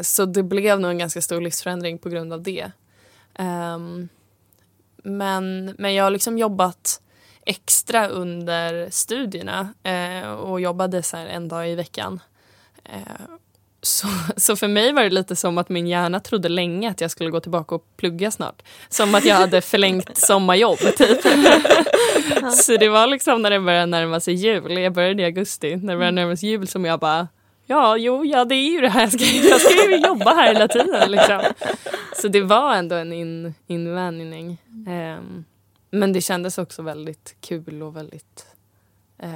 så 0.00 0.24
det 0.24 0.42
blev 0.42 0.80
nog 0.80 0.90
en 0.90 0.98
ganska 0.98 1.22
stor 1.22 1.40
livsförändring 1.40 1.98
på 1.98 2.08
grund 2.08 2.32
av 2.32 2.42
det. 2.42 2.70
Ehm, 3.34 4.08
men, 5.02 5.74
men 5.78 5.94
jag 5.94 6.04
har 6.04 6.10
liksom 6.10 6.38
jobbat 6.38 7.00
extra 7.46 8.08
under 8.08 8.90
studierna 8.90 9.74
eh, 9.82 10.30
och 10.30 10.60
jobbade 10.60 11.02
så 11.02 11.16
här 11.16 11.26
en 11.26 11.48
dag 11.48 11.70
i 11.70 11.74
veckan. 11.74 12.20
Eh, 12.84 13.00
så, 13.82 14.08
så 14.36 14.56
för 14.56 14.68
mig 14.68 14.92
var 14.92 15.02
det 15.02 15.10
lite 15.10 15.36
som 15.36 15.58
att 15.58 15.68
min 15.68 15.86
hjärna 15.86 16.20
trodde 16.20 16.48
länge 16.48 16.90
att 16.90 17.00
jag 17.00 17.10
skulle 17.10 17.30
gå 17.30 17.40
tillbaka 17.40 17.74
och 17.74 17.96
plugga 17.96 18.30
snart. 18.30 18.62
Som 18.88 19.14
att 19.14 19.24
jag 19.24 19.36
hade 19.36 19.60
förlängt 19.60 20.16
sommarjobb 20.26 20.78
typ. 20.78 21.20
så 22.52 22.76
det 22.76 22.88
var 22.88 23.06
liksom 23.06 23.42
när 23.42 23.50
det 23.50 23.60
började 23.60 23.86
närma 23.86 24.20
sig 24.20 24.34
jul, 24.34 24.78
jag 24.78 24.92
började 24.92 25.22
i 25.22 25.24
augusti, 25.24 25.76
när 25.76 25.92
det 25.92 25.98
började 25.98 26.14
närma 26.14 26.36
sig 26.36 26.48
jul 26.48 26.68
som 26.68 26.84
jag 26.84 27.00
bara 27.00 27.28
Ja, 27.66 27.96
jo, 27.96 28.24
ja 28.24 28.44
det 28.44 28.54
är 28.54 28.70
ju 28.70 28.80
det 28.80 28.88
här 28.88 29.00
jag 29.00 29.12
ska 29.12 29.24
Jag 29.24 29.60
ska 29.60 29.90
ju 29.90 29.96
jobba 29.96 30.34
här 30.34 30.52
hela 30.54 30.68
tiden 30.68 31.10
liksom. 31.10 31.40
Så 32.16 32.28
det 32.28 32.42
var 32.42 32.74
ändå 32.74 32.96
en 32.96 33.12
in, 33.12 33.54
invänjning. 33.66 34.62
Ehm, 34.88 35.44
men 35.90 36.12
det 36.12 36.20
kändes 36.20 36.58
också 36.58 36.82
väldigt 36.82 37.36
kul 37.40 37.82
och 37.82 37.96
väldigt 37.96 38.46
eh, 39.18 39.30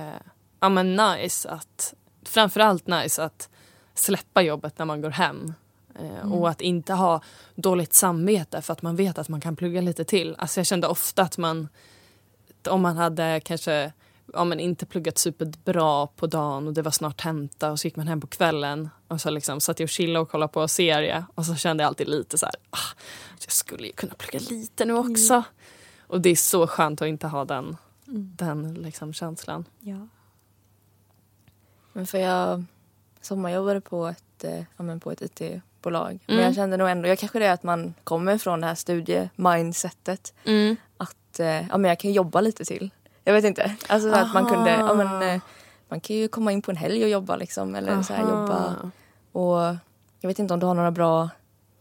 ja, 0.61 0.69
men 0.69 0.97
nice 0.97 1.51
att 1.51 1.95
framförallt 2.27 2.87
nice 2.87 3.25
att 3.25 3.49
släppa 3.95 4.43
jobbet 4.43 4.79
när 4.79 4.85
man 4.87 5.01
går 5.01 5.11
hem. 5.11 5.55
Eh, 6.01 6.33
Och 6.33 6.49
att 6.49 6.61
inte 6.61 6.93
ha 6.95 7.21
dåligt 7.55 7.93
samvete 7.95 8.63
för 8.63 8.73
att 8.73 8.83
man 8.83 8.97
vet 8.97 9.19
att 9.19 9.29
man 9.29 9.41
kan 9.41 9.57
plugga 9.57 9.81
lite 9.81 10.05
till. 10.05 10.35
Alltså 10.39 10.61
jag 10.61 10.67
kände 10.67 10.87
ofta 10.89 11.23
att 11.23 11.39
man 11.39 11.69
om 12.69 12.83
man 12.83 12.97
hade 12.97 13.41
kanske 13.45 13.93
ja, 14.35 14.45
men 14.45 14.61
inte 14.61 14.87
pluggat 14.87 15.19
superbra 15.19 16.07
på 16.07 16.27
dagen 16.27 16.67
och 16.67 16.73
det 16.75 16.83
var 16.83 16.91
snart 16.91 17.23
tenta 17.23 17.71
och 17.73 17.81
så 17.81 17.87
gick 17.87 17.97
man 17.97 18.09
hem 18.09 18.21
på 18.21 18.27
kvällen 18.27 18.89
och 19.09 19.21
så 19.21 19.31
liksom 19.31 19.61
satt 19.61 19.81
jag 19.81 19.85
och 19.87 19.91
chillade 19.91 20.23
och 20.23 20.31
kollade 20.31 20.53
på 20.53 20.69
serie 20.69 21.25
och 21.35 21.47
så 21.47 21.55
kände 21.55 21.83
jag 21.83 21.89
alltid 21.89 22.09
lite 22.09 22.39
så 22.39 22.47
här, 22.47 22.55
ah, 22.71 22.97
jag 23.41 23.53
skulle 23.53 23.87
ju 23.87 23.93
kunna 23.93 24.15
plugga 24.15 24.45
lite 24.51 24.85
nu 24.85 24.93
också. 24.93 25.43
Och 26.07 26.21
det 26.21 26.31
är 26.31 26.37
så 26.37 26.67
skönt 26.67 27.03
att 27.03 27.09
inte 27.09 27.27
ha 27.27 27.45
den, 27.45 27.77
den 28.37 28.75
liksom 28.75 29.13
känslan. 29.13 29.65
Ja. 29.81 30.09
Men 31.93 32.07
för 32.07 32.19
jag 32.19 32.65
sommarjobbade 33.21 33.81
på 33.81 34.07
ett, 34.07 34.45
eh, 34.45 34.59
ja, 34.77 34.83
men 34.83 35.01
på 35.01 35.11
ett 35.13 35.23
IT-bolag. 35.23 36.19
Men 36.27 36.37
Mm. 36.37 36.47
jag 36.47 36.55
kände 36.55 36.77
nog 36.77 36.89
ändå, 36.89 37.09
jag 37.09 37.19
kanske 37.19 37.39
det 37.39 37.47
är 37.47 37.53
att 37.53 37.63
man 37.63 37.95
kommer 38.05 38.39
från 38.39 38.61
det 38.61 38.67
här 38.67 38.75
studie-mindsetet. 38.75 40.35
Att 40.97 41.41
eh, 41.41 41.47
ja, 41.69 41.79
men 41.79 41.85
jag 41.89 42.01
kan 42.01 42.13
jobba 42.13 42.41
lite 42.41 42.65
till. 42.65 42.91
Jag 43.31 43.35
vet 43.35 43.45
inte. 43.45 43.77
Alltså 43.87 44.11
så 44.11 44.17
att 44.17 44.35
man 44.35 44.47
kunde, 44.47 44.71
ja, 44.71 44.95
men, 44.95 45.23
eh, 45.23 45.41
man 45.89 46.01
kan 46.01 46.17
ju 46.17 46.29
komma 46.29 46.53
in 46.53 46.63
på 46.63 46.71
en 46.71 46.77
helg 46.77 47.05
och 47.05 47.11
jobba 47.11 47.37
liksom. 47.37 47.75
Eller 47.75 48.03
så 48.03 48.13
här, 48.13 48.23
jobba. 48.23 48.77
Och 49.33 49.77
jag 50.21 50.29
vet 50.29 50.39
inte 50.39 50.55
om 50.55 50.61
du 50.61 50.67
har 50.67 50.75
några 50.75 50.91
bra 50.91 51.29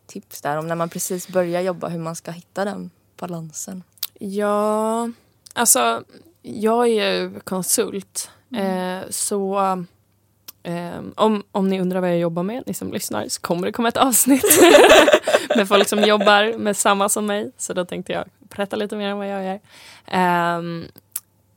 tips 0.07 0.41
där 0.41 0.57
om 0.57 0.67
när 0.67 0.75
man 0.75 0.89
precis 0.89 1.27
börjar 1.27 1.61
jobba 1.61 1.87
hur 1.87 1.99
man 1.99 2.15
ska 2.15 2.31
hitta 2.31 2.65
den 2.65 2.89
balansen. 3.19 3.83
Ja, 4.19 5.09
alltså 5.53 6.03
jag 6.41 6.87
är 6.87 7.13
ju 7.13 7.39
konsult. 7.39 8.31
Eh, 8.55 9.09
så 9.09 9.59
Um, 10.63 11.13
om, 11.15 11.43
om 11.51 11.69
ni 11.69 11.81
undrar 11.81 11.99
vad 12.01 12.09
jag 12.09 12.19
jobbar 12.19 12.43
med, 12.43 12.63
ni 12.65 12.73
som 12.73 12.91
lyssnar, 12.91 13.27
så 13.27 13.41
kommer 13.41 13.67
det 13.67 13.71
komma 13.71 13.87
ett 13.87 13.97
avsnitt 13.97 14.61
med 15.55 15.67
folk 15.67 15.87
som 15.87 15.99
jobbar 15.99 16.57
med 16.57 16.77
samma 16.77 17.09
som 17.09 17.25
mig. 17.25 17.51
Så 17.57 17.73
då 17.73 17.85
tänkte 17.85 18.13
jag 18.13 18.25
berätta 18.39 18.75
lite 18.75 18.95
mer 18.95 19.13
om 19.13 19.17
vad 19.17 19.27
jag 19.27 19.43
gör. 19.43 19.59
Um, 20.57 20.85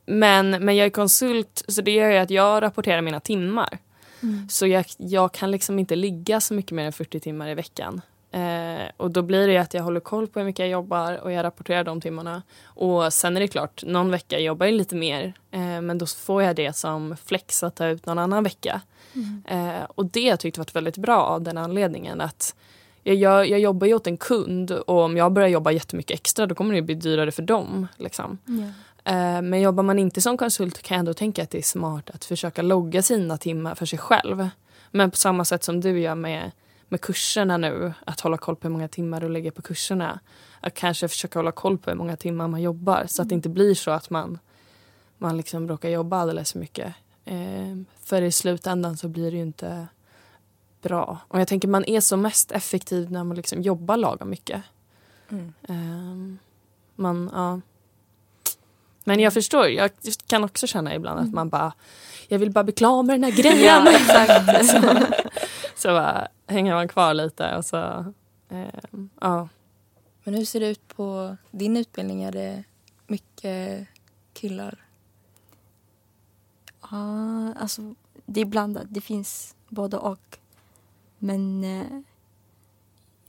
men, 0.07 0.51
men 0.51 0.77
jag 0.77 0.87
är 0.87 0.91
konsult, 0.91 1.65
så 1.69 1.83
det 1.83 1.91
gör 1.91 2.11
ju 2.11 2.17
att 2.17 2.31
jag 2.31 2.63
rapporterar 2.63 3.01
mina 3.01 3.21
timmar. 3.21 3.79
Mm. 4.23 4.49
Så 4.49 4.67
jag, 4.67 4.85
jag 4.97 5.33
kan 5.33 5.51
liksom 5.51 5.79
inte 5.79 5.97
ligga 5.97 6.41
så 6.41 6.55
mycket 6.55 6.73
mer 6.73 6.85
än 6.85 6.93
40 6.93 7.21
timmar 7.21 7.49
i 7.49 7.55
veckan. 7.55 8.01
Eh, 8.33 8.91
och 8.97 9.11
då 9.11 9.23
blir 9.23 9.49
det 9.49 9.59
att 9.59 9.75
jag 9.75 9.83
håller 9.83 10.01
koll 10.01 10.27
på 10.27 10.39
hur 10.39 10.47
mycket 10.47 10.59
jag 10.59 10.69
jobbar 10.69 11.17
och 11.17 11.33
jag 11.33 11.45
rapporterar 11.45 11.85
de 11.85 12.01
timmarna. 12.01 12.43
Och 12.65 13.13
sen 13.13 13.37
är 13.37 13.41
det 13.41 13.49
klart, 13.49 13.85
någon 13.85 14.11
vecka 14.11 14.39
jobbar 14.39 14.67
jag 14.67 14.75
lite 14.75 14.95
mer 14.95 15.33
eh, 15.51 15.81
men 15.81 15.99
då 15.99 16.07
får 16.07 16.43
jag 16.43 16.57
det 16.57 16.77
som 16.77 17.17
flex 17.25 17.63
att 17.63 17.75
ta 17.75 17.87
ut 17.87 18.07
någon 18.07 18.19
annan 18.19 18.45
vecka. 18.45 18.81
Mm. 19.15 19.43
Eh, 19.49 19.83
och 19.95 20.07
det 20.07 20.23
har 20.23 20.29
jag 20.29 20.41
tyckt 20.41 20.59
varit 20.59 20.77
väldigt 20.77 20.97
bra 20.97 21.23
av 21.23 21.43
den 21.43 21.59
anledningen 21.59 22.21
att 22.21 22.55
jag, 23.03 23.17
jag, 23.17 23.49
jag 23.49 23.61
jobbar 23.61 23.87
ju 23.87 23.95
åt 23.95 24.07
en 24.07 24.17
kund 24.17 24.71
och 24.71 25.01
om 25.01 25.17
jag 25.17 25.33
börjar 25.33 25.49
jobba 25.49 25.71
jättemycket 25.71 26.15
extra 26.15 26.47
då 26.47 26.55
kommer 26.55 26.75
det 26.75 26.83
bli 26.83 26.95
dyrare 26.95 27.31
för 27.33 27.43
dem. 27.43 27.87
Liksom. 27.97 28.39
Mm. 28.49 28.73
Men 29.43 29.61
jobbar 29.61 29.83
man 29.83 29.99
inte 29.99 30.21
som 30.21 30.37
konsult 30.37 30.83
kan 30.83 30.95
jag 30.95 30.99
ändå 30.99 31.15
tänka 31.15 31.43
att 31.43 31.51
det 31.51 31.59
är 31.59 31.63
smart 31.63 32.11
att 32.11 32.25
försöka 32.25 32.63
logga 32.63 33.03
sina 33.03 33.39
timmar 33.39 33.75
för 33.75 33.87
sig 33.87 33.99
själv. 33.99 34.49
Men 34.91 35.11
på 35.11 35.17
samma 35.17 35.45
sätt 35.45 35.65
som 35.65 35.81
du 35.81 36.01
gör 36.01 36.15
med 36.15 36.51
med 36.93 37.01
kurserna 37.01 37.57
nu, 37.57 37.93
att 38.07 38.21
hålla 38.21 38.37
koll 38.37 38.57
på 38.57 38.69
hur 38.69 38.73
många 38.73 38.89
timmar 38.89 39.21
du 39.21 39.29
lägger 39.29 39.51
på 39.51 39.63
kurserna. 39.63 40.21
Att 40.61 40.75
kanske 40.75 41.09
försöka 41.09 41.39
hålla 41.39 41.53
koll 41.53 41.79
på 41.79 41.91
hur 41.91 41.97
många 41.97 42.17
timmar 42.17 42.49
man 42.49 42.63
jobbar 42.63 43.05
så 43.09 43.23
att 43.23 43.29
det 43.29 43.35
inte 43.35 43.49
blir 43.49 43.75
så 43.75 43.91
att 43.91 44.11
man, 44.11 44.39
man 45.19 45.37
liksom 45.37 45.69
råkar 45.69 45.89
jobba 45.89 46.17
alldeles 46.17 46.53
för 46.53 46.59
mycket. 46.59 46.95
Eh, 47.25 47.77
för 48.03 48.23
i 48.23 48.33
slutändan 48.33 48.97
så 48.97 49.09
blir 49.09 49.31
det 49.31 49.37
ju 49.37 49.43
inte 49.43 49.87
bra. 50.83 51.19
Och 51.29 51.41
jag 51.41 51.49
tänker 51.49 51.69
man 51.69 51.85
är 51.85 52.01
som 52.01 52.23
mest 52.23 52.53
effektiv 52.53 53.11
när 53.11 53.25
man 53.25 53.37
liksom 53.37 53.63
jobbar 53.63 53.97
lagom 53.97 54.31
mycket. 54.31 54.63
Mm. 55.29 55.53
Eh, 55.69 56.39
man, 56.95 57.31
ja. 57.33 57.61
Men 59.05 59.21
jag 59.21 59.33
förstår, 59.33 59.69
jag 59.69 59.91
kan 60.27 60.45
också 60.45 60.67
känna 60.67 60.95
ibland 60.95 61.19
att 61.19 61.25
mm. 61.25 61.35
man 61.35 61.49
bara 61.49 61.73
jag 62.29 62.39
vill 62.39 62.51
bara 62.51 62.65
bli 62.65 62.73
klar 62.73 63.03
med 63.03 63.15
den 63.15 63.25
här 63.25 63.43
grejen. 63.43 63.85
Ja, 63.85 63.93
exakt. 63.97 64.67
så, 64.67 65.07
så 65.77 65.89
bara, 65.89 66.29
hänger 66.47 66.75
man 66.75 66.89
kvar 66.89 67.15
lite 67.15 67.57
och 67.57 67.65
så, 67.65 67.77
eh, 68.49 68.81
ja. 69.21 69.49
Men 70.25 70.35
hur 70.35 70.45
ser 70.45 70.61
det 70.61 70.69
ut 70.69 70.89
på 70.89 71.37
din 71.51 71.77
utbildning? 71.77 72.23
Är 72.23 72.33
det 72.33 72.65
mycket 73.07 73.89
killar? 74.33 74.85
Ja, 76.91 77.55
alltså 77.55 77.95
det 78.27 78.41
är 78.41 78.45
blandat. 78.45 78.87
Det 78.89 79.01
finns 79.01 79.55
både 79.69 79.97
och. 79.97 80.39
Men 81.19 81.65
eh, 81.65 82.01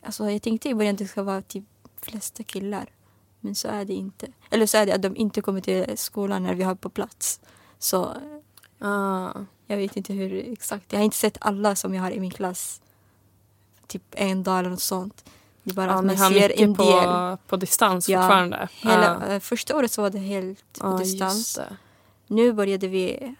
alltså, 0.02 0.32
jag 0.32 0.42
tänkte 0.42 0.70
i 0.70 0.76
början 0.76 0.94
att 0.94 1.00
det 1.00 1.08
ska 1.08 1.24
vara 1.24 1.42
typ 1.42 1.64
flesta 2.02 2.44
killar. 2.44 2.90
Men 3.44 3.56
så 3.56 3.68
är 3.68 3.86
det 3.86 3.94
inte. 3.94 4.28
Eller 4.50 4.66
så 4.66 4.78
är 4.78 4.86
det 4.86 4.94
att 4.94 5.02
de 5.02 5.16
inte 5.16 5.42
kommer 5.42 5.62
till 5.62 5.98
skolan 5.98 6.44
när 6.44 6.54
vi 6.54 6.64
har 6.64 6.76
på 6.76 6.90
plats. 6.90 7.40
Så 7.80 8.18
ah. 8.80 9.32
jag 9.68 9.78
vet 9.78 9.98
inte 9.98 10.14
hur 10.14 10.52
exakt. 10.52 10.94
Jag 10.94 11.00
har 11.00 11.06
inte 11.06 11.18
sett 11.18 11.38
alla 11.42 11.76
som 11.76 11.94
jag 11.94 12.02
har 12.02 12.12
i 12.12 12.20
min 12.20 12.32
klass 12.32 12.82
typ 13.88 14.04
en 14.12 14.44
dag 14.44 14.60
eller 14.60 14.70
något 14.70 14.82
sånt. 14.82 15.26
Det 15.64 15.72
är 15.72 15.76
bara 15.76 15.92
ja, 15.92 15.94
att 15.94 16.06
man 16.06 16.18
ser 16.18 16.62
en 16.62 16.76
på, 16.76 16.84
del. 16.84 17.38
på 17.48 17.58
distans 17.58 18.10
ja, 18.10 18.22
fortfarande? 18.22 18.68
Hela, 18.74 19.34
ja. 19.34 19.40
Första 19.40 19.78
året 19.78 19.92
så 19.92 20.02
var 20.02 20.10
det 20.10 20.20
helt 20.20 20.80
på 20.80 20.98
distans. 20.98 21.60
Nu 22.28 22.54
började 22.54 22.88
vi 22.88 23.36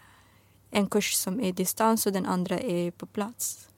en 0.70 0.86
kurs 0.86 1.14
som 1.14 1.40
är 1.40 1.52
distans 1.52 2.06
och 2.06 2.12
den 2.12 2.26
andra 2.26 2.58
är 2.58 2.90
på 2.90 3.06
plats. 3.06 3.68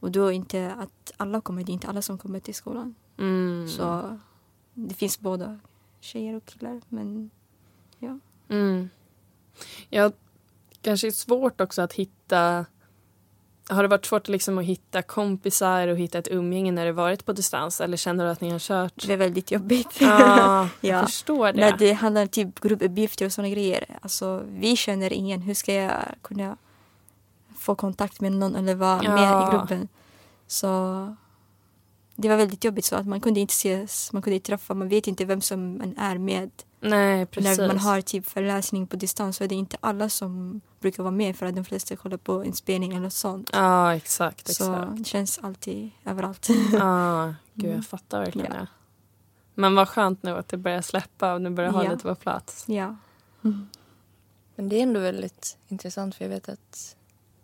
Och 0.00 0.10
då 0.10 0.32
inte 0.32 0.74
att 0.78 1.12
alla 1.16 1.40
kommer, 1.40 1.64
det 1.64 1.72
är 1.72 1.74
inte 1.74 1.88
alla 1.88 2.02
som 2.02 2.18
kommer 2.18 2.40
till 2.40 2.54
skolan. 2.54 2.94
Mm. 3.18 3.68
Så 3.68 4.18
det 4.88 4.94
finns 4.94 5.20
både 5.20 5.58
tjejer 6.00 6.36
och 6.36 6.44
killar. 6.44 6.80
Men 6.88 7.30
ja. 7.98 8.18
Mm. 8.48 8.90
Ja, 9.88 10.12
kanske 10.82 11.06
är 11.06 11.10
svårt 11.10 11.60
också 11.60 11.82
att 11.82 11.92
hitta 11.92 12.64
har 13.70 13.82
det 13.82 13.88
varit 13.88 14.06
svårt 14.06 14.28
liksom 14.28 14.58
att 14.58 14.64
hitta 14.64 15.02
kompisar 15.02 15.88
och 15.88 15.96
hitta 15.96 16.18
ett 16.18 16.28
umgänge 16.28 16.72
när 16.72 16.86
det 16.86 16.92
varit 16.92 17.26
på 17.26 17.32
distans? 17.32 17.80
Eller 17.80 17.96
känner 17.96 18.24
du 18.24 18.30
att 18.30 18.40
ni 18.40 18.50
har 18.50 18.58
kört? 18.58 19.06
Det 19.06 19.12
är 19.12 19.16
väldigt 19.16 19.50
jobbigt. 19.50 20.02
Ah, 20.02 20.68
jag 20.80 20.98
ja. 20.98 21.06
förstår 21.06 21.52
det. 21.52 21.60
När 21.60 21.76
det 21.78 21.92
handlar 21.92 22.22
om 22.22 22.28
typ 22.28 22.60
gruppuppgifter 22.60 23.26
och 23.26 23.32
sådana 23.32 23.48
grejer. 23.48 23.98
Alltså, 24.02 24.42
vi 24.48 24.76
känner 24.76 25.12
ingen. 25.12 25.42
Hur 25.42 25.54
ska 25.54 25.74
jag 25.74 25.94
kunna 26.22 26.56
få 27.58 27.74
kontakt 27.74 28.20
med 28.20 28.32
någon 28.32 28.56
eller 28.56 28.74
vara 28.74 29.00
ja. 29.04 29.14
med 29.14 29.48
i 29.48 29.56
gruppen? 29.56 29.88
Så 30.46 31.16
det 32.20 32.28
var 32.28 32.36
väldigt 32.36 32.64
jobbigt 32.64 32.84
så 32.84 32.96
att 32.96 33.06
man 33.06 33.20
kunde 33.20 33.40
inte 33.40 33.52
ses, 33.52 34.12
man 34.12 34.22
kunde 34.22 34.34
inte 34.34 34.46
träffa, 34.46 34.74
man 34.74 34.88
vet 34.88 35.06
inte 35.06 35.24
vem 35.24 35.40
som 35.40 35.78
man 35.78 35.98
är 35.98 36.18
med. 36.18 36.50
Nej, 36.80 37.26
precis. 37.26 37.58
När 37.58 37.66
man 37.66 37.78
har 37.78 38.00
typ 38.00 38.26
föreläsning 38.26 38.86
på 38.86 38.96
distans 38.96 39.36
så 39.36 39.44
är 39.44 39.48
det 39.48 39.54
inte 39.54 39.76
alla 39.80 40.08
som 40.08 40.60
brukar 40.80 41.02
vara 41.02 41.10
med 41.10 41.36
för 41.36 41.46
att 41.46 41.54
de 41.54 41.64
flesta 41.64 41.96
kollar 41.96 42.16
på 42.16 42.44
inspelning 42.44 42.94
eller 42.94 43.08
sånt. 43.08 43.50
Ja, 43.52 43.94
exakt. 43.94 44.40
exakt. 44.40 44.56
Så 44.56 44.94
det 44.96 45.04
känns 45.04 45.38
alltid 45.38 45.90
överallt. 46.04 46.48
Ja, 46.72 47.34
gud 47.54 47.64
jag 47.64 47.72
mm. 47.72 47.82
fattar 47.82 48.20
verkligen 48.20 48.52
ja. 48.52 48.60
det. 48.60 48.66
Men 49.54 49.74
vad 49.74 49.88
skönt 49.88 50.22
nu 50.22 50.30
att 50.30 50.48
det 50.48 50.56
börjar 50.56 50.82
släppa 50.82 51.34
och 51.34 51.42
nu 51.42 51.50
börjar 51.50 51.70
ha 51.70 51.84
ja. 51.84 51.90
lite 51.90 52.02
på 52.02 52.14
plats. 52.14 52.64
Ja. 52.68 52.96
Mm. 53.44 53.68
Men 54.54 54.68
det 54.68 54.76
är 54.76 54.82
ändå 54.82 55.00
väldigt 55.00 55.58
intressant 55.68 56.14
för 56.14 56.24
jag 56.24 56.30
vet 56.30 56.48
att, 56.48 56.96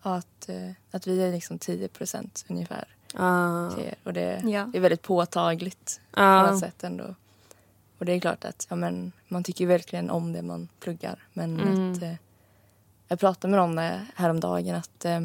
att, 0.03 0.49
eh, 0.49 0.71
att 0.91 1.07
vi 1.07 1.23
är 1.23 1.33
liksom 1.33 1.59
10 1.59 1.89
procent 1.89 2.45
ungefär. 2.49 2.96
Ah. 3.17 3.71
Och 4.05 4.13
det 4.13 4.43
ja. 4.45 4.71
är 4.75 4.81
väldigt 4.81 5.03
påtagligt 5.03 6.01
ah. 6.11 6.45
på 6.45 6.51
något 6.51 6.61
sätt 6.61 6.85
ändå. 6.85 7.15
Och 7.99 8.05
det 8.05 8.13
är 8.13 8.21
klart 8.21 8.45
att 8.45 8.67
ja, 8.71 8.77
men, 8.77 9.13
man 9.29 9.45
tycker 9.45 9.67
verkligen 9.67 10.11
om 10.11 10.33
det 10.33 10.43
man 10.43 10.69
pluggar. 10.81 11.19
Men 11.33 11.61
mm. 11.61 11.93
att, 11.93 12.03
eh, 12.03 12.15
jag 13.09 13.21
pratade 13.21 13.51
med 13.51 13.61
någon 13.61 13.79
eh, 13.79 14.01
häromdagen 14.15 14.75
att 14.75 15.05
eh, 15.05 15.21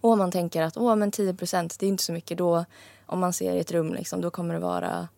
och 0.00 0.18
man 0.18 0.30
tänker 0.30 0.62
att 0.62 0.76
åh, 0.76 0.96
men 0.96 1.10
10 1.10 1.34
procent, 1.34 1.78
det 1.78 1.86
är 1.86 1.88
inte 1.88 2.02
så 2.02 2.12
mycket. 2.12 2.38
Då, 2.38 2.64
om 3.06 3.20
man 3.20 3.32
ser 3.32 3.52
i 3.52 3.58
ett 3.58 3.72
rum, 3.72 3.94
liksom, 3.94 4.20
då 4.20 4.30
kommer 4.30 4.54
det 4.54 4.60
vara 4.60 5.08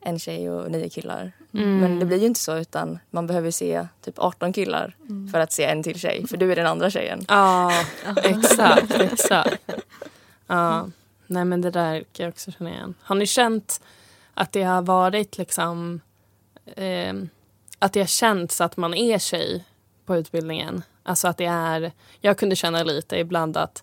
en 0.00 0.18
tjej 0.18 0.50
och 0.50 0.70
nio 0.70 0.88
killar. 0.88 1.32
Mm. 1.54 1.78
Men 1.78 1.98
det 1.98 2.06
blir 2.06 2.18
ju 2.18 2.26
inte 2.26 2.40
så 2.40 2.56
utan 2.56 2.98
man 3.10 3.26
behöver 3.26 3.50
se 3.50 3.86
typ 4.00 4.18
18 4.18 4.52
killar 4.52 4.96
mm. 5.08 5.28
för 5.28 5.40
att 5.40 5.52
se 5.52 5.64
en 5.64 5.82
till 5.82 5.98
tjej. 5.98 6.26
För 6.26 6.36
du 6.36 6.52
är 6.52 6.56
den 6.56 6.66
andra 6.66 6.90
tjejen. 6.90 7.24
Ja, 7.28 7.72
exakt. 8.24 8.94
exakt. 8.94 9.70
Ja. 10.46 10.86
Nej 11.32 11.44
men 11.44 11.60
det 11.60 11.70
där 11.70 12.04
kan 12.12 12.24
jag 12.24 12.32
också 12.32 12.52
känna 12.52 12.70
igen. 12.70 12.94
Har 13.02 13.14
ni 13.14 13.26
känt 13.26 13.80
att 14.34 14.52
det 14.52 14.62
har 14.62 14.82
varit 14.82 15.38
liksom 15.38 16.00
eh, 16.76 17.14
att 17.78 17.92
det 17.92 18.00
har 18.00 18.06
känts 18.06 18.60
att 18.60 18.76
man 18.76 18.94
är 18.94 19.18
tjej 19.18 19.64
på 20.06 20.16
utbildningen? 20.16 20.82
Alltså 21.02 21.28
att 21.28 21.36
det 21.38 21.46
är, 21.46 21.92
jag 22.20 22.38
kunde 22.38 22.56
känna 22.56 22.82
lite 22.82 23.18
ibland 23.18 23.56
att 23.56 23.82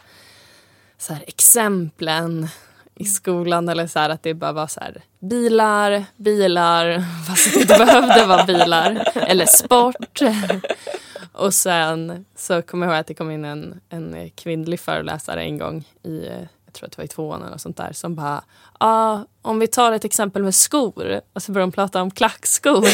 så 0.98 1.14
här, 1.14 1.24
exemplen 1.28 2.48
i 2.96 3.06
skolan 3.06 3.70
eller 3.70 3.88
så 3.88 4.00
här, 4.00 4.10
att 4.10 4.24
det 4.24 4.34
bara 4.34 4.52
var 4.52 4.68
så 4.68 4.80
här, 4.80 5.02
bilar, 5.20 6.06
bilar, 6.16 7.04
fast 7.28 7.54
det 7.54 7.62
inte 7.62 7.78
behövde 7.78 8.26
vara 8.26 8.44
bilar. 8.46 9.08
Eller 9.16 9.46
sport. 9.46 10.20
Och 11.32 11.54
sen 11.54 12.26
så 12.36 12.62
kommer 12.62 12.86
jag 12.86 12.94
ihåg 12.94 13.00
att 13.00 13.08
det 13.08 13.14
kom 13.14 13.32
in 13.32 13.46
en, 13.46 13.82
en 13.90 14.30
kvinnlig 14.30 14.80
föreläsare 14.80 15.44
en 15.44 15.58
gång 15.58 15.84
i 16.04 16.28
jag 16.70 16.74
tror 16.74 16.88
att 16.88 16.92
det 16.92 16.98
var 16.98 17.06
i 17.06 17.08
tvåan 17.08 17.44
eller 17.44 17.58
sånt 17.58 17.78
där, 17.78 17.94
som 17.94 18.16
bara, 18.16 18.44
ah, 18.78 19.20
om 19.42 19.60
vi 19.60 19.68
tar 19.68 19.92
ett 19.92 20.06
exempel 20.06 20.44
med 20.44 20.56
skor 20.56 21.22
och 21.34 21.44
så 21.44 21.52
började 21.52 21.72
de 21.72 21.76
prata 21.76 22.02
om 22.02 22.12
klackskor. 22.12 22.88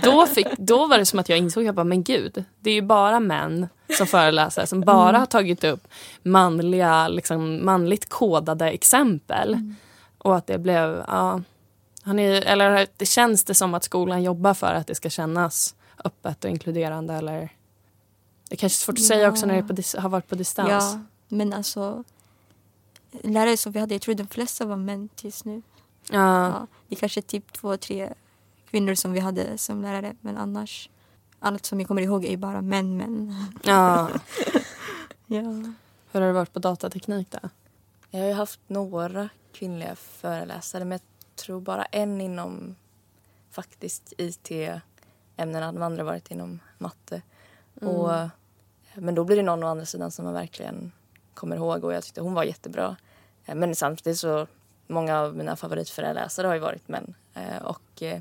då, 0.02 0.26
fick, 0.26 0.46
då 0.58 0.86
var 0.86 0.98
det 0.98 1.06
som 1.06 1.18
att 1.18 1.28
jag 1.28 1.38
insåg, 1.38 1.64
jag 1.64 1.74
bara, 1.74 1.84
men 1.84 2.02
gud, 2.02 2.44
det 2.60 2.70
är 2.70 2.74
ju 2.74 2.82
bara 2.82 3.20
män 3.20 3.68
som 3.98 4.06
föreläser 4.06 4.66
som 4.66 4.80
bara 4.80 5.08
mm. 5.08 5.20
har 5.20 5.26
tagit 5.26 5.64
upp 5.64 5.88
manliga, 6.22 7.08
liksom, 7.08 7.64
manligt 7.64 8.08
kodade 8.08 8.70
exempel. 8.70 9.54
Mm. 9.54 9.76
Och 10.18 10.36
att 10.36 10.46
det 10.46 10.58
blev, 10.58 11.04
han 12.02 12.18
är, 12.18 12.42
eller 12.42 12.86
det 12.96 13.06
känns 13.06 13.44
det 13.44 13.54
som 13.54 13.74
att 13.74 13.84
skolan 13.84 14.22
jobbar 14.22 14.54
för 14.54 14.74
att 14.74 14.86
det 14.86 14.94
ska 14.94 15.10
kännas 15.10 15.74
öppet 16.04 16.44
och 16.44 16.50
inkluderande 16.50 17.14
eller 17.14 17.52
det 18.48 18.54
är 18.54 18.56
kanske 18.56 18.76
är 18.76 18.84
svårt 18.84 18.94
att 18.94 19.00
ja. 19.00 19.08
säga 19.08 19.28
också 19.28 19.46
när 19.46 19.62
det 19.62 19.98
har 19.98 20.08
varit 20.08 20.28
på 20.28 20.34
distans. 20.34 20.70
Ja, 20.70 21.00
men 21.28 21.52
alltså 21.52 22.04
lärare 23.12 23.56
som 23.56 23.72
vi 23.72 23.80
hade, 23.80 23.94
jag 23.94 24.02
tror 24.02 24.14
de 24.14 24.26
flesta 24.26 24.64
var 24.64 24.76
män 24.76 25.08
tills 25.08 25.44
nu. 25.44 25.62
Ja. 26.10 26.48
ja. 26.48 26.66
Det 26.88 26.94
är 26.94 26.98
kanske 26.98 27.22
typ 27.22 27.52
två, 27.52 27.76
tre 27.76 28.12
kvinnor 28.70 28.94
som 28.94 29.12
vi 29.12 29.20
hade 29.20 29.58
som 29.58 29.82
lärare 29.82 30.16
men 30.20 30.36
annars 30.36 30.90
allt 31.38 31.66
som 31.66 31.80
jag 31.80 31.88
kommer 31.88 32.02
ihåg 32.02 32.24
är 32.24 32.36
bara 32.36 32.62
män, 32.62 32.96
män. 32.96 33.34
Ja. 33.62 34.08
ja. 35.26 35.42
Hur 36.12 36.20
har 36.20 36.26
det 36.26 36.32
varit 36.32 36.52
på 36.52 36.58
datateknik 36.58 37.30
då? 37.30 37.48
Jag 38.10 38.20
har 38.20 38.26
ju 38.26 38.32
haft 38.32 38.60
några 38.66 39.28
kvinnliga 39.52 39.96
föreläsare 39.96 40.84
men 40.84 40.92
jag 40.92 41.36
tror 41.36 41.60
bara 41.60 41.84
en 41.84 42.20
inom 42.20 42.74
faktiskt 43.50 44.12
IT-ämnena. 44.18 45.72
De 45.72 45.82
andra 45.82 46.04
varit 46.04 46.30
inom 46.30 46.60
matte. 46.78 47.22
Mm. 47.80 47.94
Och 47.94 48.28
Men 48.94 49.14
då 49.14 49.24
blir 49.24 49.36
det 49.36 49.42
någon 49.42 49.64
å 49.64 49.66
andra 49.66 49.86
sidan 49.86 50.10
som 50.10 50.24
man 50.24 50.34
verkligen 50.34 50.92
kommer 51.34 51.56
ihåg 51.56 51.84
och 51.84 51.92
jag 51.92 52.04
tyckte 52.04 52.20
hon 52.20 52.34
var 52.34 52.44
jättebra. 52.44 52.96
Eh, 53.46 53.54
men 53.54 53.74
samtidigt 53.74 54.18
så, 54.18 54.46
många 54.86 55.18
av 55.20 55.36
mina 55.36 55.56
favoritföreläsare 55.56 56.46
har 56.46 56.54
ju 56.54 56.60
varit 56.60 56.88
män. 56.88 57.14
Eh, 57.34 57.62
och 57.62 58.02
eh, 58.02 58.20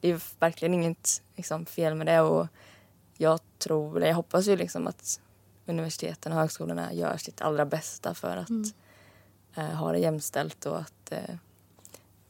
det 0.00 0.08
är 0.08 0.20
verkligen 0.38 0.74
inget 0.74 1.22
liksom, 1.36 1.66
fel 1.66 1.94
med 1.94 2.06
det 2.06 2.20
och 2.20 2.46
jag 3.16 3.40
tror, 3.58 3.96
eller 3.96 4.06
jag 4.06 4.14
hoppas 4.14 4.46
ju 4.46 4.56
liksom 4.56 4.86
att 4.86 5.20
universiteten 5.66 6.32
och 6.32 6.38
högskolorna 6.38 6.92
gör 6.92 7.16
sitt 7.16 7.40
allra 7.40 7.66
bästa 7.66 8.14
för 8.14 8.36
att 8.36 8.48
mm. 8.48 9.76
ha 9.76 9.92
det 9.92 9.98
jämställt 9.98 10.66
och 10.66 10.78
att 10.80 11.12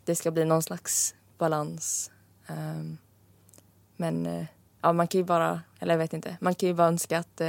det 0.05 0.16
ska 0.16 0.30
bli 0.30 0.45
någon 0.45 0.62
slags 0.62 1.14
balans. 1.39 2.11
Um, 2.49 2.99
men 3.97 4.47
ja, 4.80 4.93
man 4.93 5.09
kan 5.09 5.18
ju 5.18 5.24
bara, 5.24 5.62
eller 5.78 5.95
jag 5.95 5.99
vet 5.99 6.12
inte, 6.12 6.37
man 6.41 6.55
kan 6.55 6.68
ju 6.68 6.74
bara 6.74 6.89
önska 6.89 7.18
att 7.18 7.41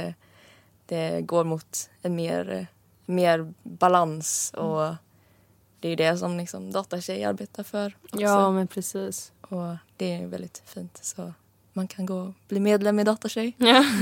det 0.86 1.20
går 1.20 1.44
mot 1.44 1.90
en 2.02 2.14
mer, 2.14 2.66
mer 3.06 3.54
balans 3.62 4.52
och 4.56 4.84
mm. 4.84 4.96
det 5.80 5.88
är 5.88 5.96
det 5.96 6.18
som 6.18 6.36
liksom 6.36 6.72
datatjej 6.72 7.24
arbetar 7.24 7.62
för. 7.62 7.96
Också. 8.04 8.20
Ja, 8.20 8.50
men 8.50 8.66
precis. 8.66 9.32
Och 9.40 9.76
det 9.96 10.14
är 10.14 10.26
väldigt 10.26 10.62
fint. 10.66 10.98
Så 11.02 11.32
man 11.72 11.88
kan 11.88 12.06
gå 12.06 12.16
och 12.16 12.34
bli 12.48 12.60
medlem 12.60 13.00
i 13.00 13.04
Datatjej. 13.04 13.56
Ja. 13.56 13.84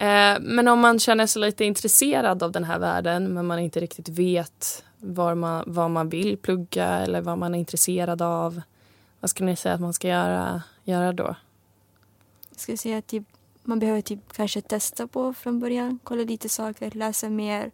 Eh, 0.00 0.38
men 0.40 0.68
om 0.68 0.80
man 0.80 0.98
känner 0.98 1.26
sig 1.26 1.42
lite 1.42 1.64
intresserad 1.64 2.42
av 2.42 2.52
den 2.52 2.64
här 2.64 2.78
världen 2.78 3.34
men 3.34 3.46
man 3.46 3.58
inte 3.58 3.80
riktigt 3.80 4.08
vet 4.08 4.84
var 4.96 5.34
man, 5.34 5.64
vad 5.66 5.90
man 5.90 6.08
vill 6.08 6.36
plugga 6.36 6.86
eller 6.86 7.20
vad 7.20 7.38
man 7.38 7.54
är 7.54 7.58
intresserad 7.58 8.22
av. 8.22 8.60
Vad 9.20 9.30
skulle 9.30 9.50
ni 9.50 9.56
säga 9.56 9.74
att 9.74 9.80
man 9.80 9.92
ska 9.92 10.08
göra, 10.08 10.62
göra 10.84 11.12
då? 11.12 11.34
Skulle 12.60 12.78
säga 12.78 12.98
att 12.98 13.06
typ, 13.06 13.24
man 13.62 13.78
behöver 13.78 14.00
typ 14.00 14.32
kanske 14.32 14.60
testa 14.60 15.06
på 15.06 15.34
från 15.34 15.60
början. 15.60 15.98
Kolla 16.04 16.22
lite 16.22 16.48
saker, 16.48 16.90
läsa 16.90 17.30
mer. 17.30 17.70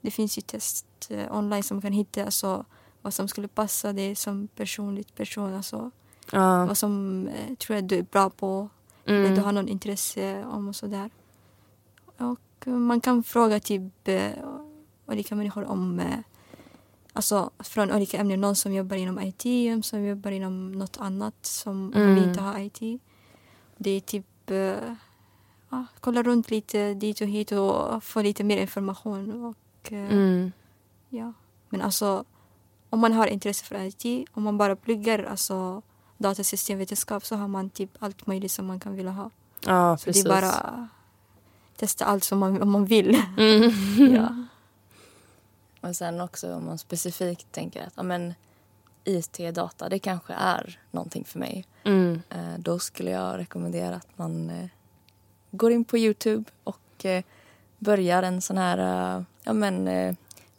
Det 0.00 0.10
finns 0.10 0.38
ju 0.38 0.42
test 0.42 0.86
eh, 1.10 1.36
online 1.36 1.62
som 1.62 1.76
man 1.76 1.82
kan 1.82 1.92
hitta 1.92 2.24
alltså, 2.24 2.64
vad 3.02 3.14
som 3.14 3.28
skulle 3.28 3.48
passa 3.48 3.92
dig 3.92 4.14
som 4.14 4.48
personligt 4.48 5.14
person. 5.14 5.54
Alltså, 5.54 5.90
ja. 6.32 6.66
Vad 6.66 6.78
som 6.78 7.26
eh, 7.28 7.54
tror 7.54 7.74
jag 7.74 7.84
du 7.84 7.98
är 7.98 8.02
bra 8.02 8.30
på. 8.30 8.68
Mm. 9.06 9.24
Eller 9.24 9.36
du 9.36 9.42
har 9.42 9.52
någon 9.52 9.68
intresse 9.68 10.44
om 10.44 10.68
och 10.68 10.76
sådär. 10.76 11.10
Och 12.16 12.66
man 12.66 13.00
kan 13.00 13.22
fråga 13.22 13.60
typ 13.60 14.08
eh, 14.08 14.30
olika 15.06 15.34
människor 15.34 15.64
om 15.64 16.00
eh, 16.00 16.18
Alltså 17.18 17.50
från 17.58 17.92
olika 17.92 18.18
ämnen. 18.18 18.40
Någon 18.40 18.56
som 18.56 18.72
jobbar 18.72 18.96
inom 18.96 19.20
IT, 19.20 19.44
någon 19.44 19.82
som 19.82 20.04
jobbar 20.04 20.30
inom 20.30 20.72
något 20.72 20.96
annat 21.00 21.34
som 21.46 21.92
mm. 21.94 22.18
inte 22.18 22.40
ha 22.40 22.60
IT. 22.60 23.02
Det 23.78 23.90
är 23.90 24.00
typ 24.00 24.26
uh, 24.50 24.94
ja, 25.70 25.86
kolla 26.00 26.22
runt 26.22 26.50
lite 26.50 26.94
dit 26.94 27.20
och 27.20 27.26
hit 27.26 27.52
och 27.52 28.04
få 28.04 28.22
lite 28.22 28.44
mer 28.44 28.56
information. 28.56 29.44
Och, 29.44 29.92
uh, 29.92 30.12
mm. 30.12 30.52
ja. 31.08 31.32
Men 31.68 31.82
alltså 31.82 32.24
om 32.90 33.00
man 33.00 33.12
har 33.12 33.26
intresse 33.26 33.64
för 33.64 33.80
IT, 33.80 34.28
om 34.32 34.42
man 34.42 34.58
bara 34.58 34.76
pluggar 34.76 35.24
alltså, 35.24 35.82
datasystemvetenskap 36.18 37.24
så 37.24 37.36
har 37.36 37.48
man 37.48 37.70
typ 37.70 37.90
allt 37.98 38.26
möjligt 38.26 38.52
som 38.52 38.66
man 38.66 38.80
kan 38.80 38.96
vilja 38.96 39.12
ha. 39.12 39.30
Ja, 39.66 39.96
så 39.96 40.04
precis. 40.04 40.24
det 40.24 40.30
är 40.30 40.42
bara 40.42 40.88
testa 41.76 42.04
allt 42.04 42.24
som 42.24 42.38
man, 42.38 42.62
om 42.62 42.70
man 42.70 42.84
vill. 42.84 43.22
Mm. 43.38 43.72
ja. 44.14 44.44
Och 45.88 45.96
sen 45.96 46.20
också 46.20 46.54
om 46.54 46.64
man 46.64 46.78
specifikt 46.78 47.52
tänker 47.52 47.86
att 47.86 47.92
ja, 47.96 48.02
men, 48.02 48.34
IT-data, 49.08 49.88
det 49.88 49.98
kanske 49.98 50.32
är 50.32 50.78
någonting 50.90 51.24
för 51.24 51.38
mig. 51.38 51.64
Mm. 51.84 52.22
Eh, 52.30 52.58
då 52.58 52.78
skulle 52.78 53.10
jag 53.10 53.38
rekommendera 53.38 53.96
att 53.96 54.18
man 54.18 54.50
eh, 54.50 54.66
går 55.50 55.72
in 55.72 55.84
på 55.84 55.98
Youtube 55.98 56.44
och 56.64 57.04
eh, 57.04 57.22
börjar 57.78 58.22
en 58.22 58.42
sån 58.42 58.58
här 58.58 59.24
ja, 59.42 59.52
men, 59.52 60.16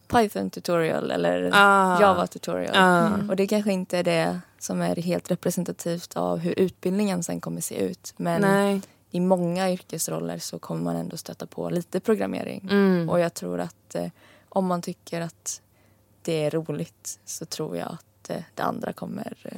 Python 0.08 0.50
tutorial 0.50 1.12
eller 1.12 1.52
ah. 1.54 2.02
Java 2.02 2.28
tutorial. 2.28 2.76
Ah. 2.76 3.12
Och 3.30 3.36
det 3.36 3.48
kanske 3.48 3.72
inte 3.72 3.98
är 3.98 4.04
det 4.04 4.40
som 4.60 4.82
är 4.82 4.96
helt 4.96 5.32
representativt 5.32 6.18
av 6.18 6.38
hur 6.38 6.60
utbildningen 6.60 7.24
sen 7.24 7.42
kommer 7.42 7.62
se 7.62 7.76
ut. 7.76 8.14
Men 8.18 8.42
Nej 8.42 8.82
i 9.12 9.20
många 9.20 9.72
yrkesroller 9.72 10.38
så 10.38 10.60
kommer 10.60 10.82
man 10.82 10.96
ändå 10.96 11.18
stöta 11.18 11.46
på 11.46 11.70
lite 11.70 12.00
programmering. 12.00 12.68
Mm. 12.72 13.10
Och 13.10 13.20
jag 13.20 13.34
tror 13.34 13.60
att 13.60 13.96
om 14.50 14.66
man 14.66 14.82
tycker 14.82 15.22
att 15.22 15.62
det 16.22 16.46
är 16.46 16.52
roligt 16.52 17.20
så 17.26 17.46
tror 17.46 17.78
jag 17.78 17.88
att 17.88 18.06
det 18.56 18.64
andra 18.64 18.94
kommer 18.94 19.34
eh, 19.44 19.58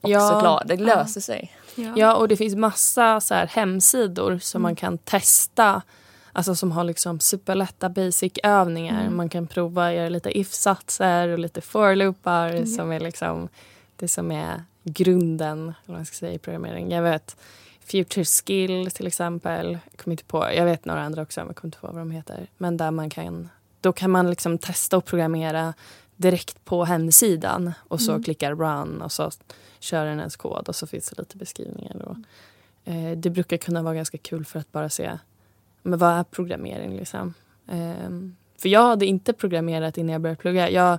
också 0.00 0.10
ja, 0.10 0.40
klara. 0.40 0.64
Det 0.64 0.76
löser 0.76 1.20
ja. 1.20 1.22
sig. 1.22 1.52
Ja. 1.74 1.92
ja. 1.96 2.14
och 2.14 2.28
det 2.28 2.36
finns 2.36 2.54
massa 2.54 3.20
så 3.20 3.34
här 3.34 3.46
hemsidor 3.46 4.38
som 4.38 4.58
mm. 4.58 4.62
man 4.62 4.76
kan 4.76 4.98
testa. 4.98 5.82
Alltså 6.34 6.54
som 6.54 6.72
har 6.72 6.84
liksom 6.84 7.20
superlätta 7.20 7.88
basic-övningar. 7.88 9.00
Mm. 9.00 9.16
Man 9.16 9.28
kan 9.28 9.46
prova 9.46 9.94
göra 9.94 10.08
lite 10.08 10.38
if-satser 10.38 11.28
och 11.28 11.38
lite 11.38 11.60
for-loopar 11.60 12.48
mm. 12.48 12.66
som 12.66 12.92
är 12.92 13.00
liksom 13.00 13.48
det 13.96 14.08
som 14.08 14.32
är 14.32 14.62
grunden 14.84 15.74
man 15.86 16.06
ska 16.06 16.14
säga, 16.14 16.32
i 16.32 16.38
programmering. 16.38 16.90
Jag 16.90 17.02
vet 17.02 17.36
Future 17.86 18.24
Skill 18.24 18.90
till 18.90 19.06
exempel. 19.06 19.72
Jag 19.72 19.98
kommer 19.98 20.12
inte 20.12 20.24
på, 20.24 20.46
jag 20.54 20.64
vet 20.64 20.84
några 20.84 21.02
andra 21.02 21.22
också 21.22 21.40
men 21.40 21.46
jag 21.46 21.56
kommer 21.56 21.68
inte 21.68 21.78
på 21.78 21.86
vad 21.86 21.96
de 21.96 22.10
heter. 22.10 22.46
Men 22.58 22.76
där 22.76 22.90
man 22.90 23.10
kan, 23.10 23.48
då 23.80 23.92
kan 23.92 24.10
man 24.10 24.30
liksom 24.30 24.58
testa 24.58 24.96
och 24.96 25.04
programmera 25.04 25.74
direkt 26.16 26.64
på 26.64 26.84
hemsidan 26.84 27.72
och 27.88 28.00
så 28.00 28.10
mm. 28.12 28.22
klickar 28.22 28.54
run 28.54 29.02
och 29.02 29.12
så 29.12 29.30
kör 29.78 30.06
den 30.06 30.18
ens 30.18 30.36
kod 30.36 30.68
och 30.68 30.76
så 30.76 30.86
finns 30.86 31.10
det 31.10 31.18
lite 31.18 31.36
beskrivningar. 31.36 31.96
Då. 32.04 32.16
Eh, 32.92 33.18
det 33.18 33.30
brukar 33.30 33.56
kunna 33.56 33.82
vara 33.82 33.94
ganska 33.94 34.18
kul 34.18 34.44
för 34.44 34.58
att 34.58 34.72
bara 34.72 34.88
se 34.88 35.18
men 35.82 35.98
vad 35.98 36.10
är 36.10 36.24
programmering. 36.24 36.96
Liksom. 36.96 37.34
Eh, 37.68 38.10
för 38.58 38.68
jag 38.68 38.82
hade 38.82 39.06
inte 39.06 39.32
programmerat 39.32 39.98
innan 39.98 40.12
jag 40.12 40.20
började 40.20 40.40
plugga. 40.40 40.70
Jag 40.70 40.98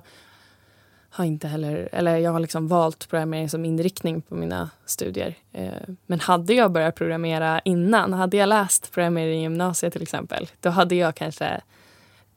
har 1.10 1.24
inte 1.24 1.48
heller, 1.48 1.88
eller 1.92 2.16
jag 2.16 2.32
har 2.32 2.40
liksom 2.40 2.68
valt 2.68 3.08
programmering 3.08 3.48
som 3.48 3.64
inriktning 3.64 4.22
på 4.22 4.34
mina 4.34 4.70
studier. 4.86 5.34
Eh, 5.52 5.72
men 6.06 6.20
hade 6.20 6.54
jag 6.54 6.72
börjat 6.72 6.94
programmera 6.94 7.60
innan, 7.60 8.12
hade 8.12 8.36
jag 8.36 8.48
läst 8.48 8.92
programmering 8.92 9.38
i 9.38 9.42
gymnasiet 9.42 9.92
till 9.92 10.02
exempel, 10.02 10.48
då 10.60 10.70
hade 10.70 10.94
jag 10.94 11.14
kanske 11.14 11.60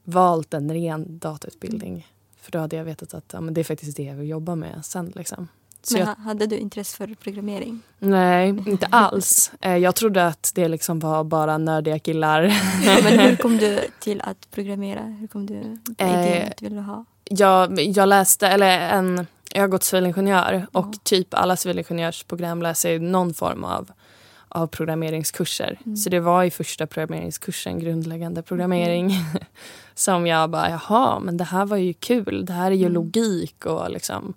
valt 0.04 0.54
en 0.54 0.72
ren 0.72 1.18
datautbildning. 1.18 2.06
För 2.48 2.52
då 2.52 2.58
hade 2.58 2.76
jag 2.76 2.84
vetat 2.84 3.14
att 3.14 3.24
ja, 3.32 3.40
men 3.40 3.54
det 3.54 3.60
är 3.60 3.64
faktiskt 3.64 3.96
det 3.96 4.02
jag 4.02 4.14
vill 4.14 4.28
jobba 4.28 4.54
med 4.54 4.84
sen. 4.84 5.12
Liksom. 5.14 5.48
Så 5.82 5.98
men 5.98 6.06
jag, 6.06 6.14
hade 6.14 6.46
du 6.46 6.56
intresse 6.56 6.96
för 6.96 7.14
programmering? 7.14 7.80
Nej, 7.98 8.48
inte 8.66 8.86
alls. 8.86 9.52
Eh, 9.60 9.76
jag 9.76 9.94
trodde 9.94 10.26
att 10.26 10.52
det 10.54 10.68
liksom 10.68 10.98
var 10.98 11.24
bara 11.24 11.58
nördiga 11.58 11.98
killar. 11.98 12.42
men 13.02 13.18
hur 13.18 13.36
kom 13.42 13.58
du 13.58 13.80
till 14.00 14.20
att 14.20 14.50
programmera? 14.50 15.02
Hur 15.02 15.26
kom 15.26 15.46
du 15.46 15.62
till 15.84 16.06
eh, 16.06 16.46
att 16.46 16.56
du 16.56 16.68
ville 16.68 16.80
ha? 16.80 17.04
jag, 17.30 17.80
jag 17.80 18.08
läste, 18.08 18.48
eller 18.48 18.78
en, 18.78 19.26
jag 19.52 19.60
har 19.60 19.68
gått 19.68 19.82
civilingenjör 19.82 20.66
och 20.72 20.84
mm. 20.84 20.98
typ 21.02 21.34
alla 21.34 21.56
civilingenjörsprogram 21.56 22.62
läser 22.62 22.98
någon 22.98 23.34
form 23.34 23.64
av, 23.64 23.90
av 24.48 24.66
programmeringskurser. 24.66 25.78
Mm. 25.86 25.96
Så 25.96 26.10
det 26.10 26.20
var 26.20 26.44
i 26.44 26.50
första 26.50 26.86
programmeringskursen, 26.86 27.78
grundläggande 27.78 28.42
programmering, 28.42 29.04
mm. 29.10 29.44
som 29.94 30.26
jag 30.26 30.50
bara, 30.50 30.70
jaha, 30.70 31.20
men 31.20 31.36
det 31.36 31.44
här 31.44 31.66
var 31.66 31.76
ju 31.76 31.92
kul. 31.92 32.44
Det 32.46 32.52
här 32.52 32.70
är 32.70 32.76
ju 32.76 32.82
mm. 32.82 32.92
logik 32.92 33.66
och 33.66 33.90
liksom. 33.90 34.34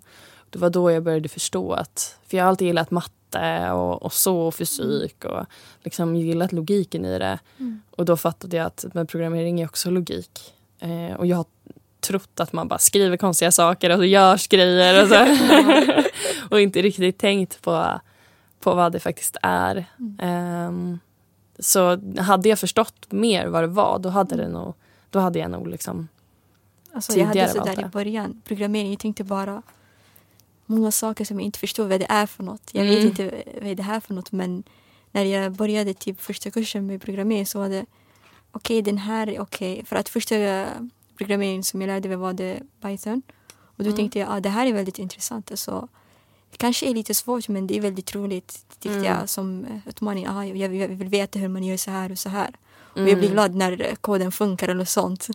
Det 0.50 0.58
var 0.58 0.70
då 0.70 0.90
jag 0.90 1.02
började 1.02 1.28
förstå 1.28 1.72
att, 1.72 2.18
för 2.26 2.36
jag 2.36 2.44
har 2.44 2.48
alltid 2.48 2.66
gillat 2.66 2.90
matte 2.90 3.70
och, 3.70 4.02
och 4.02 4.12
så 4.12 4.40
och 4.40 4.54
fysik 4.54 5.24
och 5.24 5.46
liksom 5.82 6.16
gillat 6.16 6.52
logiken 6.52 7.04
i 7.04 7.18
det. 7.18 7.38
Mm. 7.58 7.82
Och 7.90 8.04
då 8.04 8.16
fattade 8.16 8.56
jag 8.56 8.66
att 8.66 8.84
men 8.92 9.06
programmering 9.06 9.60
är 9.60 9.66
också 9.66 9.90
logik. 9.90 10.54
Eh, 10.80 11.16
och 11.16 11.26
jag 11.26 11.44
trott 12.00 12.40
att 12.40 12.52
man 12.52 12.68
bara 12.68 12.78
skriver 12.78 13.16
konstiga 13.16 13.52
saker 13.52 13.90
och 13.90 13.96
så 13.96 14.04
görs 14.04 14.48
grejer 14.48 15.02
och, 15.02 15.08
så. 15.08 15.26
och 16.50 16.60
inte 16.60 16.82
riktigt 16.82 17.18
tänkt 17.18 17.62
på, 17.62 18.00
på 18.62 18.74
vad 18.74 18.92
det 18.92 19.00
faktiskt 19.00 19.36
är. 19.42 19.84
Mm. 19.98 20.68
Um, 20.68 21.00
så 21.58 22.00
hade 22.20 22.48
jag 22.48 22.58
förstått 22.58 23.12
mer 23.12 23.46
vad 23.46 23.62
det 23.62 23.66
var 23.66 23.98
då 23.98 24.08
hade, 24.08 24.36
det 24.36 24.48
nog, 24.48 24.74
då 25.10 25.18
hade 25.18 25.38
jag 25.38 25.50
nog 25.50 25.68
liksom 25.68 26.08
alltså, 26.92 27.12
Jag 27.12 27.26
hade 27.26 27.48
sådär 27.48 27.80
i 27.80 27.88
början, 27.88 28.42
programmering, 28.44 28.90
jag 28.90 28.98
tänkte 28.98 29.24
bara 29.24 29.62
många 30.66 30.90
saker 30.90 31.24
som 31.24 31.40
jag 31.40 31.44
inte 31.44 31.58
förstod 31.58 31.88
vad 31.88 32.00
det 32.00 32.06
är 32.08 32.26
för 32.26 32.42
något. 32.42 32.70
Jag 32.72 32.86
mm. 32.86 32.94
vet 32.94 33.04
inte 33.04 33.42
vad 33.62 33.76
det 33.76 33.82
är 33.82 34.00
för 34.00 34.14
något 34.14 34.32
men 34.32 34.62
när 35.10 35.24
jag 35.24 35.52
började 35.52 35.94
typ 35.94 36.20
första 36.20 36.50
kursen 36.50 36.86
med 36.86 37.02
programmering 37.02 37.46
så 37.46 37.58
var 37.58 37.68
det 37.68 37.86
okej 38.52 38.78
okay, 38.78 38.92
den 38.92 38.98
här 38.98 39.28
är 39.28 39.40
okej. 39.40 39.72
Okay. 39.72 39.84
För 39.84 39.96
att 39.96 40.08
första 40.08 40.66
programmering 41.16 41.64
som 41.64 41.80
jag 41.80 41.88
lärde 41.88 42.08
mig 42.08 42.16
var 42.16 42.32
det 42.32 42.60
Python. 42.80 43.22
Och 43.52 43.84
då 43.84 43.90
mm. 43.90 43.96
tänkte 43.96 44.18
jag 44.18 44.28
att 44.28 44.36
ah, 44.36 44.40
det 44.40 44.48
här 44.48 44.66
är 44.66 44.72
väldigt 44.72 44.98
intressant. 44.98 45.50
Alltså, 45.50 45.88
det 46.52 46.58
kanske 46.58 46.90
är 46.90 46.94
lite 46.94 47.14
svårt 47.14 47.48
men 47.48 47.66
det 47.66 47.76
är 47.76 47.80
väldigt 47.80 48.14
roligt 48.14 48.64
tyckte 48.82 48.98
mm. 48.98 49.04
jag 49.04 49.28
som 49.28 49.66
utmaning. 49.86 50.26
Ah, 50.28 50.44
jag, 50.44 50.74
jag 50.74 50.88
vill 50.88 51.08
veta 51.08 51.38
hur 51.38 51.48
man 51.48 51.64
gör 51.64 51.76
så 51.76 51.90
här 51.90 52.12
och 52.12 52.18
så 52.18 52.28
här. 52.28 52.50
Och 52.94 52.98
jag 52.98 53.18
blir 53.18 53.30
mm. 53.30 53.32
glad 53.32 53.54
när 53.54 53.94
koden 54.00 54.32
funkar 54.32 54.68
eller 54.68 54.84
sånt. 54.84 55.28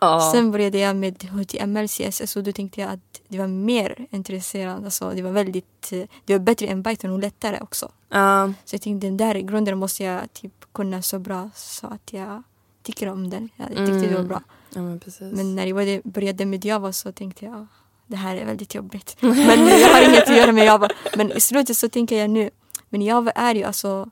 Ja. 0.00 0.30
Sen 0.34 0.50
började 0.50 0.78
jag 0.78 0.96
med 0.96 1.24
HTML, 1.24 1.88
CSS 1.88 2.36
och 2.36 2.42
då 2.42 2.52
tänkte 2.52 2.80
jag 2.80 2.90
att 2.90 3.20
det 3.28 3.38
var 3.38 3.46
mer 3.46 4.06
intressant. 4.10 4.84
Alltså, 4.84 5.10
det 5.10 5.22
var 5.22 5.30
väldigt, 5.30 5.92
eh, 5.92 6.04
det 6.24 6.32
var 6.32 6.38
bättre 6.38 6.66
än 6.66 6.84
Python 6.84 7.10
och 7.10 7.18
lättare 7.18 7.58
också. 7.60 7.92
Ja. 8.08 8.52
Så 8.64 8.74
jag 8.74 8.82
tänkte 8.82 9.06
den 9.06 9.16
där 9.16 9.34
grunden 9.34 9.78
måste 9.78 10.04
jag 10.04 10.32
typ 10.32 10.72
kunna 10.72 11.02
så 11.02 11.18
bra 11.18 11.50
så 11.54 11.86
att 11.86 12.12
jag 12.12 12.42
tycker 12.82 13.08
om 13.08 13.30
den. 13.30 13.48
Jag 13.56 13.68
tyckte 13.68 13.92
det 13.92 14.08
var 14.08 14.14
Mm. 14.14 14.28
bra. 14.28 14.42
ja, 14.74 14.82
men. 14.82 15.00
Men 15.20 15.54
när 15.54 15.66
jag 15.66 16.02
började 16.04 16.46
med 16.46 16.64
Java 16.64 16.92
så 16.92 17.12
tänkte 17.12 17.44
jag 17.44 17.66
det 18.12 18.18
här 18.18 18.36
är 18.36 18.44
väldigt 18.44 18.74
jobbigt. 18.74 19.16
Men 19.20 19.68
jag 19.68 19.88
har 19.88 20.08
inget 20.08 20.28
att 20.30 20.36
göra 20.36 20.52
med 20.52 20.64
Java. 20.66 20.88
Men 21.16 21.32
i 21.32 21.40
slutet 21.40 21.76
så 21.76 21.88
tänker 21.88 22.16
jag 22.18 22.30
nu, 22.30 22.50
men 22.88 23.02
Java 23.02 23.30
är 23.30 23.54
ju 23.54 23.64
alltså 23.64 24.10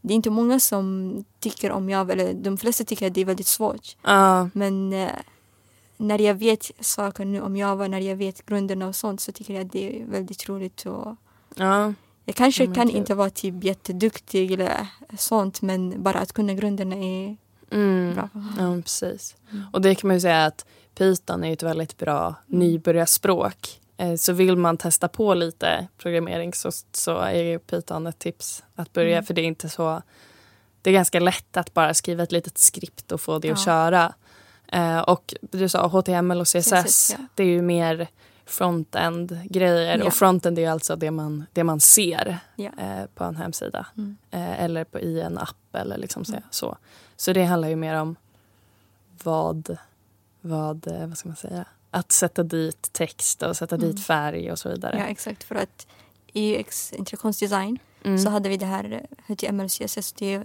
det 0.00 0.12
är 0.12 0.16
inte 0.16 0.30
många 0.30 0.60
som 0.60 1.24
tycker 1.40 1.70
om 1.72 1.90
Java, 1.90 2.12
eller 2.12 2.34
de 2.34 2.56
flesta 2.58 2.84
tycker 2.84 3.06
att 3.06 3.14
det 3.14 3.20
är 3.20 3.24
väldigt 3.24 3.46
svårt. 3.46 3.96
Ja. 4.02 4.48
Men 4.52 4.92
eh, 4.92 5.10
när 5.96 6.18
jag 6.20 6.34
vet 6.34 6.70
saker 6.80 7.24
nu 7.24 7.40
om 7.40 7.56
Java, 7.56 7.88
när 7.88 7.98
jag 8.00 8.16
vet 8.16 8.46
grunderna 8.46 8.86
och 8.88 8.96
sånt 8.96 9.20
så 9.20 9.32
tycker 9.32 9.54
jag 9.54 9.66
att 9.66 9.72
det 9.72 10.00
är 10.00 10.06
väldigt 10.06 10.48
roligt. 10.48 10.86
Och 10.86 11.16
Ja. 11.54 11.92
jag 12.24 12.34
kanske 12.36 12.64
men 12.66 12.74
kan 12.74 12.88
kul. 12.88 12.96
inte 12.96 13.14
vara 13.14 13.30
typ 13.30 13.64
jätteduktig 13.64 14.52
eller 14.52 14.86
sånt 15.18 15.62
men 15.62 16.02
bara 16.02 16.18
att 16.18 16.32
kunna 16.32 16.54
grunderna 16.54 16.96
är 16.96 17.36
Mm. 17.70 18.14
bra. 18.14 18.28
Ja, 18.58 18.82
precis. 18.82 19.36
Och 19.72 19.80
det 19.80 19.94
kan 19.94 20.08
man 20.08 20.16
ju 20.16 20.20
säga 20.20 20.44
att 20.44 20.64
Python 20.98 21.44
är 21.44 21.52
ett 21.52 21.62
väldigt 21.62 21.96
bra 21.96 22.34
nybörjarspråk. 22.46 23.80
Eh, 23.96 24.14
Så 24.14 24.32
vill 24.32 24.56
man 24.56 24.76
testa 24.76 25.08
på 25.08 25.34
lite 25.34 25.86
programmering 25.98 26.52
så, 26.54 26.70
så 26.92 27.18
är 27.18 27.42
ju 27.42 27.58
Python 27.58 28.06
ett 28.06 28.18
tips 28.18 28.64
att 28.74 28.92
börja. 28.92 29.12
Mm. 29.16 29.24
För 29.24 29.34
det 29.34 29.40
är 29.40 29.46
inte 29.46 29.68
så... 29.68 30.02
Det 30.82 30.90
är 30.90 30.94
ganska 30.94 31.20
lätt 31.20 31.56
att 31.56 31.74
bara 31.74 31.94
skriva 31.94 32.22
ett 32.22 32.32
litet 32.32 32.58
skript 32.58 33.12
och 33.12 33.20
få 33.20 33.38
det 33.38 33.50
att 33.50 33.58
Ja. 33.58 33.64
köra. 33.64 34.14
Eh, 34.72 34.98
och 34.98 35.34
du 35.40 35.68
sa 35.68 35.86
HTML 35.86 36.40
och 36.40 36.46
CSS, 36.46 36.70
CSS, 36.86 37.10
ja. 37.18 37.24
det 37.34 37.42
är 37.42 37.46
ju 37.48 37.62
mer 37.62 38.08
frontend-grejer. 38.46 39.98
Ja. 39.98 40.04
Och 40.06 40.12
frontend 40.14 40.58
är 40.58 40.70
alltså 40.70 40.96
det 40.96 41.10
man, 41.10 41.46
det 41.52 41.64
man 41.64 41.80
ser 41.80 42.38
eh, 42.56 43.06
på 43.14 43.24
en 43.24 43.36
hemsida. 43.36 43.86
Mm. 43.96 44.16
Eh, 44.30 44.62
eller 44.64 44.84
på, 44.84 45.00
i 45.00 45.20
en 45.20 45.38
app 45.38 45.74
eller 45.74 45.98
liksom 45.98 46.24
så, 46.24 46.36
så. 46.50 46.76
Så 47.16 47.32
det 47.32 47.44
handlar 47.44 47.68
ju 47.68 47.76
mer 47.76 47.94
om 48.00 48.16
vad, 49.22 49.76
vad, 50.46 50.86
eh, 50.86 51.06
vad 51.06 51.18
ska 51.18 51.28
man 51.28 51.36
säga, 51.36 51.64
att 51.90 52.12
sätta 52.12 52.42
dit 52.42 52.92
text 52.92 53.42
och 53.42 53.56
sätta 53.56 53.74
Mm. 53.76 53.88
dit 53.90 54.04
färg 54.06 54.52
och 54.52 54.58
så 54.58 54.68
vidare. 54.68 54.96
Ja 54.98 55.04
exakt 55.04 55.44
för 55.44 55.54
att 55.54 55.86
i 56.32 56.56
UX, 56.60 56.92
integrationsdesign, 56.92 57.78
Mm. 58.04 58.18
så 58.18 58.30
hade 58.30 58.48
vi 58.48 58.56
det 58.56 58.66
här 58.66 58.92
eh, 58.92 59.34
HTML 59.34 59.64
och 59.64 59.70
CSS. 59.70 60.12
Det 60.12 60.42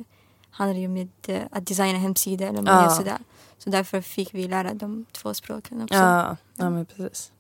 handlar 0.52 0.80
ju 0.80 0.88
om 0.88 1.04
att, 1.22 1.30
eh, 1.30 1.42
att 1.52 1.68
designa 1.68 2.00
hemsidor 2.00 2.48
eller 2.48 2.64
Ja. 2.72 2.84
ja. 2.84 2.90
sådär. 2.90 3.18
Så 3.58 3.70
därför 3.70 4.02
fick 4.02 4.34
vi 4.34 4.48
lära 4.48 4.74
de 4.74 5.06
två 5.12 5.34
språken 5.34 5.82
också. 5.82 5.96
Ja, 5.96 6.38
ja, 6.56 6.70
men 6.70 6.86
precis. 6.86 7.32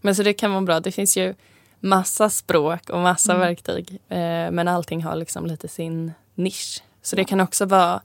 Men 0.00 0.16
så 0.16 0.22
det 0.22 0.32
kan 0.32 0.50
vara 0.50 0.62
bra. 0.62 0.80
Det 0.80 0.92
finns 0.92 1.16
ju 1.16 1.34
massa 1.80 2.30
språk 2.30 2.90
och 2.90 2.98
massa 2.98 3.32
Mm. 3.34 3.40
verktyg. 3.46 3.90
Eh, 4.08 4.50
men 4.50 4.68
allting 4.68 5.02
har 5.04 5.16
liksom 5.16 5.46
lite 5.46 5.68
sin 5.68 6.12
nisch. 6.34 6.82
Så 7.02 7.16
det 7.16 7.22
Ja. 7.22 7.26
kan 7.28 7.40
också 7.40 7.64
vara, 7.66 8.02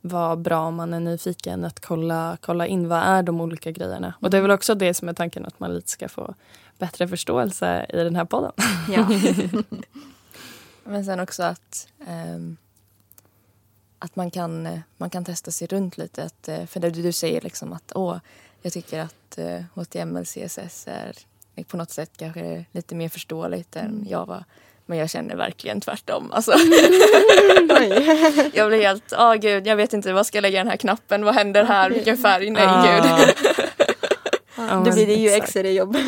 vara 0.00 0.36
bra 0.36 0.60
om 0.60 0.74
man 0.74 0.94
är 0.94 1.00
nyfiken 1.00 1.64
att 1.64 1.80
kolla, 1.80 2.36
kolla 2.40 2.66
in 2.66 2.88
vad 2.88 3.02
är 3.02 3.22
de 3.22 3.40
olika 3.40 3.70
grejerna. 3.70 4.14
Och 4.20 4.30
det 4.30 4.36
är 4.36 4.42
väl 4.42 4.50
också 4.50 4.74
det 4.74 4.94
som 4.94 5.08
är 5.08 5.12
tanken 5.12 5.46
att 5.46 5.60
man 5.60 5.74
lite 5.74 5.90
ska 5.90 6.08
få 6.08 6.34
bättre 6.78 7.08
förståelse 7.08 7.86
i 7.88 7.96
den 7.96 8.16
här 8.16 8.24
podden. 8.24 8.52
Ja. 8.88 9.08
Men 10.84 11.04
sen 11.04 11.20
också 11.20 11.42
att, 11.42 11.88
ehm, 12.06 12.56
att 13.98 14.16
man, 14.16 14.30
kan, 14.30 14.66
eh, 14.66 14.80
man 14.96 15.10
kan 15.10 15.24
testa 15.24 15.50
sig 15.50 15.66
runt 15.66 15.98
lite. 15.98 16.24
Att, 16.24 16.48
eh, 16.48 16.66
för 16.66 16.80
det 16.80 16.90
du 16.90 17.12
säger 17.12 17.40
liksom 17.40 17.72
att 17.72 17.92
åh, 17.94 18.18
jag 18.62 18.72
tycker 18.72 19.00
att 19.00 19.38
eh, 19.38 19.62
HTML, 19.74 20.24
CSS 20.24 20.86
är 20.88 21.14
på 21.66 21.76
något 21.76 21.90
sätt 21.90 22.10
kanske 22.16 22.64
lite 22.72 22.94
mer 22.94 23.08
förståeligt 23.08 23.76
än 23.76 23.86
Mm. 23.86 24.06
Men 24.86 24.98
jag 24.98 25.10
känner 25.10 25.36
verkligen 25.36 25.80
tvärtom. 25.80 26.32
Alltså, 26.32 26.50
jag 28.52 28.68
blir 28.68 28.82
helt, 28.82 29.12
åh 29.18 29.34
gud, 29.34 29.66
jag 29.66 29.76
vet 29.76 29.92
inte, 29.92 30.12
vad 30.12 30.26
ska 30.26 30.36
jag 30.38 30.42
lägga 30.42 30.58
den 30.58 30.68
här 30.68 30.76
knappen? 30.76 31.24
Vad 31.24 31.34
händer 31.34 31.64
här? 31.64 31.90
Vilken 31.90 32.16
färg? 32.16 32.50
Nej, 32.50 32.64
Ah. 32.66 32.82
gud. 32.86 33.34
Ja, 34.56 34.82
Då 34.84 34.92
blir 34.92 35.06
det 35.06 35.14
ju 35.14 35.28
exakt. 35.28 35.42
extra 35.56 35.68
jobb. 35.70 35.96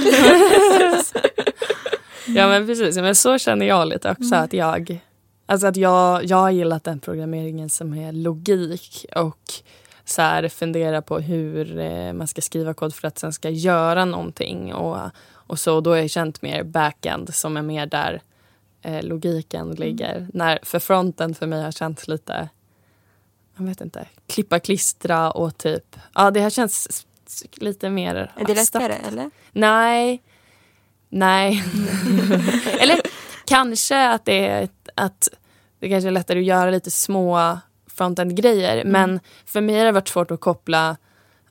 Ja 2.26 2.48
men 2.48 2.66
precis, 2.66 2.96
men 2.96 3.14
så 3.14 3.38
känner 3.38 3.66
jag 3.66 3.88
lite 3.88 4.10
också 4.10 4.24
Mm. 4.34 4.44
att 4.44 4.52
jag 4.52 5.00
Alltså 5.46 5.66
att 5.66 5.76
jag, 5.76 6.24
jag 6.24 6.36
har 6.36 6.50
gillat 6.50 6.84
den 6.84 7.00
programmeringen 7.00 7.70
som 7.70 7.94
är 7.94 8.12
logik 8.12 9.06
och 9.16 9.38
så 10.04 10.22
här 10.22 10.48
fundera 10.48 11.02
på 11.02 11.18
hur 11.18 11.78
eh, 11.78 12.12
man 12.12 12.26
ska 12.28 12.40
skriva 12.40 12.74
kod 12.74 12.94
för 12.94 13.08
att 13.08 13.18
sen 13.18 13.32
ska 13.32 13.48
göra 13.50 14.04
någonting 14.04 14.74
och, 14.74 14.98
och 15.34 15.58
så. 15.58 15.80
Då 15.80 15.90
har 15.90 15.96
jag 15.96 16.10
känt 16.10 16.42
mer 16.42 16.62
backend 16.62 17.34
som 17.34 17.56
är 17.56 17.62
mer 17.62 17.86
där 17.86 18.20
eh, 18.82 19.02
logiken 19.02 19.70
ligger. 19.70 20.26
När, 20.32 20.58
för 20.62 20.78
fronten 20.78 21.34
för 21.34 21.46
mig 21.46 21.62
har 21.62 21.72
känts 21.72 22.08
lite, 22.08 22.48
jag 23.56 23.64
vet 23.64 23.80
inte, 23.80 24.06
klippa 24.26 24.60
klistra 24.60 25.30
och 25.30 25.58
typ, 25.58 25.96
ja 26.14 26.30
det 26.30 26.40
har 26.40 26.50
känts 26.50 27.06
lite 27.54 27.90
mer 27.90 28.32
Är 28.36 28.44
det 28.44 28.54
lättare 28.54 28.94
eller? 29.08 29.30
Nej. 29.52 30.22
Nej. 31.08 31.64
Eller 32.80 33.00
kanske 33.44 34.08
att 34.08 34.24
det 34.24 34.48
är 34.48 34.68
att 34.94 35.28
det 35.78 35.88
kanske 35.88 36.08
är 36.08 36.12
lättare 36.12 36.38
att 36.38 36.44
göra 36.44 36.70
lite 36.70 36.90
små 36.90 37.58
frontend-grejer. 37.86 38.76
Mm. 38.76 38.92
Men 38.92 39.20
för 39.44 39.60
mig 39.60 39.78
har 39.78 39.84
det 39.84 39.92
varit 39.92 40.08
svårt 40.08 40.30
att 40.30 40.40
koppla 40.40 40.96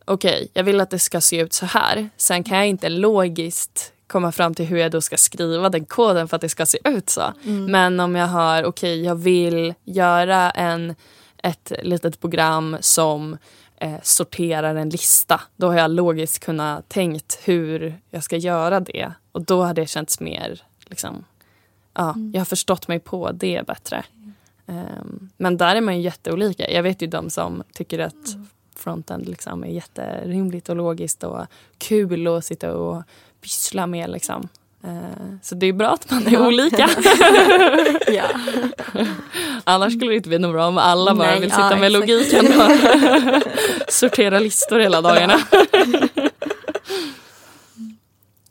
okej, 0.05 0.51
jag 0.53 0.63
vill 0.63 0.81
att 0.81 0.89
det 0.89 0.99
ska 0.99 1.21
se 1.21 1.39
ut 1.39 1.53
så 1.53 1.65
här. 1.65 2.09
Sen 2.17 2.43
kan 2.43 2.57
jag 2.57 2.67
inte 2.67 2.89
logiskt 2.89 3.93
komma 4.11 4.31
fram 4.31 4.53
till 4.53 4.65
hur 4.65 4.77
jag 4.77 4.91
då 4.91 5.01
ska 5.01 5.17
skriva 5.17 5.69
den 5.69 5.85
koden 5.85 6.27
för 6.27 6.35
att 6.35 6.41
det 6.41 6.49
ska 6.49 6.65
se 6.65 6.77
ut 6.83 7.09
så. 7.09 7.33
Mm. 7.43 7.65
Men 7.65 7.99
om 7.99 8.15
jag 8.15 8.27
har, 8.27 8.63
okej, 8.63 9.03
jag 9.03 9.15
vill 9.15 9.73
göra 9.83 10.51
en, 10.51 10.95
ett 11.37 11.71
litet 11.83 12.19
program 12.19 12.77
som 12.79 13.37
eh, 13.77 13.95
sorterar 14.03 14.75
en 14.75 14.89
lista. 14.89 15.41
Då 15.55 15.67
har 15.67 15.75
jag 15.77 15.91
logiskt 15.91 16.39
kunnat 16.39 16.89
tänkt 16.89 17.39
hur 17.43 17.99
jag 18.09 18.23
ska 18.23 18.37
göra 18.37 18.79
det. 18.79 19.11
Och 19.31 19.45
då 19.45 19.63
har 19.63 19.73
det 19.73 19.85
känts 19.85 20.19
mer, 20.19 20.61
liksom, 20.85 21.25
ja, 21.93 22.15
jag 22.33 22.39
har 22.39 22.45
förstått 22.45 22.87
mig 22.87 22.99
på 22.99 23.31
det 23.31 23.67
bättre. 23.67 24.03
Ehm, 24.67 25.29
men 25.37 25.57
där 25.57 25.75
är 25.75 25.81
man 25.81 25.95
ju 25.95 26.01
jätteolika. 26.01 26.71
Jag 26.71 26.83
vet 26.83 27.01
ju 27.01 27.07
de 27.07 27.29
som 27.29 27.63
tycker 27.73 27.99
att 27.99 28.37
frontend 28.75 29.29
liksom 29.29 29.63
är 29.63 29.67
jätterimligt 29.67 30.69
och 30.69 30.75
logiskt 30.75 31.23
och 31.23 31.45
kul 31.77 32.27
att 32.27 32.45
sitta 32.45 32.73
och 32.75 33.03
pyssla 33.41 33.87
med. 33.87 34.09
Liksom. 34.09 34.47
Eh, 34.83 35.35
så 35.41 35.55
det 35.55 35.65
är 35.65 35.73
bra 35.73 35.89
att 35.89 36.11
man 36.11 36.27
är 36.27 36.31
Ja. 36.31 36.47
olika. 36.47 36.89
Ja. 38.13 38.23
Annars 39.63 39.93
skulle 39.93 40.11
det 40.11 40.15
inte 40.15 40.29
bli 40.29 40.39
något 40.39 40.53
bra 40.53 40.67
om 40.67 40.77
alla 40.77 41.15
bara 41.15 41.27
Nej, 41.27 41.39
vill 41.39 41.49
ja, 41.49 41.55
sitta 41.55 41.75
med 41.75 41.95
exakt. 41.95 42.09
logiken 42.33 42.61
och 42.61 42.71
sortera 43.93 44.39
listor 44.39 44.79
hela 44.79 45.01
dagarna. 45.01 45.39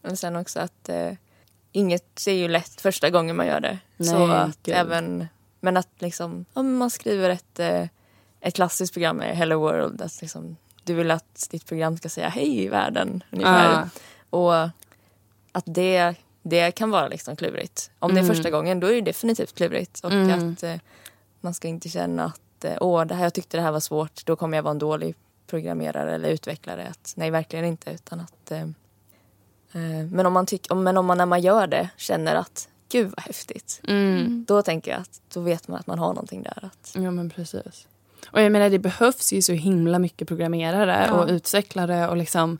Men 0.03 0.17
sen 0.17 0.37
också 0.37 0.61
att 0.61 0.89
eh, 0.89 1.13
inget 1.73 2.27
är 2.27 2.33
ju 2.33 2.49
lätt 2.49 2.81
första 2.81 3.11
gången 3.11 3.37
man 3.37 3.47
gör 3.47 3.61
det. 3.61 3.79
så 4.05 4.27
Nej, 4.27 4.37
att 4.37 4.59
gud. 4.63 4.75
även, 4.75 5.29
men 5.61 5.77
att 5.77 5.89
liksom, 5.99 6.45
om 6.53 6.77
man 6.77 6.91
skriver 6.91 7.31
ett, 7.31 7.59
eh, 7.59 7.85
ett 8.41 8.55
klassiskt 8.55 8.93
program 8.93 9.17
med 9.17 9.37
Hello 9.37 9.61
World. 9.61 10.03
Att 10.03 10.21
liksom, 10.21 10.57
du 10.85 10.95
vill 10.95 11.11
att 11.11 11.47
ditt 11.51 11.67
program 11.67 11.97
ska 11.97 12.09
säga 12.09 12.29
hej 12.29 12.63
i 12.65 12.69
världen 12.69 13.23
ungefär. 13.31 13.73
Ja. 13.73 13.89
Och 14.31 14.55
att 15.53 15.65
det, 15.65 16.15
det 16.43 16.71
kan 16.73 16.91
vara 16.91 17.09
liksom 17.09 17.37
klurigt. 17.37 17.91
Om 17.99 18.15
det 18.15 18.21
är 18.21 18.25
Mm. 18.25 18.35
första 18.37 18.51
gången 18.51 18.81
då 18.81 18.87
är 18.87 18.93
det 18.95 19.01
definitivt 19.01 19.55
klurigt. 19.55 20.01
Och 20.05 20.13
Mm. 20.13 20.53
att 20.53 20.63
eh, 20.63 20.75
man 21.41 21.55
ska 21.55 21.69
inte 21.69 21.89
känna 21.89 22.25
att 22.25 22.65
eh, 22.65 22.77
åh, 22.81 23.05
det 23.05 23.15
här, 23.15 23.23
jag 23.25 23.35
tyckte 23.35 23.57
det 23.57 23.63
här 23.63 23.73
var 23.73 23.81
svårt, 23.81 24.27
då 24.27 24.37
kommer 24.37 24.59
jag 24.59 24.63
vara 24.63 24.71
en 24.73 24.79
dålig 24.79 25.15
programmerare 25.47 26.15
eller 26.15 26.29
utvecklare. 26.29 26.87
Att, 26.91 27.13
nej, 27.17 27.31
verkligen 27.31 27.65
inte. 27.65 27.91
Utan 27.91 28.21
att, 28.21 28.51
eh, 28.51 28.61
eh, 29.73 30.07
men, 30.11 30.27
om 30.27 30.33
man 30.33 30.47
tyck, 30.47 30.67
men 30.75 30.97
om 30.97 31.07
man 31.07 31.19
när 31.19 31.27
man 31.27 31.41
gör 31.41 31.67
det 31.67 31.89
känner 31.97 32.35
att 32.35 32.69
gud 32.89 33.07
vad 33.17 33.25
häftigt. 33.25 33.81
Mm. 33.89 34.45
Då 34.49 34.63
tänker 34.63 34.91
jag 34.91 35.01
att 35.01 35.21
då 35.35 35.41
vet 35.41 35.69
man 35.69 35.79
att 35.81 35.87
man 35.87 35.99
har 35.99 36.09
någonting 36.09 36.43
där. 36.43 36.65
Att, 36.73 36.93
Ja 36.95 37.11
men 37.11 37.31
precis. 37.31 37.87
Och 38.33 38.43
jag 38.43 38.53
menar 38.53 38.71
det 38.71 38.79
behövs 38.79 39.33
ju 39.33 39.43
så 39.43 39.53
himla 39.53 39.99
mycket 39.99 40.29
programmerare 40.29 41.05
Ja. 41.09 41.13
och 41.13 41.29
utvecklare 41.29 42.09
och 42.09 42.17
liksom 42.17 42.59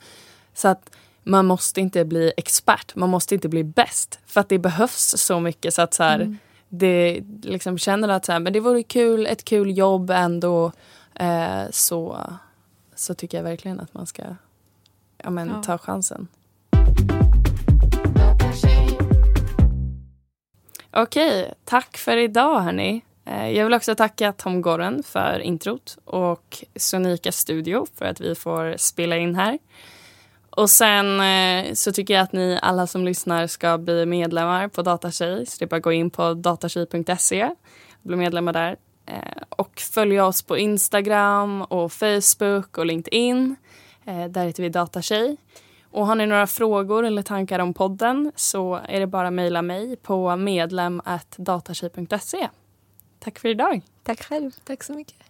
så 0.55 0.69
att 0.69 0.91
man 1.23 1.47
måste 1.47 1.81
inte 1.81 2.05
bli 2.05 2.33
expert, 2.37 2.95
man 2.97 3.09
måste 3.11 3.35
inte 3.35 3.49
bli 3.49 3.65
bäst 3.65 4.19
för 4.27 4.41
att 4.41 4.49
det 4.49 4.59
behövs 4.59 5.15
så 5.19 5.41
mycket 5.41 5.75
så 5.75 5.83
att 5.83 5.95
så 5.95 6.03
här, 6.03 6.21
Mm. 6.21 6.39
det 6.69 7.21
liksom 7.43 7.79
känner 7.79 8.09
att 8.09 8.25
så 8.25 8.33
här, 8.33 8.41
men 8.41 8.53
det 8.53 8.61
vore 8.61 8.83
kul, 8.83 9.27
ett 9.27 9.45
kul 9.45 9.79
jobb 9.79 10.11
ändå 10.11 10.73
eh, 11.15 11.63
så, 11.71 12.21
så 12.95 13.15
tycker 13.15 13.39
jag 13.39 13.45
verkligen 13.45 13.81
att 13.81 13.95
man 13.95 14.07
ska 14.07 14.23
ja, 15.25 15.31
men, 15.31 15.49
Ja. 15.49 15.63
ta 15.63 15.79
chansen. 15.79 16.29
Okej, 20.93 21.55
tack 21.65 21.97
för 21.97 22.17
idag 22.17 22.61
hörni. 22.61 23.05
Eh, 23.25 23.51
jag 23.51 23.65
vill 23.65 23.75
också 23.75 23.95
tacka 23.95 24.33
Tom 24.33 24.63
Goren 24.63 25.03
för 25.03 25.39
introt 25.39 25.99
och 26.05 26.65
Sonika 26.77 27.33
Studio 27.33 27.87
för 27.95 28.05
att 28.05 28.21
vi 28.21 28.35
får 28.35 28.75
spela 28.79 29.17
in 29.17 29.35
här. 29.35 29.59
Och 30.61 30.71
sen 30.71 31.21
eh, 31.21 31.75
så 31.75 31.93
tycker 31.93 32.15
jag 32.15 32.23
att 32.23 32.33
ni 32.33 32.59
alla 32.63 32.87
som 32.87 33.05
lyssnar 33.05 33.47
ska 33.47 33.79
bli 33.79 34.07
medlemmar 34.07 34.69
på 34.69 34.83
Datatjej. 34.83 35.47
Så 35.47 35.57
det 35.59 35.65
är 35.65 35.67
bara 35.67 35.77
att 35.77 35.83
gå 35.83 35.93
in 35.93 36.11
på 36.11 36.35
datatjej.se 36.35 37.45
och 37.45 37.57
bli 38.03 38.17
medlemmar 38.17 38.53
där. 38.53 38.77
Eh, 39.07 39.43
och 39.49 39.81
följa 39.81 40.27
oss 40.27 40.43
på 40.43 40.59
Instagram 40.59 41.63
och 41.63 41.93
Facebook 41.93 42.79
och 42.79 42.87
LinkedIn. 42.87 43.57
Eh, 44.05 44.25
där 44.25 44.47
heter 44.47 44.63
vi 44.63 44.69
Datatjej. 44.69 45.37
Och 45.91 46.07
har 46.07 46.15
ni 46.15 46.27
några 46.27 46.47
frågor 46.47 47.07
eller 47.07 47.23
tankar 47.23 47.59
om 47.59 47.75
podden 47.75 48.33
så 48.37 48.81
är 48.89 49.01
det 49.01 49.07
bara 49.07 49.29
att 49.29 49.35
mejla 49.35 49.63
mig 49.63 49.97
på 49.97 50.37
medlem.datatjej.se. 50.37 52.49
Tack 53.19 53.39
för 53.39 53.49
idag. 53.49 53.83
Tack 54.03 54.23
själv. 54.23 54.51
Tack 54.65 54.85
så 54.85 54.93
mycket. 54.93 55.30